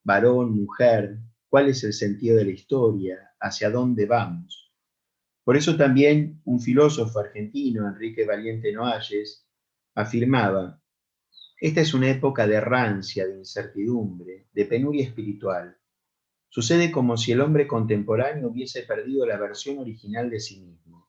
varón, 0.04 0.56
mujer? 0.56 1.18
¿Cuál 1.48 1.68
es 1.68 1.84
el 1.84 1.92
sentido 1.92 2.36
de 2.36 2.44
la 2.44 2.52
historia? 2.52 3.30
¿Hacia 3.40 3.70
dónde 3.70 4.06
vamos? 4.06 4.72
Por 5.44 5.56
eso 5.56 5.76
también 5.76 6.40
un 6.44 6.60
filósofo 6.60 7.20
argentino, 7.20 7.86
Enrique 7.86 8.24
Valiente 8.24 8.72
Noalles, 8.72 9.45
afirmaba, 9.96 10.80
esta 11.58 11.80
es 11.80 11.94
una 11.94 12.10
época 12.10 12.46
de 12.46 12.60
rancia, 12.60 13.26
de 13.26 13.38
incertidumbre, 13.38 14.46
de 14.52 14.64
penuria 14.66 15.04
espiritual. 15.04 15.76
Sucede 16.50 16.92
como 16.92 17.16
si 17.16 17.32
el 17.32 17.40
hombre 17.40 17.66
contemporáneo 17.66 18.48
hubiese 18.48 18.82
perdido 18.82 19.24
la 19.26 19.38
versión 19.38 19.78
original 19.78 20.28
de 20.28 20.38
sí 20.38 20.60
mismo. 20.60 21.08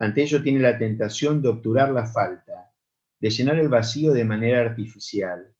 Ante 0.00 0.22
ello 0.22 0.42
tiene 0.42 0.58
la 0.58 0.78
tentación 0.78 1.40
de 1.42 1.48
obturar 1.48 1.92
la 1.92 2.06
falta, 2.06 2.74
de 3.20 3.30
llenar 3.30 3.60
el 3.60 3.68
vacío 3.68 4.12
de 4.12 4.24
manera 4.24 4.60
artificial, 4.60 5.54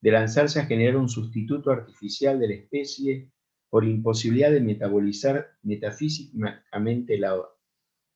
de 0.00 0.12
lanzarse 0.12 0.60
a 0.60 0.66
generar 0.66 0.96
un 0.96 1.08
sustituto 1.08 1.72
artificial 1.72 2.38
de 2.38 2.48
la 2.48 2.54
especie 2.54 3.32
por 3.68 3.84
imposibilidad 3.84 4.52
de 4.52 4.60
metabolizar 4.60 5.48
metafísicamente 5.62 7.18
la 7.18 7.42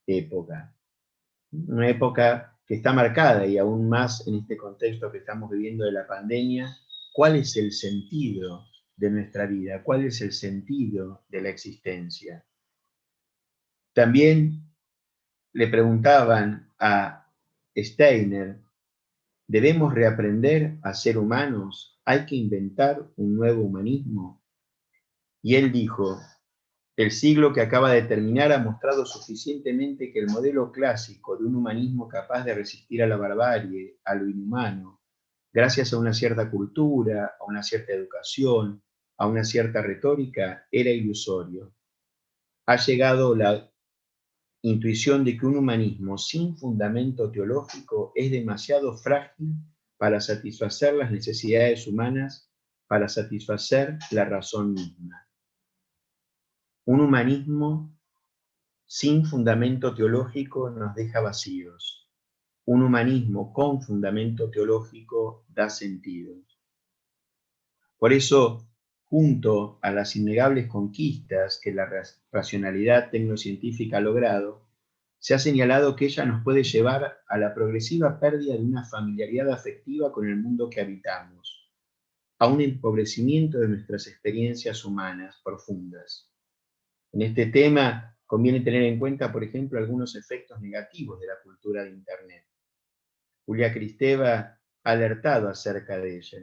época. 0.06 0.72
Una 1.50 1.88
época 1.88 2.51
está 2.74 2.92
marcada 2.94 3.46
y 3.46 3.58
aún 3.58 3.86
más 3.86 4.26
en 4.26 4.36
este 4.36 4.56
contexto 4.56 5.12
que 5.12 5.18
estamos 5.18 5.50
viviendo 5.50 5.84
de 5.84 5.92
la 5.92 6.06
pandemia, 6.06 6.74
cuál 7.12 7.36
es 7.36 7.54
el 7.58 7.70
sentido 7.70 8.66
de 8.96 9.10
nuestra 9.10 9.44
vida, 9.46 9.82
cuál 9.82 10.04
es 10.06 10.22
el 10.22 10.32
sentido 10.32 11.22
de 11.28 11.42
la 11.42 11.50
existencia. 11.50 12.46
También 13.92 14.62
le 15.52 15.68
preguntaban 15.68 16.72
a 16.78 17.30
Steiner, 17.76 18.58
¿debemos 19.46 19.92
reaprender 19.92 20.78
a 20.82 20.94
ser 20.94 21.18
humanos? 21.18 22.00
¿Hay 22.06 22.24
que 22.24 22.36
inventar 22.36 23.06
un 23.16 23.36
nuevo 23.36 23.64
humanismo? 23.64 24.42
Y 25.42 25.56
él 25.56 25.72
dijo, 25.72 26.18
el 26.96 27.10
siglo 27.10 27.54
que 27.54 27.62
acaba 27.62 27.90
de 27.92 28.02
terminar 28.02 28.52
ha 28.52 28.58
mostrado 28.58 29.06
suficientemente 29.06 30.12
que 30.12 30.18
el 30.18 30.26
modelo 30.26 30.70
clásico 30.70 31.36
de 31.36 31.44
un 31.44 31.56
humanismo 31.56 32.06
capaz 32.06 32.44
de 32.44 32.54
resistir 32.54 33.02
a 33.02 33.06
la 33.06 33.16
barbarie, 33.16 33.98
a 34.04 34.14
lo 34.14 34.28
inhumano, 34.28 35.00
gracias 35.52 35.92
a 35.92 35.98
una 35.98 36.12
cierta 36.12 36.50
cultura, 36.50 37.36
a 37.40 37.44
una 37.44 37.62
cierta 37.62 37.92
educación, 37.92 38.82
a 39.16 39.26
una 39.26 39.42
cierta 39.42 39.80
retórica, 39.80 40.66
era 40.70 40.90
ilusorio. 40.90 41.74
Ha 42.66 42.76
llegado 42.76 43.34
la 43.34 43.72
intuición 44.62 45.24
de 45.24 45.36
que 45.38 45.46
un 45.46 45.56
humanismo 45.56 46.18
sin 46.18 46.56
fundamento 46.56 47.30
teológico 47.30 48.12
es 48.14 48.30
demasiado 48.30 48.96
frágil 48.98 49.54
para 49.96 50.20
satisfacer 50.20 50.94
las 50.94 51.10
necesidades 51.10 51.86
humanas, 51.86 52.50
para 52.86 53.08
satisfacer 53.08 53.98
la 54.10 54.26
razón 54.26 54.74
misma. 54.74 55.26
Un 56.84 56.98
humanismo 57.00 57.96
sin 58.84 59.24
fundamento 59.24 59.94
teológico 59.94 60.68
nos 60.68 60.96
deja 60.96 61.20
vacíos. 61.20 62.10
Un 62.64 62.82
humanismo 62.82 63.52
con 63.52 63.80
fundamento 63.80 64.50
teológico 64.50 65.44
da 65.48 65.70
sentido. 65.70 66.34
Por 67.98 68.12
eso, 68.12 68.68
junto 69.04 69.78
a 69.80 69.92
las 69.92 70.16
innegables 70.16 70.66
conquistas 70.66 71.60
que 71.62 71.72
la 71.72 71.88
racionalidad 72.32 73.10
tecnocientífica 73.10 73.98
ha 73.98 74.00
logrado, 74.00 74.66
se 75.20 75.34
ha 75.34 75.38
señalado 75.38 75.94
que 75.94 76.06
ella 76.06 76.24
nos 76.24 76.42
puede 76.42 76.64
llevar 76.64 77.20
a 77.28 77.38
la 77.38 77.54
progresiva 77.54 78.18
pérdida 78.18 78.54
de 78.54 78.64
una 78.64 78.84
familiaridad 78.84 79.52
afectiva 79.52 80.10
con 80.10 80.26
el 80.26 80.34
mundo 80.34 80.68
que 80.68 80.80
habitamos, 80.80 81.70
a 82.40 82.48
un 82.48 82.60
empobrecimiento 82.60 83.60
de 83.60 83.68
nuestras 83.68 84.08
experiencias 84.08 84.84
humanas 84.84 85.40
profundas 85.44 86.31
en 87.12 87.22
este 87.22 87.46
tema 87.46 88.16
conviene 88.26 88.60
tener 88.60 88.82
en 88.84 88.98
cuenta, 88.98 89.30
por 89.30 89.44
ejemplo, 89.44 89.78
algunos 89.78 90.16
efectos 90.16 90.60
negativos 90.60 91.20
de 91.20 91.26
la 91.26 91.34
cultura 91.42 91.84
de 91.84 91.90
Internet. 91.90 92.46
Julia 93.44 93.72
Cristeva 93.72 94.58
ha 94.84 94.90
alertado 94.90 95.48
acerca 95.48 95.98
de 95.98 96.16
ella. 96.16 96.38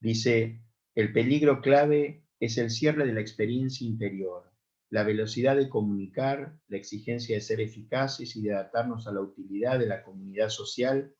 Dice, 0.00 0.62
el 0.94 1.12
peligro 1.12 1.60
clave 1.60 2.24
es 2.40 2.58
el 2.58 2.70
cierre 2.70 3.06
de 3.06 3.12
la 3.12 3.20
experiencia 3.20 3.86
interior, 3.86 4.50
la 4.90 5.04
velocidad 5.04 5.56
de 5.56 5.68
comunicar, 5.68 6.58
la 6.66 6.76
exigencia 6.76 7.36
de 7.36 7.40
ser 7.40 7.60
eficaces 7.60 8.34
y 8.34 8.42
de 8.42 8.54
adaptarnos 8.54 9.06
a 9.06 9.12
la 9.12 9.20
utilidad 9.20 9.78
de 9.78 9.86
la 9.86 10.02
comunidad 10.02 10.48
social 10.48 11.14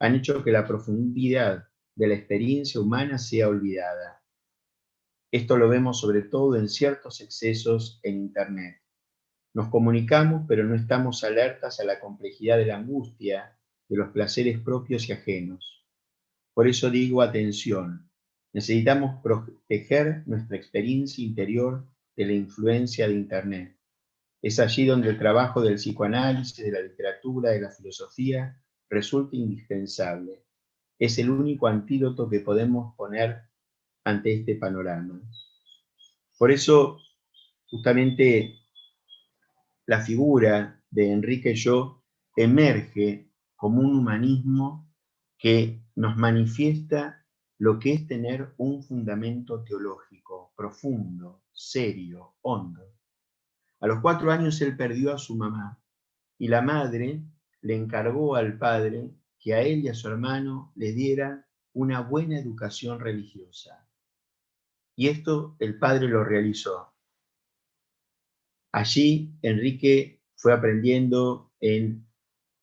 han 0.00 0.16
hecho 0.16 0.42
que 0.42 0.50
la 0.50 0.66
profundidad 0.66 1.68
de 1.94 2.08
la 2.08 2.14
experiencia 2.14 2.80
humana 2.80 3.18
sea 3.18 3.48
olvidada. 3.48 4.23
Esto 5.34 5.56
lo 5.56 5.68
vemos 5.68 5.98
sobre 5.98 6.22
todo 6.22 6.54
en 6.54 6.68
ciertos 6.68 7.20
excesos 7.20 7.98
en 8.04 8.18
Internet. 8.18 8.80
Nos 9.52 9.68
comunicamos, 9.68 10.44
pero 10.46 10.62
no 10.62 10.76
estamos 10.76 11.24
alertas 11.24 11.80
a 11.80 11.84
la 11.84 11.98
complejidad 11.98 12.56
de 12.56 12.66
la 12.66 12.76
angustia, 12.76 13.58
de 13.88 13.96
los 13.96 14.12
placeres 14.12 14.60
propios 14.60 15.08
y 15.08 15.12
ajenos. 15.12 15.84
Por 16.54 16.68
eso 16.68 16.88
digo 16.88 17.20
atención, 17.20 18.08
necesitamos 18.52 19.20
proteger 19.24 20.22
nuestra 20.26 20.56
experiencia 20.56 21.24
interior 21.24 21.84
de 22.14 22.26
la 22.26 22.32
influencia 22.34 23.08
de 23.08 23.14
Internet. 23.14 23.76
Es 24.40 24.60
allí 24.60 24.86
donde 24.86 25.08
el 25.08 25.18
trabajo 25.18 25.62
del 25.62 25.78
psicoanálisis, 25.78 26.64
de 26.64 26.70
la 26.70 26.80
literatura, 26.80 27.50
de 27.50 27.60
la 27.60 27.72
filosofía, 27.72 28.62
resulta 28.88 29.34
indispensable. 29.34 30.44
Es 30.96 31.18
el 31.18 31.28
único 31.28 31.66
antídoto 31.66 32.30
que 32.30 32.38
podemos 32.38 32.94
poner 32.94 33.52
ante 34.04 34.34
este 34.34 34.56
panorama. 34.56 35.20
Por 36.38 36.50
eso, 36.50 36.98
justamente, 37.66 38.60
la 39.86 40.00
figura 40.00 40.82
de 40.90 41.10
Enrique 41.10 41.54
Yo 41.54 42.04
emerge 42.36 43.30
como 43.56 43.80
un 43.80 43.96
humanismo 43.96 44.90
que 45.38 45.82
nos 45.96 46.16
manifiesta 46.16 47.24
lo 47.58 47.78
que 47.78 47.92
es 47.92 48.06
tener 48.06 48.54
un 48.58 48.82
fundamento 48.82 49.62
teológico 49.62 50.52
profundo, 50.56 51.44
serio, 51.52 52.34
hondo. 52.42 52.94
A 53.80 53.86
los 53.86 54.00
cuatro 54.00 54.32
años 54.32 54.60
él 54.60 54.76
perdió 54.76 55.14
a 55.14 55.18
su 55.18 55.36
mamá 55.36 55.80
y 56.38 56.48
la 56.48 56.62
madre 56.62 57.22
le 57.60 57.76
encargó 57.76 58.34
al 58.34 58.58
padre 58.58 59.10
que 59.38 59.54
a 59.54 59.60
él 59.60 59.80
y 59.80 59.88
a 59.88 59.94
su 59.94 60.08
hermano 60.08 60.72
le 60.74 60.92
diera 60.92 61.46
una 61.72 62.00
buena 62.00 62.38
educación 62.38 63.00
religiosa. 63.00 63.83
Y 64.96 65.08
esto 65.08 65.56
el 65.58 65.78
padre 65.78 66.08
lo 66.08 66.24
realizó. 66.24 66.94
Allí 68.72 69.36
Enrique 69.42 70.22
fue 70.36 70.52
aprendiendo 70.52 71.52
en 71.60 72.06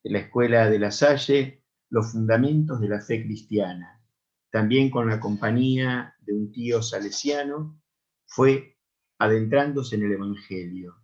la 0.04 0.20
escuela 0.20 0.70
de 0.70 0.80
la 0.80 0.92
Salle 0.92 1.64
los 1.90 2.12
fundamentos 2.12 2.80
de 2.80 2.90
la 2.90 3.02
fe 3.02 3.24
cristiana. 3.24 4.02
También 4.50 4.90
con 4.90 5.08
la 5.08 5.20
compañía 5.20 6.16
de 6.20 6.34
un 6.34 6.52
tío 6.52 6.82
salesiano 6.82 7.82
fue 8.26 8.78
adentrándose 9.20 9.96
en 9.96 10.04
el 10.04 10.14
Evangelio. 10.14 10.96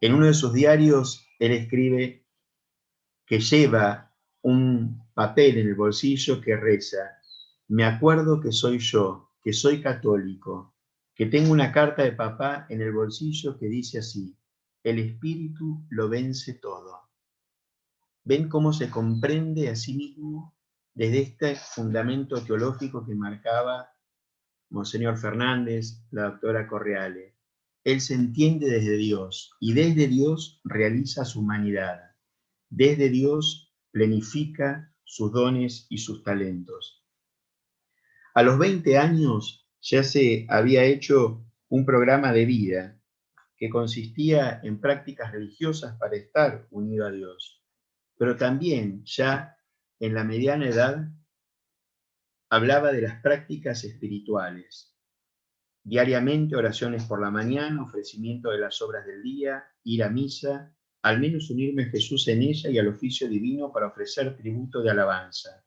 En 0.00 0.14
uno 0.14 0.26
de 0.26 0.34
sus 0.34 0.52
diarios, 0.52 1.26
él 1.38 1.52
escribe 1.52 2.26
que 3.26 3.40
lleva 3.40 4.14
un 4.42 5.02
papel 5.14 5.58
en 5.58 5.68
el 5.68 5.74
bolsillo 5.74 6.40
que 6.40 6.56
reza, 6.56 7.18
me 7.68 7.84
acuerdo 7.84 8.40
que 8.40 8.52
soy 8.52 8.78
yo, 8.78 9.27
que 9.42 9.52
soy 9.52 9.80
católico, 9.80 10.74
que 11.14 11.26
tengo 11.26 11.52
una 11.52 11.72
carta 11.72 12.02
de 12.02 12.12
papá 12.12 12.66
en 12.68 12.80
el 12.80 12.92
bolsillo 12.92 13.58
que 13.58 13.66
dice 13.66 13.98
así, 13.98 14.36
el 14.84 14.98
espíritu 14.98 15.84
lo 15.90 16.08
vence 16.08 16.54
todo. 16.54 17.10
¿Ven 18.24 18.48
cómo 18.48 18.72
se 18.72 18.90
comprende 18.90 19.68
a 19.68 19.76
sí 19.76 19.96
mismo 19.96 20.54
desde 20.94 21.20
este 21.20 21.56
fundamento 21.56 22.42
teológico 22.42 23.04
que 23.06 23.14
marcaba 23.14 23.90
Monseñor 24.70 25.18
Fernández, 25.18 26.04
la 26.10 26.30
doctora 26.30 26.68
Correale? 26.68 27.36
Él 27.84 28.00
se 28.00 28.14
entiende 28.14 28.68
desde 28.68 28.96
Dios 28.96 29.52
y 29.60 29.72
desde 29.72 30.08
Dios 30.08 30.60
realiza 30.64 31.24
su 31.24 31.40
humanidad. 31.40 32.00
Desde 32.68 33.08
Dios 33.08 33.74
planifica 33.90 34.94
sus 35.04 35.32
dones 35.32 35.86
y 35.88 35.98
sus 35.98 36.22
talentos. 36.22 37.02
A 38.38 38.44
los 38.44 38.56
20 38.56 38.96
años 38.98 39.68
ya 39.80 40.04
se 40.04 40.46
había 40.48 40.84
hecho 40.84 41.44
un 41.70 41.84
programa 41.84 42.32
de 42.32 42.44
vida 42.46 43.02
que 43.56 43.68
consistía 43.68 44.60
en 44.62 44.80
prácticas 44.80 45.32
religiosas 45.32 45.96
para 45.98 46.14
estar 46.14 46.68
unido 46.70 47.04
a 47.04 47.10
Dios, 47.10 47.64
pero 48.16 48.36
también 48.36 49.02
ya 49.04 49.56
en 49.98 50.14
la 50.14 50.22
mediana 50.22 50.68
edad 50.68 51.08
hablaba 52.48 52.92
de 52.92 53.02
las 53.02 53.20
prácticas 53.22 53.82
espirituales. 53.82 54.96
Diariamente 55.82 56.54
oraciones 56.54 57.06
por 57.06 57.20
la 57.20 57.32
mañana, 57.32 57.82
ofrecimiento 57.82 58.50
de 58.50 58.58
las 58.60 58.80
obras 58.80 59.04
del 59.04 59.20
día, 59.20 59.64
ir 59.82 60.04
a 60.04 60.10
misa, 60.10 60.72
al 61.02 61.18
menos 61.18 61.50
unirme 61.50 61.86
a 61.86 61.90
Jesús 61.90 62.28
en 62.28 62.42
ella 62.42 62.70
y 62.70 62.78
al 62.78 62.86
oficio 62.86 63.28
divino 63.28 63.72
para 63.72 63.88
ofrecer 63.88 64.36
tributo 64.36 64.80
de 64.80 64.92
alabanza 64.92 65.64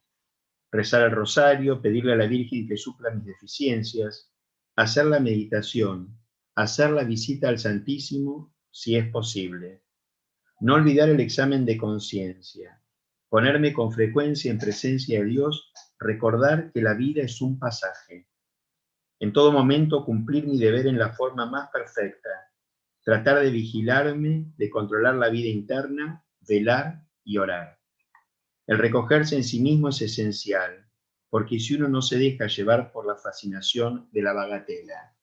rezar 0.72 1.02
el 1.02 1.12
rosario, 1.12 1.82
pedirle 1.82 2.14
a 2.14 2.16
la 2.16 2.26
Virgen 2.26 2.66
que 2.66 2.78
supla 2.78 3.10
mis 3.10 3.26
deficiencias, 3.26 4.32
hacer 4.74 5.04
la 5.04 5.20
meditación, 5.20 6.18
hacer 6.54 6.90
la 6.90 7.04
visita 7.04 7.48
al 7.48 7.58
Santísimo 7.58 8.54
si 8.70 8.96
es 8.96 9.06
posible. 9.10 9.82
No 10.60 10.74
olvidar 10.74 11.10
el 11.10 11.20
examen 11.20 11.66
de 11.66 11.76
conciencia, 11.76 12.82
ponerme 13.28 13.72
con 13.72 13.92
frecuencia 13.92 14.50
en 14.50 14.58
presencia 14.58 15.20
de 15.20 15.26
Dios, 15.26 15.72
recordar 15.98 16.72
que 16.72 16.80
la 16.80 16.94
vida 16.94 17.22
es 17.22 17.40
un 17.42 17.58
pasaje. 17.58 18.28
En 19.20 19.32
todo 19.32 19.52
momento 19.52 20.04
cumplir 20.04 20.46
mi 20.46 20.58
deber 20.58 20.86
en 20.86 20.98
la 20.98 21.12
forma 21.12 21.46
más 21.46 21.68
perfecta, 21.70 22.30
tratar 23.04 23.40
de 23.40 23.50
vigilarme, 23.50 24.46
de 24.56 24.70
controlar 24.70 25.16
la 25.16 25.28
vida 25.28 25.48
interna, 25.48 26.24
velar 26.40 27.04
y 27.24 27.36
orar. 27.38 27.81
El 28.66 28.78
recogerse 28.78 29.36
en 29.36 29.44
sí 29.44 29.60
mismo 29.60 29.88
es 29.88 30.00
esencial, 30.02 30.88
porque 31.28 31.58
si 31.58 31.74
uno 31.74 31.88
no 31.88 32.02
se 32.02 32.18
deja 32.18 32.46
llevar 32.46 32.92
por 32.92 33.06
la 33.06 33.16
fascinación 33.16 34.08
de 34.12 34.22
la 34.22 34.32
bagatela, 34.32 35.16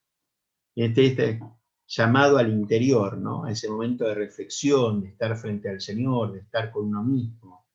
este, 0.75 1.05
este 1.05 1.39
llamado 1.87 2.37
al 2.37 2.49
interior, 2.49 3.17
¿no? 3.17 3.45
a 3.45 3.51
ese 3.51 3.69
momento 3.69 4.05
de 4.05 4.15
reflexión, 4.15 5.01
de 5.01 5.09
estar 5.09 5.35
frente 5.37 5.69
al 5.69 5.81
Señor, 5.81 6.33
de 6.33 6.39
estar 6.39 6.71
con 6.71 6.87
uno 6.87 7.03
mismo, 7.03 7.67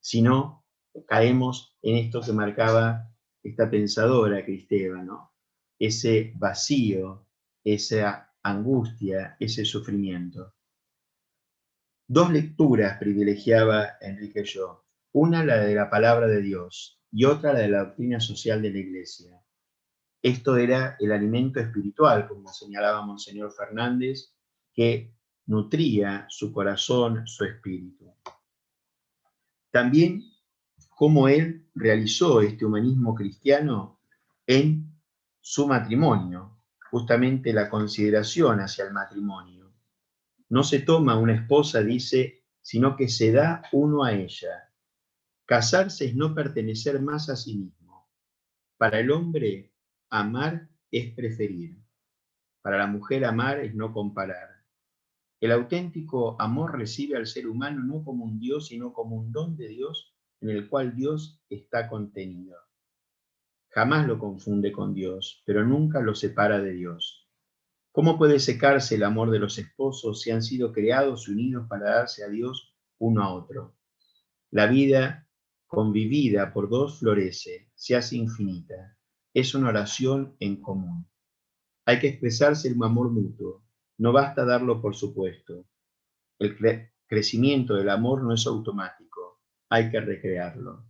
si 0.00 0.22
no, 0.22 0.64
caemos 1.06 1.76
en 1.82 1.96
esto 1.96 2.20
que 2.20 2.32
marcaba 2.32 3.10
esta 3.42 3.70
pensadora 3.70 4.44
Cristeva, 4.44 5.04
ese 5.78 6.32
vacío, 6.36 7.26
esa 7.62 8.34
angustia, 8.42 9.36
ese 9.38 9.64
sufrimiento. 9.64 10.54
Dos 12.06 12.32
lecturas 12.32 12.98
privilegiaba 12.98 13.98
Enrique 14.00 14.44
Yo. 14.44 14.87
Una 15.20 15.44
la 15.44 15.58
de 15.58 15.74
la 15.74 15.90
palabra 15.90 16.28
de 16.28 16.40
Dios 16.40 17.02
y 17.10 17.24
otra 17.24 17.52
la 17.52 17.58
de 17.58 17.68
la 17.68 17.84
doctrina 17.86 18.20
social 18.20 18.62
de 18.62 18.70
la 18.70 18.78
Iglesia. 18.78 19.42
Esto 20.22 20.56
era 20.56 20.96
el 21.00 21.10
alimento 21.10 21.58
espiritual, 21.58 22.28
como 22.28 22.52
señalaba 22.52 23.04
Monseñor 23.04 23.52
Fernández, 23.52 24.32
que 24.72 25.12
nutría 25.46 26.24
su 26.28 26.52
corazón, 26.52 27.26
su 27.26 27.44
espíritu. 27.44 28.14
También 29.72 30.22
cómo 30.88 31.26
él 31.26 31.68
realizó 31.74 32.40
este 32.40 32.64
humanismo 32.64 33.12
cristiano 33.16 34.00
en 34.46 35.00
su 35.40 35.66
matrimonio, 35.66 36.60
justamente 36.92 37.52
la 37.52 37.68
consideración 37.68 38.60
hacia 38.60 38.84
el 38.84 38.92
matrimonio. 38.92 39.74
No 40.48 40.62
se 40.62 40.78
toma 40.78 41.18
una 41.18 41.34
esposa, 41.34 41.82
dice, 41.82 42.44
sino 42.62 42.94
que 42.94 43.08
se 43.08 43.32
da 43.32 43.62
uno 43.72 44.04
a 44.04 44.12
ella, 44.12 44.67
Casarse 45.48 46.04
es 46.04 46.14
no 46.14 46.34
pertenecer 46.34 47.00
más 47.00 47.30
a 47.30 47.36
sí 47.36 47.56
mismo. 47.56 48.06
Para 48.76 49.00
el 49.00 49.10
hombre, 49.10 49.72
amar 50.10 50.68
es 50.90 51.14
preferir. 51.14 51.74
Para 52.60 52.76
la 52.76 52.86
mujer, 52.86 53.24
amar 53.24 53.60
es 53.60 53.74
no 53.74 53.94
comparar. 53.94 54.62
El 55.40 55.52
auténtico 55.52 56.38
amor 56.38 56.76
recibe 56.76 57.16
al 57.16 57.26
ser 57.26 57.48
humano 57.48 57.82
no 57.82 58.04
como 58.04 58.26
un 58.26 58.38
Dios, 58.38 58.66
sino 58.66 58.92
como 58.92 59.16
un 59.16 59.32
don 59.32 59.56
de 59.56 59.68
Dios 59.68 60.14
en 60.42 60.50
el 60.50 60.68
cual 60.68 60.94
Dios 60.94 61.40
está 61.48 61.88
contenido. 61.88 62.58
Jamás 63.70 64.06
lo 64.06 64.18
confunde 64.18 64.70
con 64.70 64.92
Dios, 64.92 65.42
pero 65.46 65.64
nunca 65.64 66.02
lo 66.02 66.14
separa 66.14 66.60
de 66.60 66.72
Dios. 66.72 67.26
¿Cómo 67.90 68.18
puede 68.18 68.38
secarse 68.38 68.96
el 68.96 69.02
amor 69.02 69.30
de 69.30 69.38
los 69.38 69.56
esposos 69.56 70.20
si 70.20 70.30
han 70.30 70.42
sido 70.42 70.74
creados 70.74 71.26
y 71.26 71.32
unidos 71.32 71.66
para 71.70 71.88
darse 71.88 72.22
a 72.22 72.28
Dios 72.28 72.76
uno 72.98 73.22
a 73.22 73.32
otro? 73.32 73.74
La 74.50 74.66
vida 74.66 75.24
convivida 75.68 76.52
por 76.52 76.68
dos 76.68 76.98
florece, 76.98 77.70
se 77.74 77.94
hace 77.94 78.16
infinita. 78.16 78.96
Es 79.32 79.54
una 79.54 79.68
oración 79.68 80.34
en 80.40 80.60
común. 80.60 81.06
Hay 81.84 82.00
que 82.00 82.08
expresarse 82.08 82.68
el 82.68 82.82
amor 82.82 83.10
mutuo. 83.10 83.62
No 83.98 84.12
basta 84.12 84.44
darlo 84.44 84.80
por 84.80 84.96
supuesto. 84.96 85.66
El 86.38 86.56
crecimiento 87.06 87.74
del 87.74 87.90
amor 87.90 88.24
no 88.24 88.34
es 88.34 88.46
automático. 88.46 89.42
Hay 89.68 89.90
que 89.90 90.00
recrearlo. 90.00 90.86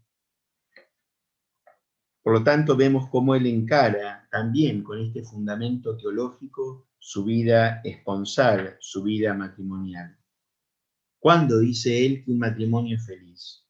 Por 2.22 2.33
lo 2.33 2.45
tanto, 2.45 2.76
vemos 2.76 3.09
cómo 3.11 3.35
él 3.35 3.47
encara 3.47 4.29
también 4.31 4.85
con 4.85 5.01
este 5.01 5.22
fundamento 5.24 5.97
teológico 5.97 6.89
su 6.99 7.24
vida 7.24 7.81
esponsal, 7.83 8.76
su 8.81 9.03
vida 9.03 9.35
matrimonial. 9.35 10.16
¿Cuándo 11.18 11.59
dice 11.59 12.05
él 12.07 12.24
que 12.24 12.31
un 12.31 12.39
matrimonio 12.39 12.97
es 12.97 13.07
feliz? 13.07 13.68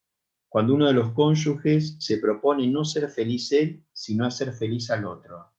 Cuando 0.48 0.74
uno 0.74 0.86
de 0.86 0.94
los 0.94 1.12
cónyuges 1.12 1.96
se 1.98 2.18
propone 2.18 2.66
no 2.66 2.84
ser 2.84 3.08
feliz 3.10 3.52
él, 3.52 3.84
sino 3.92 4.24
hacer 4.24 4.52
feliz 4.52 4.90
al 4.90 5.04
otro. 5.04 5.52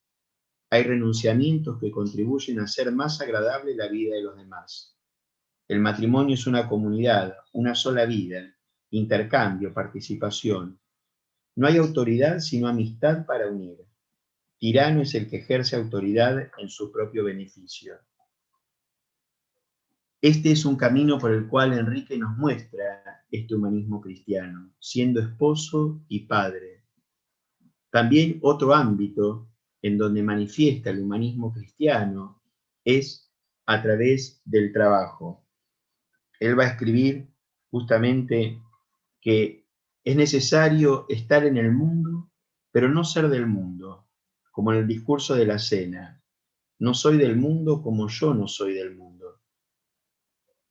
Hay 0.72 0.84
renunciamientos 0.84 1.80
que 1.80 1.92
contribuyen 1.92 2.60
a 2.60 2.64
hacer 2.64 2.92
más 2.92 3.22
agradable 3.22 3.76
la 3.76 3.88
vida 3.88 4.16
de 4.16 4.24
los 4.24 4.36
demás. 4.36 4.98
El 5.68 5.80
matrimonio 5.80 6.34
es 6.34 6.48
una 6.48 6.68
comunidad, 6.68 7.36
una 7.54 7.76
sola 7.76 8.06
vida, 8.06 8.56
intercambio, 8.90 9.74
participación. 9.74 10.80
No 11.56 11.68
hay 11.68 11.78
autoridad 11.78 12.40
sino 12.40 12.68
amistad 12.68 13.26
para 13.26 13.48
unir. 13.48 13.78
Tirano 14.58 15.02
es 15.02 15.14
el 15.14 15.30
que 15.30 15.38
ejerce 15.38 15.76
autoridad 15.76 16.52
en 16.58 16.70
su 16.70 16.92
propio 16.92 17.24
beneficio. 17.24 18.00
Este 20.22 20.52
es 20.52 20.66
un 20.66 20.76
camino 20.76 21.18
por 21.18 21.32
el 21.32 21.48
cual 21.48 21.72
Enrique 21.72 22.18
nos 22.18 22.38
muestra 22.38 23.24
este 23.32 23.56
humanismo 23.56 24.02
cristiano, 24.02 24.74
siendo 24.78 25.22
esposo 25.22 26.04
y 26.10 26.26
padre. 26.26 26.84
También 27.90 28.38
otro 28.42 28.74
ámbito 28.74 29.48
en 29.82 29.98
donde 29.98 30.22
manifiesta 30.22 30.90
el 30.90 31.02
humanismo 31.02 31.54
cristiano 31.54 32.42
es 32.84 33.32
a 33.66 33.82
través 33.82 34.42
del 34.44 34.74
trabajo. 34.74 35.48
Él 36.38 36.60
va 36.60 36.64
a 36.66 36.72
escribir 36.72 37.30
justamente 37.72 38.62
que 39.22 39.68
es 40.04 40.16
necesario 40.18 41.06
estar 41.08 41.46
en 41.46 41.56
el 41.56 41.72
mundo, 41.72 42.30
pero 42.72 42.90
no 42.90 43.06
ser 43.06 43.30
del 43.30 43.48
mundo, 43.48 44.10
como 44.52 44.74
en 44.74 44.80
el 44.80 44.88
discurso 44.88 45.36
de 45.36 45.46
la 45.46 45.60
cena. 45.60 46.22
No 46.78 46.94
soy 46.94 47.18
del 47.18 47.38
mundo 47.38 47.82
como 47.82 48.10
yo 48.10 48.34
no 48.34 48.50
soy 48.50 48.74
del 48.74 48.98
mundo. 48.98 49.39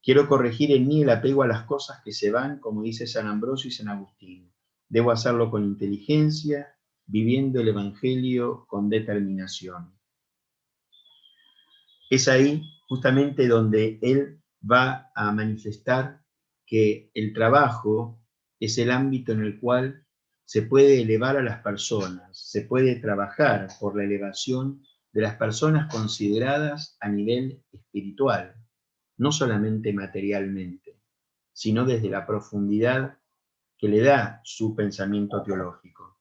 Quiero 0.01 0.27
corregir 0.27 0.71
en 0.71 0.87
mí 0.87 1.01
el 1.01 1.09
apego 1.09 1.43
a 1.43 1.47
las 1.47 1.63
cosas 1.63 2.01
que 2.03 2.11
se 2.11 2.31
van, 2.31 2.59
como 2.59 2.83
dice 2.83 3.05
San 3.05 3.27
Ambrosio 3.27 3.67
y 3.67 3.71
San 3.71 3.89
Agustín. 3.89 4.51
Debo 4.87 5.11
hacerlo 5.11 5.51
con 5.51 5.63
inteligencia, 5.63 6.75
viviendo 7.05 7.59
el 7.59 7.69
Evangelio 7.69 8.65
con 8.67 8.89
determinación. 8.89 9.93
Es 12.09 12.27
ahí 12.27 12.63
justamente 12.87 13.47
donde 13.47 13.99
él 14.01 14.41
va 14.69 15.11
a 15.15 15.31
manifestar 15.31 16.23
que 16.65 17.11
el 17.13 17.33
trabajo 17.33 18.19
es 18.59 18.77
el 18.77 18.91
ámbito 18.91 19.31
en 19.31 19.41
el 19.41 19.59
cual 19.59 20.05
se 20.45 20.63
puede 20.63 21.01
elevar 21.01 21.37
a 21.37 21.43
las 21.43 21.61
personas, 21.61 22.37
se 22.37 22.61
puede 22.61 22.95
trabajar 22.95 23.67
por 23.79 23.95
la 23.95 24.03
elevación 24.03 24.83
de 25.11 25.21
las 25.21 25.35
personas 25.35 25.91
consideradas 25.93 26.97
a 26.99 27.09
nivel 27.09 27.63
espiritual, 27.71 28.55
no 29.19 29.31
solamente 29.31 29.93
materialmente, 29.93 30.99
sino 31.53 31.85
desde 31.85 32.09
la 32.09 32.25
profundidad 32.25 33.19
que 33.77 33.87
le 33.87 34.01
da 34.01 34.41
su 34.43 34.75
pensamiento 34.75 35.43
teológico. 35.43 36.19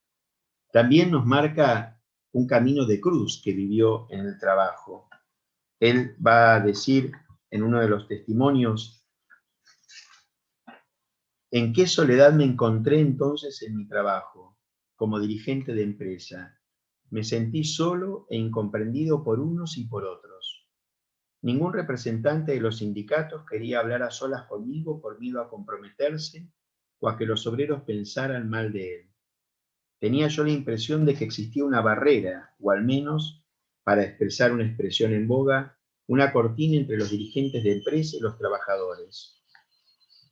También 0.72 1.10
nos 1.10 1.24
marca 1.24 2.00
un 2.32 2.46
camino 2.46 2.84
de 2.84 3.00
cruz 3.00 3.40
que 3.42 3.52
vivió 3.52 4.06
en 4.10 4.20
el 4.20 4.38
trabajo. 4.38 5.08
Él 5.80 6.16
va 6.24 6.56
a 6.56 6.60
decir 6.60 7.12
en 7.50 7.62
uno 7.62 7.80
de 7.80 7.88
los 7.88 8.06
testimonios, 8.06 9.06
¿en 11.50 11.72
qué 11.72 11.86
soledad 11.86 12.32
me 12.32 12.44
encontré 12.44 13.00
entonces 13.00 13.62
en 13.62 13.76
mi 13.76 13.88
trabajo 13.88 14.58
como 14.96 15.20
dirigente 15.20 15.72
de 15.72 15.84
empresa? 15.84 16.60
Me 17.10 17.24
sentí 17.24 17.64
solo 17.64 18.26
e 18.28 18.36
incomprendido 18.36 19.24
por 19.24 19.40
unos 19.40 19.78
y 19.78 19.84
por 19.84 20.04
otros. 20.04 20.37
Ningún 21.40 21.72
representante 21.72 22.52
de 22.52 22.60
los 22.60 22.78
sindicatos 22.78 23.44
quería 23.48 23.78
hablar 23.78 24.02
a 24.02 24.10
solas 24.10 24.46
conmigo 24.46 25.00
por 25.00 25.20
miedo 25.20 25.40
a 25.40 25.48
comprometerse 25.48 26.48
o 26.98 27.08
a 27.08 27.16
que 27.16 27.26
los 27.26 27.46
obreros 27.46 27.82
pensaran 27.82 28.50
mal 28.50 28.72
de 28.72 28.94
él. 28.94 29.10
Tenía 30.00 30.26
yo 30.28 30.42
la 30.44 30.50
impresión 30.50 31.04
de 31.04 31.14
que 31.14 31.24
existía 31.24 31.64
una 31.64 31.80
barrera, 31.80 32.54
o 32.60 32.72
al 32.72 32.84
menos, 32.84 33.44
para 33.84 34.02
expresar 34.02 34.52
una 34.52 34.66
expresión 34.66 35.12
en 35.12 35.28
boga, 35.28 35.78
una 36.08 36.32
cortina 36.32 36.76
entre 36.76 36.96
los 36.96 37.10
dirigentes 37.10 37.62
de 37.62 37.72
empresa 37.72 38.16
y 38.16 38.20
los 38.20 38.36
trabajadores. 38.36 39.40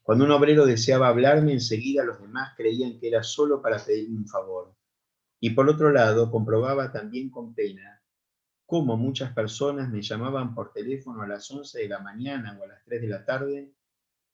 Cuando 0.03 0.25
un 0.25 0.31
obrero 0.33 0.67
deseaba 0.67 1.09
hablarme, 1.09 1.53
enseguida 1.53 2.05
los 2.05 2.21
demás 2.21 2.55
creían 2.57 2.99
que 2.99 3.09
era 3.09 3.23
solo 3.23 3.63
para 3.63 3.79
pedirme 3.79 4.19
un 4.19 4.29
favor. 4.29 4.75
Y 5.41 5.51
por 5.51 5.69
otro 5.69 5.93
lado, 5.93 6.31
comprobaba 6.31 6.93
también 6.93 7.31
con 7.31 7.55
pena 7.55 8.03
cómo 8.67 8.97
muchas 8.97 9.33
personas 9.33 9.89
me 9.89 10.03
llamaban 10.03 10.55
por 10.55 10.73
teléfono 10.73 11.23
a 11.23 11.29
las 11.29 11.49
11 11.51 11.79
de 11.79 11.89
la 11.89 12.01
mañana 12.01 12.59
o 12.59 12.65
a 12.65 12.67
las 12.67 12.85
3 12.85 13.01
de 13.01 13.09
la 13.09 13.25
tarde 13.25 13.73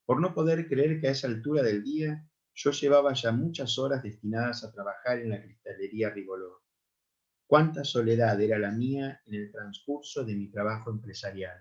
por 0.07 0.21
no 0.21 0.35
poder 0.35 0.67
creer 0.67 1.01
que 1.01 1.09
a 1.09 1.11
esa 1.13 1.29
altura 1.29 1.63
del 1.63 1.85
día 1.85 2.27
yo 2.55 2.71
llevaba 2.71 3.13
ya 3.13 3.31
muchas 3.31 3.79
horas 3.79 4.03
destinadas 4.03 4.65
a 4.65 4.73
trabajar 4.73 5.21
en 5.21 5.31
la 5.31 5.43
cristalería 5.43 6.11
Rigoló. 6.11 6.63
Cuánta 7.47 7.85
soledad 7.85 8.41
era 8.41 8.59
la 8.59 8.71
mía 8.71 9.21
en 9.27 9.35
el 9.35 9.53
transcurso 9.53 10.25
de 10.25 10.35
mi 10.35 10.49
trabajo 10.49 10.91
empresarial. 10.91 11.59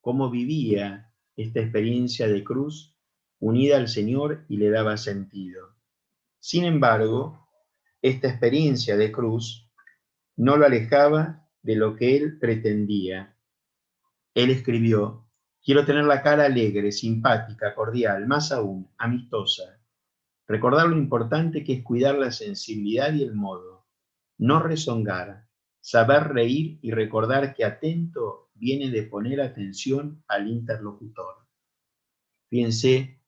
Cómo 0.00 0.30
vivía 0.30 1.12
esta 1.36 1.60
experiencia 1.60 2.26
de 2.26 2.42
cruz 2.42 2.96
unida 3.38 3.76
al 3.76 3.88
Señor 3.88 4.44
y 4.48 4.56
le 4.56 4.70
daba 4.70 4.96
sentido. 4.96 5.76
Sin 6.38 6.64
embargo, 6.64 7.48
esta 8.00 8.28
experiencia 8.28 8.96
de 8.96 9.12
cruz 9.12 9.70
no 10.36 10.56
lo 10.56 10.64
alejaba 10.64 11.49
de 11.62 11.76
lo 11.76 11.96
que 11.96 12.16
él 12.16 12.38
pretendía. 12.38 13.36
Él 14.34 14.50
escribió, 14.50 15.26
Quiero 15.62 15.84
tener 15.84 16.04
la 16.04 16.22
cara 16.22 16.46
alegre, 16.46 16.90
simpática, 16.90 17.74
cordial, 17.74 18.26
más 18.26 18.50
aún, 18.50 18.90
amistosa. 18.96 19.78
Recordar 20.48 20.88
lo 20.88 20.96
importante 20.96 21.62
que 21.62 21.74
es 21.74 21.82
cuidar 21.82 22.16
la 22.16 22.32
sensibilidad 22.32 23.12
y 23.12 23.22
el 23.22 23.34
modo. 23.34 23.86
No 24.38 24.60
rezongar, 24.62 25.48
saber 25.80 26.28
reír 26.28 26.78
y 26.80 26.92
recordar 26.92 27.54
que 27.54 27.66
atento 27.66 28.50
viene 28.54 28.90
de 28.90 29.02
poner 29.02 29.42
atención 29.42 30.24
al 30.28 30.48
interlocutor. 30.48 31.46
Fíjense, 32.48 33.20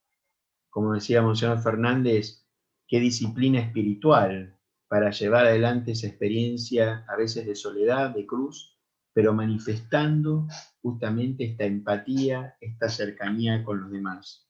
como 0.70 0.94
decía 0.94 1.20
Monseñor 1.20 1.62
Fernández, 1.62 2.46
qué 2.88 2.98
disciplina 2.98 3.60
espiritual 3.60 4.58
para 4.92 5.10
llevar 5.10 5.46
adelante 5.46 5.92
esa 5.92 6.06
experiencia 6.06 7.06
a 7.08 7.16
veces 7.16 7.46
de 7.46 7.54
soledad, 7.54 8.14
de 8.14 8.26
cruz, 8.26 8.78
pero 9.14 9.32
manifestando 9.32 10.46
justamente 10.82 11.44
esta 11.44 11.64
empatía, 11.64 12.58
esta 12.60 12.90
cercanía 12.90 13.64
con 13.64 13.80
los 13.80 13.90
demás. 13.90 14.46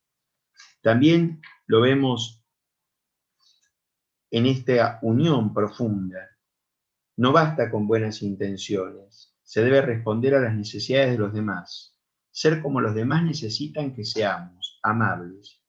También 0.80 1.40
lo 1.68 1.82
vemos 1.82 2.44
en 4.32 4.46
esta 4.46 4.98
unión 5.02 5.54
profunda. 5.54 6.36
No 7.18 7.30
basta 7.30 7.70
con 7.70 7.86
buenas 7.86 8.20
intenciones, 8.20 9.36
se 9.44 9.62
debe 9.62 9.80
responder 9.80 10.34
a 10.34 10.40
las 10.40 10.56
necesidades 10.56 11.12
de 11.12 11.18
los 11.18 11.32
demás, 11.32 11.96
ser 12.32 12.60
como 12.60 12.80
los 12.80 12.96
demás 12.96 13.22
necesitan 13.22 13.94
que 13.94 14.04
seamos, 14.04 14.80
amables, 14.82 15.62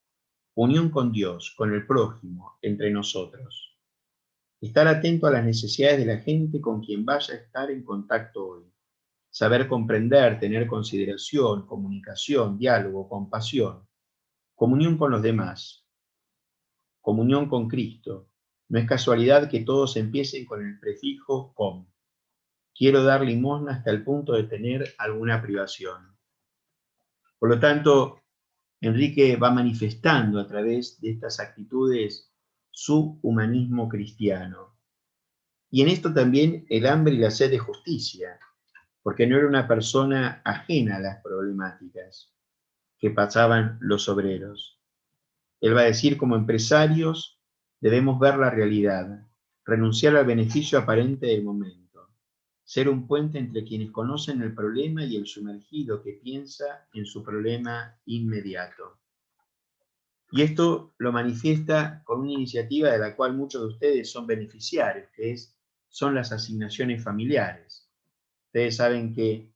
unión 0.56 0.90
con 0.90 1.12
Dios, 1.12 1.54
con 1.56 1.72
el 1.76 1.86
prójimo, 1.86 2.58
entre 2.64 2.90
nosotros. 2.90 3.73
Estar 4.64 4.88
atento 4.88 5.28
a 5.28 5.32
las 5.32 5.44
necesidades 5.44 6.00
de 6.00 6.06
la 6.06 6.22
gente 6.22 6.62
con 6.62 6.82
quien 6.82 7.04
vaya 7.04 7.34
a 7.34 7.38
estar 7.38 7.70
en 7.70 7.84
contacto 7.84 8.48
hoy 8.48 8.74
saber 9.30 9.68
comprender, 9.68 10.40
tener 10.40 10.68
consideración, 10.68 11.68
comunicación, 11.68 12.58
diálogo, 12.58 13.10
compasión, 13.10 13.86
comunión 14.56 14.98
con 14.98 15.12
los 15.12 15.22
demás, 15.22 15.86
comunión 17.02 17.50
con 17.50 17.68
Cristo. 17.68 18.30
No 18.70 18.80
es 18.80 18.88
casualidad 18.88 19.50
que 19.50 19.66
todos 19.66 19.98
empiecen 19.98 20.46
con 20.46 20.66
el 20.66 20.80
prefijo 20.80 21.54
con. 21.54 21.92
Quiero 22.74 23.04
dar 23.04 23.22
limosna 23.22 23.74
hasta 23.74 23.92
el 23.92 24.02
punto 24.06 24.32
de 24.32 24.46
tener 24.46 24.94
alguna 24.98 25.42
privación. 25.42 26.18
Por 27.38 27.50
lo 27.50 27.60
tanto, 27.60 28.22
Enrique 28.80 29.36
va 29.36 29.52
manifestando 29.52 30.40
a 30.40 30.48
través 30.48 31.02
de 31.02 31.12
estas 31.12 31.42
actitudes 31.42 32.33
su 32.74 33.20
humanismo 33.22 33.88
cristiano. 33.88 34.76
Y 35.70 35.84
en 35.84 35.90
esto 35.90 36.12
también 36.12 36.66
el 36.70 36.88
hambre 36.88 37.14
y 37.14 37.18
la 37.18 37.30
sed 37.30 37.52
de 37.52 37.60
justicia, 37.60 38.40
porque 39.04 39.28
no 39.28 39.38
era 39.38 39.48
una 39.48 39.68
persona 39.68 40.42
ajena 40.44 40.98
a 40.98 41.00
las 41.00 41.22
problemáticas 41.22 42.34
que 42.98 43.12
pasaban 43.12 43.78
los 43.80 44.10
obreros. 44.10 44.80
Él 45.62 45.78
va 45.78 45.82
a 45.82 45.86
decir, 45.86 46.18
como 46.18 46.36
empresarios, 46.36 47.40
debemos 47.80 48.20
ver 48.20 48.38
la 48.38 48.50
realidad, 48.50 49.28
renunciar 49.66 50.16
al 50.18 50.26
beneficio 50.26 50.80
aparente 50.80 51.28
del 51.28 51.44
momento, 51.44 52.10
ser 52.64 52.90
un 52.90 53.06
puente 53.06 53.38
entre 53.38 53.64
quienes 53.64 53.92
conocen 53.92 54.42
el 54.42 54.56
problema 54.56 55.06
y 55.06 55.16
el 55.16 55.28
sumergido 55.28 56.02
que 56.02 56.14
piensa 56.14 56.88
en 56.94 57.06
su 57.06 57.24
problema 57.24 57.96
inmediato. 58.06 58.98
Y 60.36 60.42
esto 60.42 60.96
lo 60.98 61.12
manifiesta 61.12 62.02
con 62.04 62.22
una 62.22 62.32
iniciativa 62.32 62.90
de 62.90 62.98
la 62.98 63.16
cual 63.16 63.36
muchos 63.36 63.62
de 63.62 63.68
ustedes 63.68 64.12
son 64.12 64.26
beneficiarios, 64.26 65.08
que 65.16 65.34
es, 65.34 65.56
son 65.90 66.16
las 66.16 66.32
asignaciones 66.32 67.04
familiares. 67.04 67.88
Ustedes 68.48 68.78
saben 68.78 69.14
que 69.14 69.54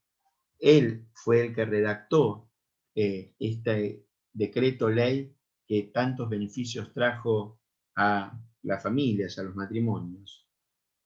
él 0.60 1.08
fue 1.16 1.48
el 1.48 1.56
que 1.56 1.66
redactó 1.66 2.52
eh, 2.94 3.34
este 3.40 4.06
decreto 4.32 4.88
ley 4.88 5.36
que 5.66 5.90
tantos 5.92 6.30
beneficios 6.30 6.94
trajo 6.94 7.60
a 7.96 8.40
las 8.62 8.84
familias, 8.84 9.40
a 9.40 9.44
los 9.44 9.56
matrimonios. 9.56 10.48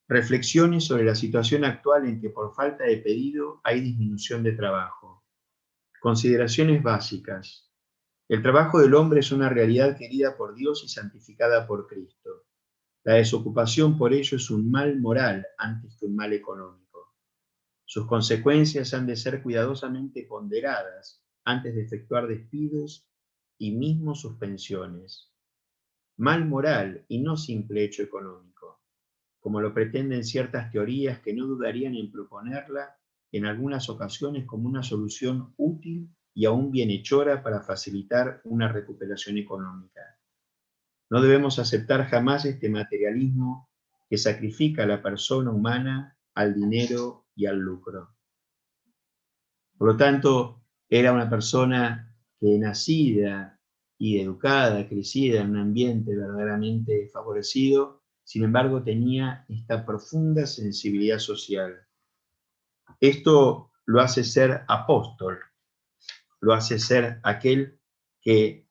reflexiones 0.09 0.85
sobre 0.85 1.05
la 1.05 1.15
situación 1.15 1.65
actual 1.65 2.07
en 2.07 2.21
que 2.21 2.31
por 2.31 2.55
falta 2.55 2.85
de 2.85 2.99
pedido 2.99 3.61
hay 3.65 3.81
disminución 3.81 4.43
de 4.43 4.53
trabajo. 4.53 5.25
Consideraciones 6.01 6.83
básicas. 6.83 7.72
El 8.33 8.41
trabajo 8.41 8.81
del 8.81 8.95
hombre 8.95 9.21
es 9.21 9.31
una 9.31 9.51
realidad 9.51 9.95
querida 9.99 10.39
por 10.39 10.55
Dios 10.55 10.83
y 10.85 10.89
santificada 10.89 11.67
por 11.67 11.87
Cristo. 11.87 12.47
La 13.05 13.17
desocupación 13.17 13.99
por 13.99 14.15
ello 14.15 14.39
es 14.39 14.49
un 14.49 14.71
mal 14.71 14.99
moral 14.99 15.47
antes 15.59 15.99
que 15.99 16.07
un 16.07 16.17
mal 16.17 16.33
económico. 16.33 17.13
Sus 17.85 18.07
consecuencias 18.07 18.95
han 18.95 19.07
de 19.07 19.17
ser 19.17 19.43
cuidadosamente 19.43 20.25
ponderadas 20.27 21.23
antes 21.45 21.75
de 21.75 21.83
efectuar 21.83 22.27
despidos 22.27 23.07
y 23.59 23.73
mismo 23.73 24.15
suspensiones. 24.15 25.31
Mal 26.17 26.49
moral 26.49 27.05
y 27.09 27.21
no 27.21 27.37
simple 27.37 27.85
hecho 27.85 28.03
económico, 28.03 28.81
como 29.41 29.61
lo 29.61 29.75
pretenden 29.75 30.25
ciertas 30.25 30.73
teorías 30.73 31.21
que 31.21 31.35
no 31.35 31.47
dudarían 31.47 31.97
en 31.97 32.11
proponerla 32.11 32.97
en 33.31 33.45
algunas 33.45 33.91
ocasiones 33.91 34.47
como 34.47 34.71
una 34.71 34.83
solución 34.83 35.53
útil 35.59 36.09
y 36.35 36.47
aún 36.47 36.71
bienhechora 36.71 37.43
para 37.43 37.61
facilitar 37.61 38.41
una 38.45 38.69
recuperación 38.69 39.39
económica. 39.39 40.19
No 41.11 41.21
debemos 41.21 41.59
aceptar 41.59 42.07
jamás 42.07 42.45
este 42.45 42.69
materialismo 42.71 43.69
que 44.09 44.17
sacrifica 44.17 44.85
a 44.85 44.87
la 44.87 45.03
persona 45.03 45.51
humana 45.51 46.17
al 46.35 46.55
dinero 46.55 47.27
y 47.35 47.47
al 47.47 47.59
lucro. 47.59 48.15
Por 49.77 49.89
lo 49.89 49.97
tanto, 49.97 50.63
era 50.89 51.13
una 51.13 51.29
persona 51.29 52.17
que 52.39 52.59
nacida 52.59 53.61
y 53.99 54.21
educada, 54.21 54.89
crecida 54.89 55.41
en 55.41 55.51
un 55.51 55.59
ambiente 55.59 56.17
verdaderamente 56.17 57.09
favorecido, 57.13 58.03
sin 58.25 58.45
embargo 58.45 58.83
tenía 58.83 59.45
esta 59.49 59.85
profunda 59.85 60.47
sensibilidad 60.47 61.19
social. 61.19 61.87
Esto 63.01 63.71
lo 63.85 64.01
hace 64.01 64.25
ser 64.25 64.63
apóstol, 64.69 65.39
lo 66.43 66.55
hace 66.55 66.81
ser 66.81 67.21
aquel 67.23 67.79
que 68.21 68.67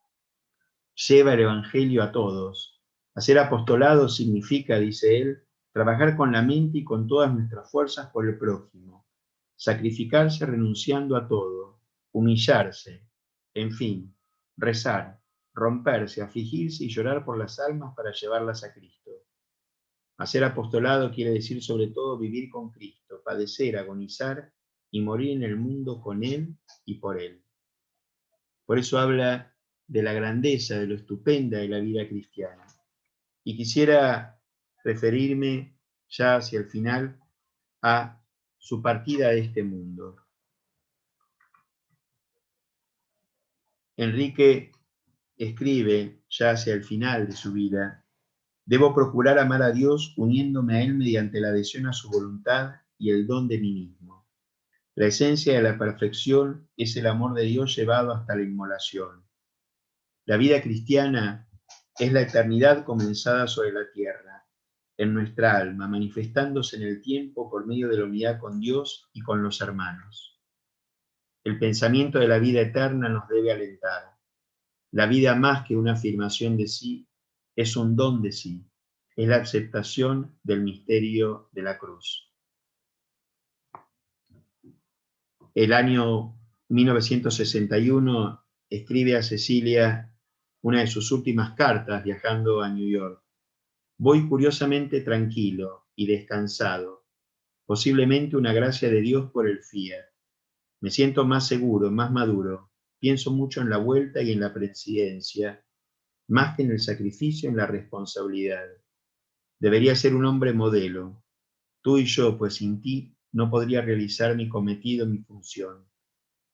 lleva 1.07 1.33
el 1.33 1.39
Evangelio 1.39 2.03
a 2.03 2.11
todos. 2.11 2.81
Hacer 3.15 3.39
apostolado 3.39 4.09
significa, 4.09 4.77
dice 4.77 5.21
él, 5.21 5.43
trabajar 5.71 6.17
con 6.17 6.33
la 6.33 6.41
mente 6.41 6.79
y 6.79 6.83
con 6.83 7.07
todas 7.07 7.33
nuestras 7.33 7.71
fuerzas 7.71 8.09
por 8.11 8.27
el 8.27 8.37
prójimo, 8.37 9.07
sacrificarse 9.55 10.45
renunciando 10.45 11.15
a 11.15 11.29
todo, 11.29 11.79
humillarse, 12.11 13.07
en 13.53 13.71
fin, 13.71 14.15
rezar, 14.57 15.21
romperse, 15.53 16.21
afligirse 16.21 16.83
y 16.83 16.89
llorar 16.89 17.23
por 17.23 17.37
las 17.37 17.57
almas 17.57 17.93
para 17.95 18.11
llevarlas 18.11 18.65
a 18.65 18.73
Cristo. 18.73 19.11
Hacer 20.17 20.43
apostolado 20.43 21.09
quiere 21.11 21.31
decir 21.31 21.63
sobre 21.63 21.87
todo 21.87 22.17
vivir 22.17 22.49
con 22.49 22.69
Cristo, 22.69 23.21
padecer, 23.23 23.77
agonizar 23.77 24.51
y 24.91 24.99
morir 24.99 25.37
en 25.37 25.43
el 25.43 25.55
mundo 25.55 26.01
con 26.01 26.21
Él 26.25 26.57
y 26.83 26.95
por 26.95 27.17
Él. 27.17 27.41
Por 28.71 28.79
eso 28.79 28.97
habla 28.99 29.53
de 29.85 30.01
la 30.01 30.13
grandeza, 30.13 30.79
de 30.79 30.87
lo 30.87 30.95
estupenda 30.95 31.57
de 31.57 31.67
la 31.67 31.79
vida 31.79 32.07
cristiana. 32.07 32.65
Y 33.43 33.57
quisiera 33.57 34.41
referirme 34.85 35.77
ya 36.07 36.37
hacia 36.37 36.59
el 36.59 36.67
final 36.67 37.19
a 37.81 38.23
su 38.57 38.81
partida 38.81 39.27
de 39.31 39.39
este 39.39 39.61
mundo. 39.61 40.25
Enrique 43.97 44.71
escribe 45.35 46.23
ya 46.29 46.51
hacia 46.51 46.73
el 46.73 46.85
final 46.85 47.27
de 47.27 47.33
su 47.33 47.51
vida, 47.51 48.05
debo 48.65 48.95
procurar 48.95 49.37
amar 49.37 49.63
a 49.63 49.71
Dios 49.73 50.13
uniéndome 50.15 50.77
a 50.77 50.81
Él 50.81 50.93
mediante 50.93 51.41
la 51.41 51.49
adhesión 51.49 51.87
a 51.87 51.93
su 51.93 52.09
voluntad 52.09 52.75
y 52.97 53.11
el 53.11 53.27
don 53.27 53.49
de 53.49 53.59
mí 53.59 53.73
mismo. 53.73 54.20
La 55.01 55.07
esencia 55.07 55.55
de 55.55 55.63
la 55.63 55.79
perfección 55.79 56.69
es 56.77 56.95
el 56.95 57.07
amor 57.07 57.33
de 57.33 57.41
Dios 57.41 57.75
llevado 57.75 58.13
hasta 58.13 58.35
la 58.35 58.43
inmolación. 58.43 59.27
La 60.27 60.37
vida 60.37 60.61
cristiana 60.61 61.49
es 61.97 62.13
la 62.13 62.21
eternidad 62.21 62.85
comenzada 62.85 63.47
sobre 63.47 63.71
la 63.71 63.91
tierra, 63.91 64.45
en 64.97 65.15
nuestra 65.15 65.57
alma, 65.57 65.87
manifestándose 65.87 66.75
en 66.75 66.83
el 66.83 67.01
tiempo 67.01 67.49
por 67.49 67.65
medio 67.65 67.89
de 67.89 67.97
la 67.97 68.03
unidad 68.03 68.39
con 68.39 68.59
Dios 68.59 69.09
y 69.11 69.21
con 69.21 69.41
los 69.41 69.59
hermanos. 69.61 70.39
El 71.43 71.57
pensamiento 71.57 72.19
de 72.19 72.27
la 72.27 72.37
vida 72.37 72.61
eterna 72.61 73.09
nos 73.09 73.27
debe 73.27 73.51
alentar. 73.51 74.03
La 74.91 75.07
vida 75.07 75.33
más 75.33 75.65
que 75.67 75.75
una 75.75 75.93
afirmación 75.93 76.57
de 76.57 76.67
sí, 76.67 77.09
es 77.55 77.75
un 77.75 77.95
don 77.95 78.21
de 78.21 78.31
sí, 78.31 78.69
es 79.15 79.27
la 79.27 79.37
aceptación 79.37 80.37
del 80.43 80.61
misterio 80.61 81.49
de 81.53 81.63
la 81.63 81.79
cruz. 81.79 82.30
El 85.53 85.73
año 85.73 86.39
1961 86.69 88.45
escribe 88.69 89.17
a 89.17 89.23
Cecilia 89.23 90.15
una 90.61 90.79
de 90.79 90.87
sus 90.87 91.11
últimas 91.11 91.55
cartas 91.55 92.03
viajando 92.03 92.61
a 92.61 92.69
New 92.69 92.87
York. 92.87 93.21
Voy 93.97 94.29
curiosamente 94.29 95.01
tranquilo 95.01 95.87
y 95.95 96.07
descansado, 96.07 97.05
posiblemente 97.65 98.37
una 98.37 98.53
gracia 98.53 98.89
de 98.89 99.01
Dios 99.01 99.29
por 99.31 99.47
el 99.47 99.61
fiat. 99.61 100.05
Me 100.79 100.89
siento 100.89 101.25
más 101.25 101.47
seguro, 101.47 101.91
más 101.91 102.11
maduro, 102.11 102.71
pienso 102.99 103.31
mucho 103.31 103.61
en 103.61 103.69
la 103.69 103.77
vuelta 103.77 104.21
y 104.21 104.31
en 104.31 104.39
la 104.39 104.53
presidencia, 104.53 105.65
más 106.29 106.55
que 106.55 106.63
en 106.63 106.71
el 106.71 106.79
sacrificio, 106.79 107.49
en 107.49 107.57
la 107.57 107.67
responsabilidad. 107.67 108.65
Debería 109.59 109.95
ser 109.95 110.15
un 110.15 110.25
hombre 110.25 110.53
modelo, 110.53 111.23
tú 111.81 111.97
y 111.97 112.05
yo, 112.05 112.37
pues 112.37 112.55
sin 112.55 112.81
ti 112.81 113.17
no 113.31 113.49
podría 113.49 113.81
realizar 113.81 114.35
mi 114.35 114.49
cometido, 114.49 115.05
mi 115.05 115.19
función. 115.19 115.85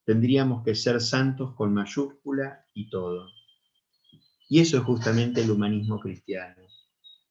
Tendríamos 0.05 0.63
que 0.63 0.75
ser 0.75 1.01
santos 1.01 1.55
con 1.55 1.73
mayúscula 1.73 2.65
y 2.73 2.89
todo. 2.89 3.29
Y 4.49 4.59
eso 4.59 4.77
es 4.77 4.83
justamente 4.83 5.41
el 5.41 5.51
humanismo 5.51 5.99
cristiano. 5.99 6.61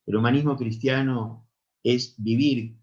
El 0.04 0.16
humanismo 0.16 0.56
cristiano 0.56 1.48
es 1.82 2.14
vivir 2.18 2.76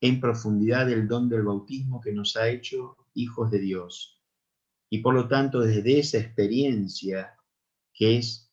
en 0.00 0.20
profundidad 0.20 0.90
el 0.90 1.08
don 1.08 1.28
del 1.28 1.42
bautismo 1.42 2.00
que 2.00 2.12
nos 2.12 2.36
ha 2.36 2.48
hecho 2.48 2.96
hijos 3.14 3.50
de 3.50 3.60
Dios. 3.60 4.20
Y 4.90 4.98
por 4.98 5.14
lo 5.14 5.28
tanto, 5.28 5.60
desde 5.60 5.98
esa 5.98 6.18
experiencia 6.18 7.34
que 7.92 8.18
es 8.18 8.52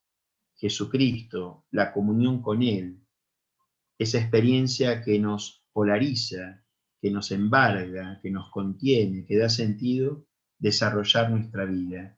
Jesucristo, 0.55 1.65
la 1.71 1.91
comunión 1.91 2.41
con 2.41 2.63
Él, 2.63 3.01
esa 3.97 4.19
experiencia 4.19 5.03
que 5.03 5.19
nos 5.19 5.65
polariza, 5.73 6.60
que 7.01 7.11
nos 7.11 7.31
embarga, 7.31 8.19
que 8.21 8.29
nos 8.29 8.51
contiene, 8.51 9.25
que 9.25 9.37
da 9.37 9.49
sentido 9.49 10.27
desarrollar 10.59 11.31
nuestra 11.31 11.65
vida. 11.65 12.17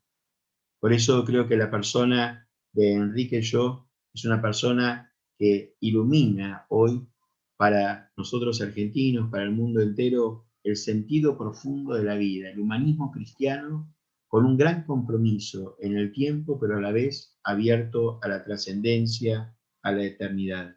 Por 0.80 0.92
eso 0.92 1.24
creo 1.24 1.48
que 1.48 1.56
la 1.56 1.72
persona 1.72 2.50
de 2.74 2.94
Enrique 2.94 3.42
Yo 3.42 3.90
es 4.14 4.26
una 4.26 4.42
persona 4.42 5.14
que 5.38 5.76
ilumina 5.80 6.66
hoy 6.70 7.08
para 7.56 8.12
nosotros 8.18 8.62
argentinos, 8.62 9.30
para 9.32 9.44
el 9.44 9.52
mundo 9.52 9.82
entero, 9.82 10.48
el 10.64 10.76
sentido 10.76 11.38
profundo 11.38 11.94
de 11.94 12.04
la 12.04 12.16
vida, 12.16 12.50
el 12.50 12.60
humanismo 12.60 13.12
cristiano 13.12 13.94
con 14.28 14.46
un 14.46 14.58
gran 14.58 14.84
compromiso 14.84 15.78
en 15.80 15.96
el 15.96 16.12
tiempo, 16.12 16.60
pero 16.60 16.78
a 16.78 16.82
la 16.82 16.92
vez 16.92 17.38
abierto 17.44 18.20
a 18.22 18.28
la 18.28 18.44
trascendencia, 18.44 19.56
a 19.84 19.92
la 19.92 20.04
eternidad. 20.04 20.76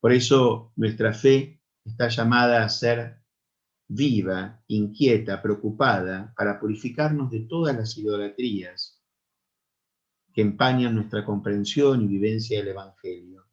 Por 0.00 0.12
eso 0.12 0.72
nuestra 0.76 1.12
fe 1.12 1.61
está 1.84 2.08
llamada 2.08 2.64
a 2.64 2.68
ser 2.68 3.22
viva, 3.88 4.62
inquieta, 4.68 5.42
preocupada, 5.42 6.32
para 6.36 6.58
purificarnos 6.58 7.30
de 7.30 7.40
todas 7.40 7.76
las 7.76 7.96
idolatrías 7.98 9.02
que 10.32 10.40
empañan 10.40 10.94
nuestra 10.94 11.24
comprensión 11.24 12.02
y 12.02 12.06
vivencia 12.06 12.58
del 12.58 12.68
Evangelio. 12.68 13.46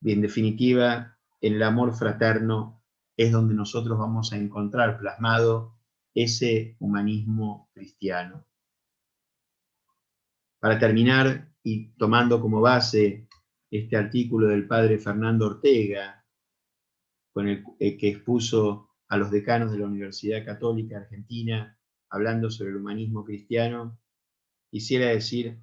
Y 0.00 0.12
en 0.12 0.20
definitiva, 0.22 1.18
en 1.40 1.54
el 1.54 1.62
amor 1.62 1.94
fraterno 1.94 2.82
es 3.16 3.32
donde 3.32 3.54
nosotros 3.54 3.98
vamos 3.98 4.32
a 4.32 4.36
encontrar 4.36 4.98
plasmado 4.98 5.76
ese 6.14 6.76
humanismo 6.78 7.70
cristiano. 7.74 8.46
Para 10.60 10.78
terminar, 10.78 11.52
y 11.62 11.88
tomando 11.96 12.40
como 12.40 12.60
base 12.60 13.26
este 13.70 13.96
artículo 13.96 14.48
del 14.48 14.66
padre 14.68 14.98
Fernando 14.98 15.46
Ortega, 15.46 16.23
eh, 17.36 17.96
que 17.96 18.08
expuso 18.08 18.90
a 19.08 19.16
los 19.16 19.30
decanos 19.30 19.72
de 19.72 19.78
la 19.78 19.86
Universidad 19.86 20.44
Católica 20.44 20.98
Argentina, 20.98 21.78
hablando 22.08 22.50
sobre 22.50 22.70
el 22.70 22.76
humanismo 22.76 23.24
cristiano, 23.24 23.98
quisiera 24.70 25.06
decir 25.06 25.60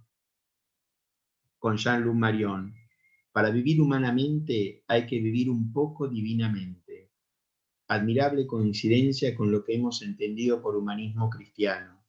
con 1.59 1.77
Jean-Luc 1.77 2.15
Marion, 2.15 2.73
para 3.31 3.49
vivir 3.49 3.79
humanamente 3.81 4.83
hay 4.87 5.05
que 5.05 5.19
vivir 5.19 5.49
un 5.49 5.71
poco 5.71 6.07
divinamente. 6.07 7.11
Admirable 7.87 8.45
coincidencia 8.47 9.35
con 9.35 9.51
lo 9.51 9.63
que 9.63 9.75
hemos 9.75 10.01
entendido 10.01 10.61
por 10.61 10.75
humanismo 10.75 11.29
cristiano. 11.29 12.03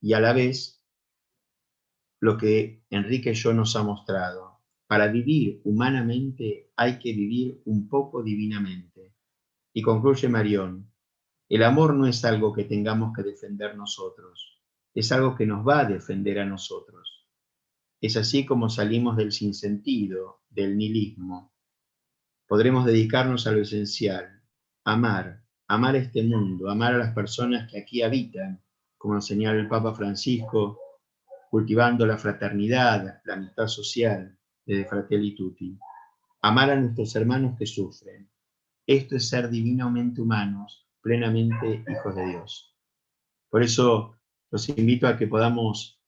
Y 0.00 0.12
a 0.14 0.20
la 0.20 0.32
vez, 0.32 0.82
lo 2.20 2.38
que 2.38 2.84
Enrique 2.88 3.34
yo 3.34 3.52
nos 3.52 3.76
ha 3.76 3.82
mostrado. 3.82 4.60
Para 4.86 5.08
vivir 5.08 5.60
humanamente 5.64 6.70
hay 6.76 6.98
que 6.98 7.12
vivir 7.12 7.60
un 7.64 7.88
poco 7.88 8.22
divinamente. 8.22 8.93
Y 9.76 9.82
concluye 9.82 10.28
Marión, 10.28 10.88
el 11.48 11.64
amor 11.64 11.94
no 11.94 12.06
es 12.06 12.24
algo 12.24 12.52
que 12.52 12.64
tengamos 12.64 13.12
que 13.12 13.24
defender 13.24 13.76
nosotros, 13.76 14.62
es 14.94 15.10
algo 15.10 15.34
que 15.34 15.46
nos 15.46 15.66
va 15.66 15.80
a 15.80 15.84
defender 15.84 16.38
a 16.38 16.44
nosotros. 16.44 17.26
Es 18.00 18.16
así 18.16 18.46
como 18.46 18.68
salimos 18.68 19.16
del 19.16 19.32
sinsentido, 19.32 20.42
del 20.48 20.76
nihilismo. 20.76 21.52
Podremos 22.46 22.86
dedicarnos 22.86 23.48
a 23.48 23.50
lo 23.50 23.62
esencial, 23.62 24.42
amar, 24.84 25.42
amar 25.66 25.96
este 25.96 26.22
mundo, 26.22 26.70
amar 26.70 26.94
a 26.94 26.98
las 26.98 27.12
personas 27.12 27.68
que 27.68 27.78
aquí 27.80 28.00
habitan, 28.02 28.62
como 28.96 29.14
nos 29.14 29.26
señala 29.26 29.58
el 29.60 29.68
Papa 29.68 29.92
Francisco, 29.92 30.78
cultivando 31.50 32.06
la 32.06 32.16
fraternidad, 32.16 33.20
la 33.24 33.34
amistad 33.34 33.66
social, 33.66 34.38
de 34.64 34.84
Fratelli 34.84 35.34
Tutti. 35.34 35.76
Amar 36.42 36.70
a 36.70 36.76
nuestros 36.76 37.16
hermanos 37.16 37.58
que 37.58 37.66
sufren. 37.66 38.30
Esto 38.86 39.16
es 39.16 39.28
ser 39.28 39.48
divinamente 39.48 40.20
humanos, 40.20 40.86
plenamente 41.00 41.84
hijos 41.88 42.14
de 42.14 42.26
Dios. 42.26 42.76
Por 43.48 43.62
eso 43.62 44.16
los 44.50 44.68
invito 44.68 45.06
a 45.06 45.16
que 45.16 45.26
podamos 45.26 46.00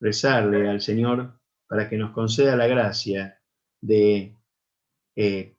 rezarle 0.00 0.68
al 0.68 0.80
Señor 0.80 1.38
para 1.68 1.88
que 1.88 1.96
nos 1.96 2.12
conceda 2.12 2.56
la 2.56 2.66
gracia 2.66 3.40
de 3.80 4.34
eh, 5.16 5.56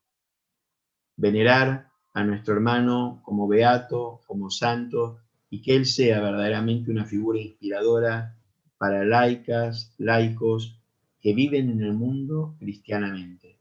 venerar 1.16 1.90
a 2.14 2.24
nuestro 2.24 2.56
hermano 2.56 3.22
como 3.24 3.48
beato, 3.48 4.22
como 4.26 4.50
santo, 4.50 5.20
y 5.50 5.62
que 5.62 5.76
Él 5.76 5.86
sea 5.86 6.20
verdaderamente 6.20 6.92
una 6.92 7.06
figura 7.06 7.40
inspiradora 7.40 8.36
para 8.78 9.06
laicas, 9.06 9.94
laicos 9.98 10.80
que 11.22 11.34
viven 11.34 11.70
en 11.70 11.82
el 11.82 11.94
mundo 11.94 12.56
cristianamente. 12.60 13.60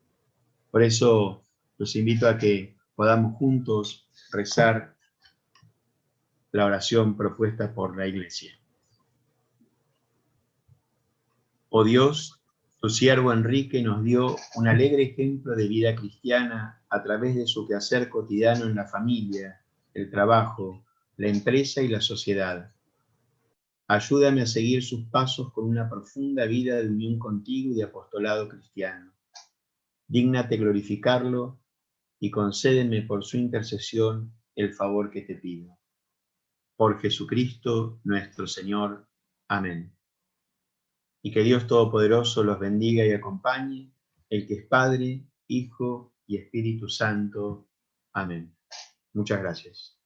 Por 0.71 0.83
eso 0.83 1.45
los 1.77 1.97
invito 1.97 2.29
a 2.29 2.39
que 2.39 2.78
podamos 2.99 3.37
juntos 3.37 4.09
rezar 4.33 4.97
la 6.51 6.65
oración 6.67 7.17
propuesta 7.17 7.73
por 7.73 7.97
la 7.97 8.09
Iglesia. 8.09 8.59
Oh 11.69 11.85
Dios, 11.85 12.43
tu 12.81 12.89
siervo 12.89 13.33
Enrique 13.33 13.81
nos 13.83 14.03
dio 14.03 14.35
un 14.57 14.67
alegre 14.67 15.05
ejemplo 15.05 15.55
de 15.55 15.69
vida 15.69 15.95
cristiana 15.95 16.83
a 16.91 17.01
través 17.05 17.37
de 17.37 17.47
su 17.47 17.69
quehacer 17.69 18.09
cotidiano 18.09 18.65
en 18.65 18.75
la 18.75 18.87
familia, 18.87 19.65
el 19.95 20.11
trabajo, 20.11 20.85
la 21.19 21.29
empresa 21.29 21.81
y 21.81 21.87
la 21.87 22.01
sociedad. 22.01 22.75
Ayúdame 23.87 24.43
a 24.43 24.47
seguir 24.47 24.83
sus 24.83 25.05
pasos 25.05 25.53
con 25.53 25.67
una 25.67 25.89
profunda 25.89 26.47
vida 26.47 26.79
de 26.79 26.89
unión 26.89 27.21
contigo 27.21 27.71
y 27.71 27.77
de 27.77 27.85
apostolado 27.85 28.49
cristiano. 28.49 29.13
Dígnate 30.09 30.57
glorificarlo 30.57 31.61
y 32.21 32.31
concédeme 32.31 33.03
por 33.03 33.25
su 33.25 33.37
intercesión 33.37 34.35
el 34.57 34.75
favor 34.75 35.11
que 35.11 35.23
te 35.23 35.37
pido. 35.37 35.79
Por 36.77 37.01
Jesucristo 37.01 38.01
nuestro 38.05 38.47
Señor. 38.47 39.09
Amén 39.49 39.99
y 41.23 41.31
que 41.31 41.43
Dios 41.43 41.67
Todopoderoso 41.67 42.43
los 42.43 42.59
bendiga 42.59 43.05
y 43.05 43.13
acompañe, 43.13 43.93
el 44.31 44.47
que 44.47 44.55
es 44.55 44.67
Padre, 44.67 45.27
Hijo 45.47 46.15
y 46.27 46.37
Espíritu 46.37 46.89
Santo. 46.89 47.69
Amén. 48.13 48.57
Muchas 49.13 49.41
gracias. 49.41 49.98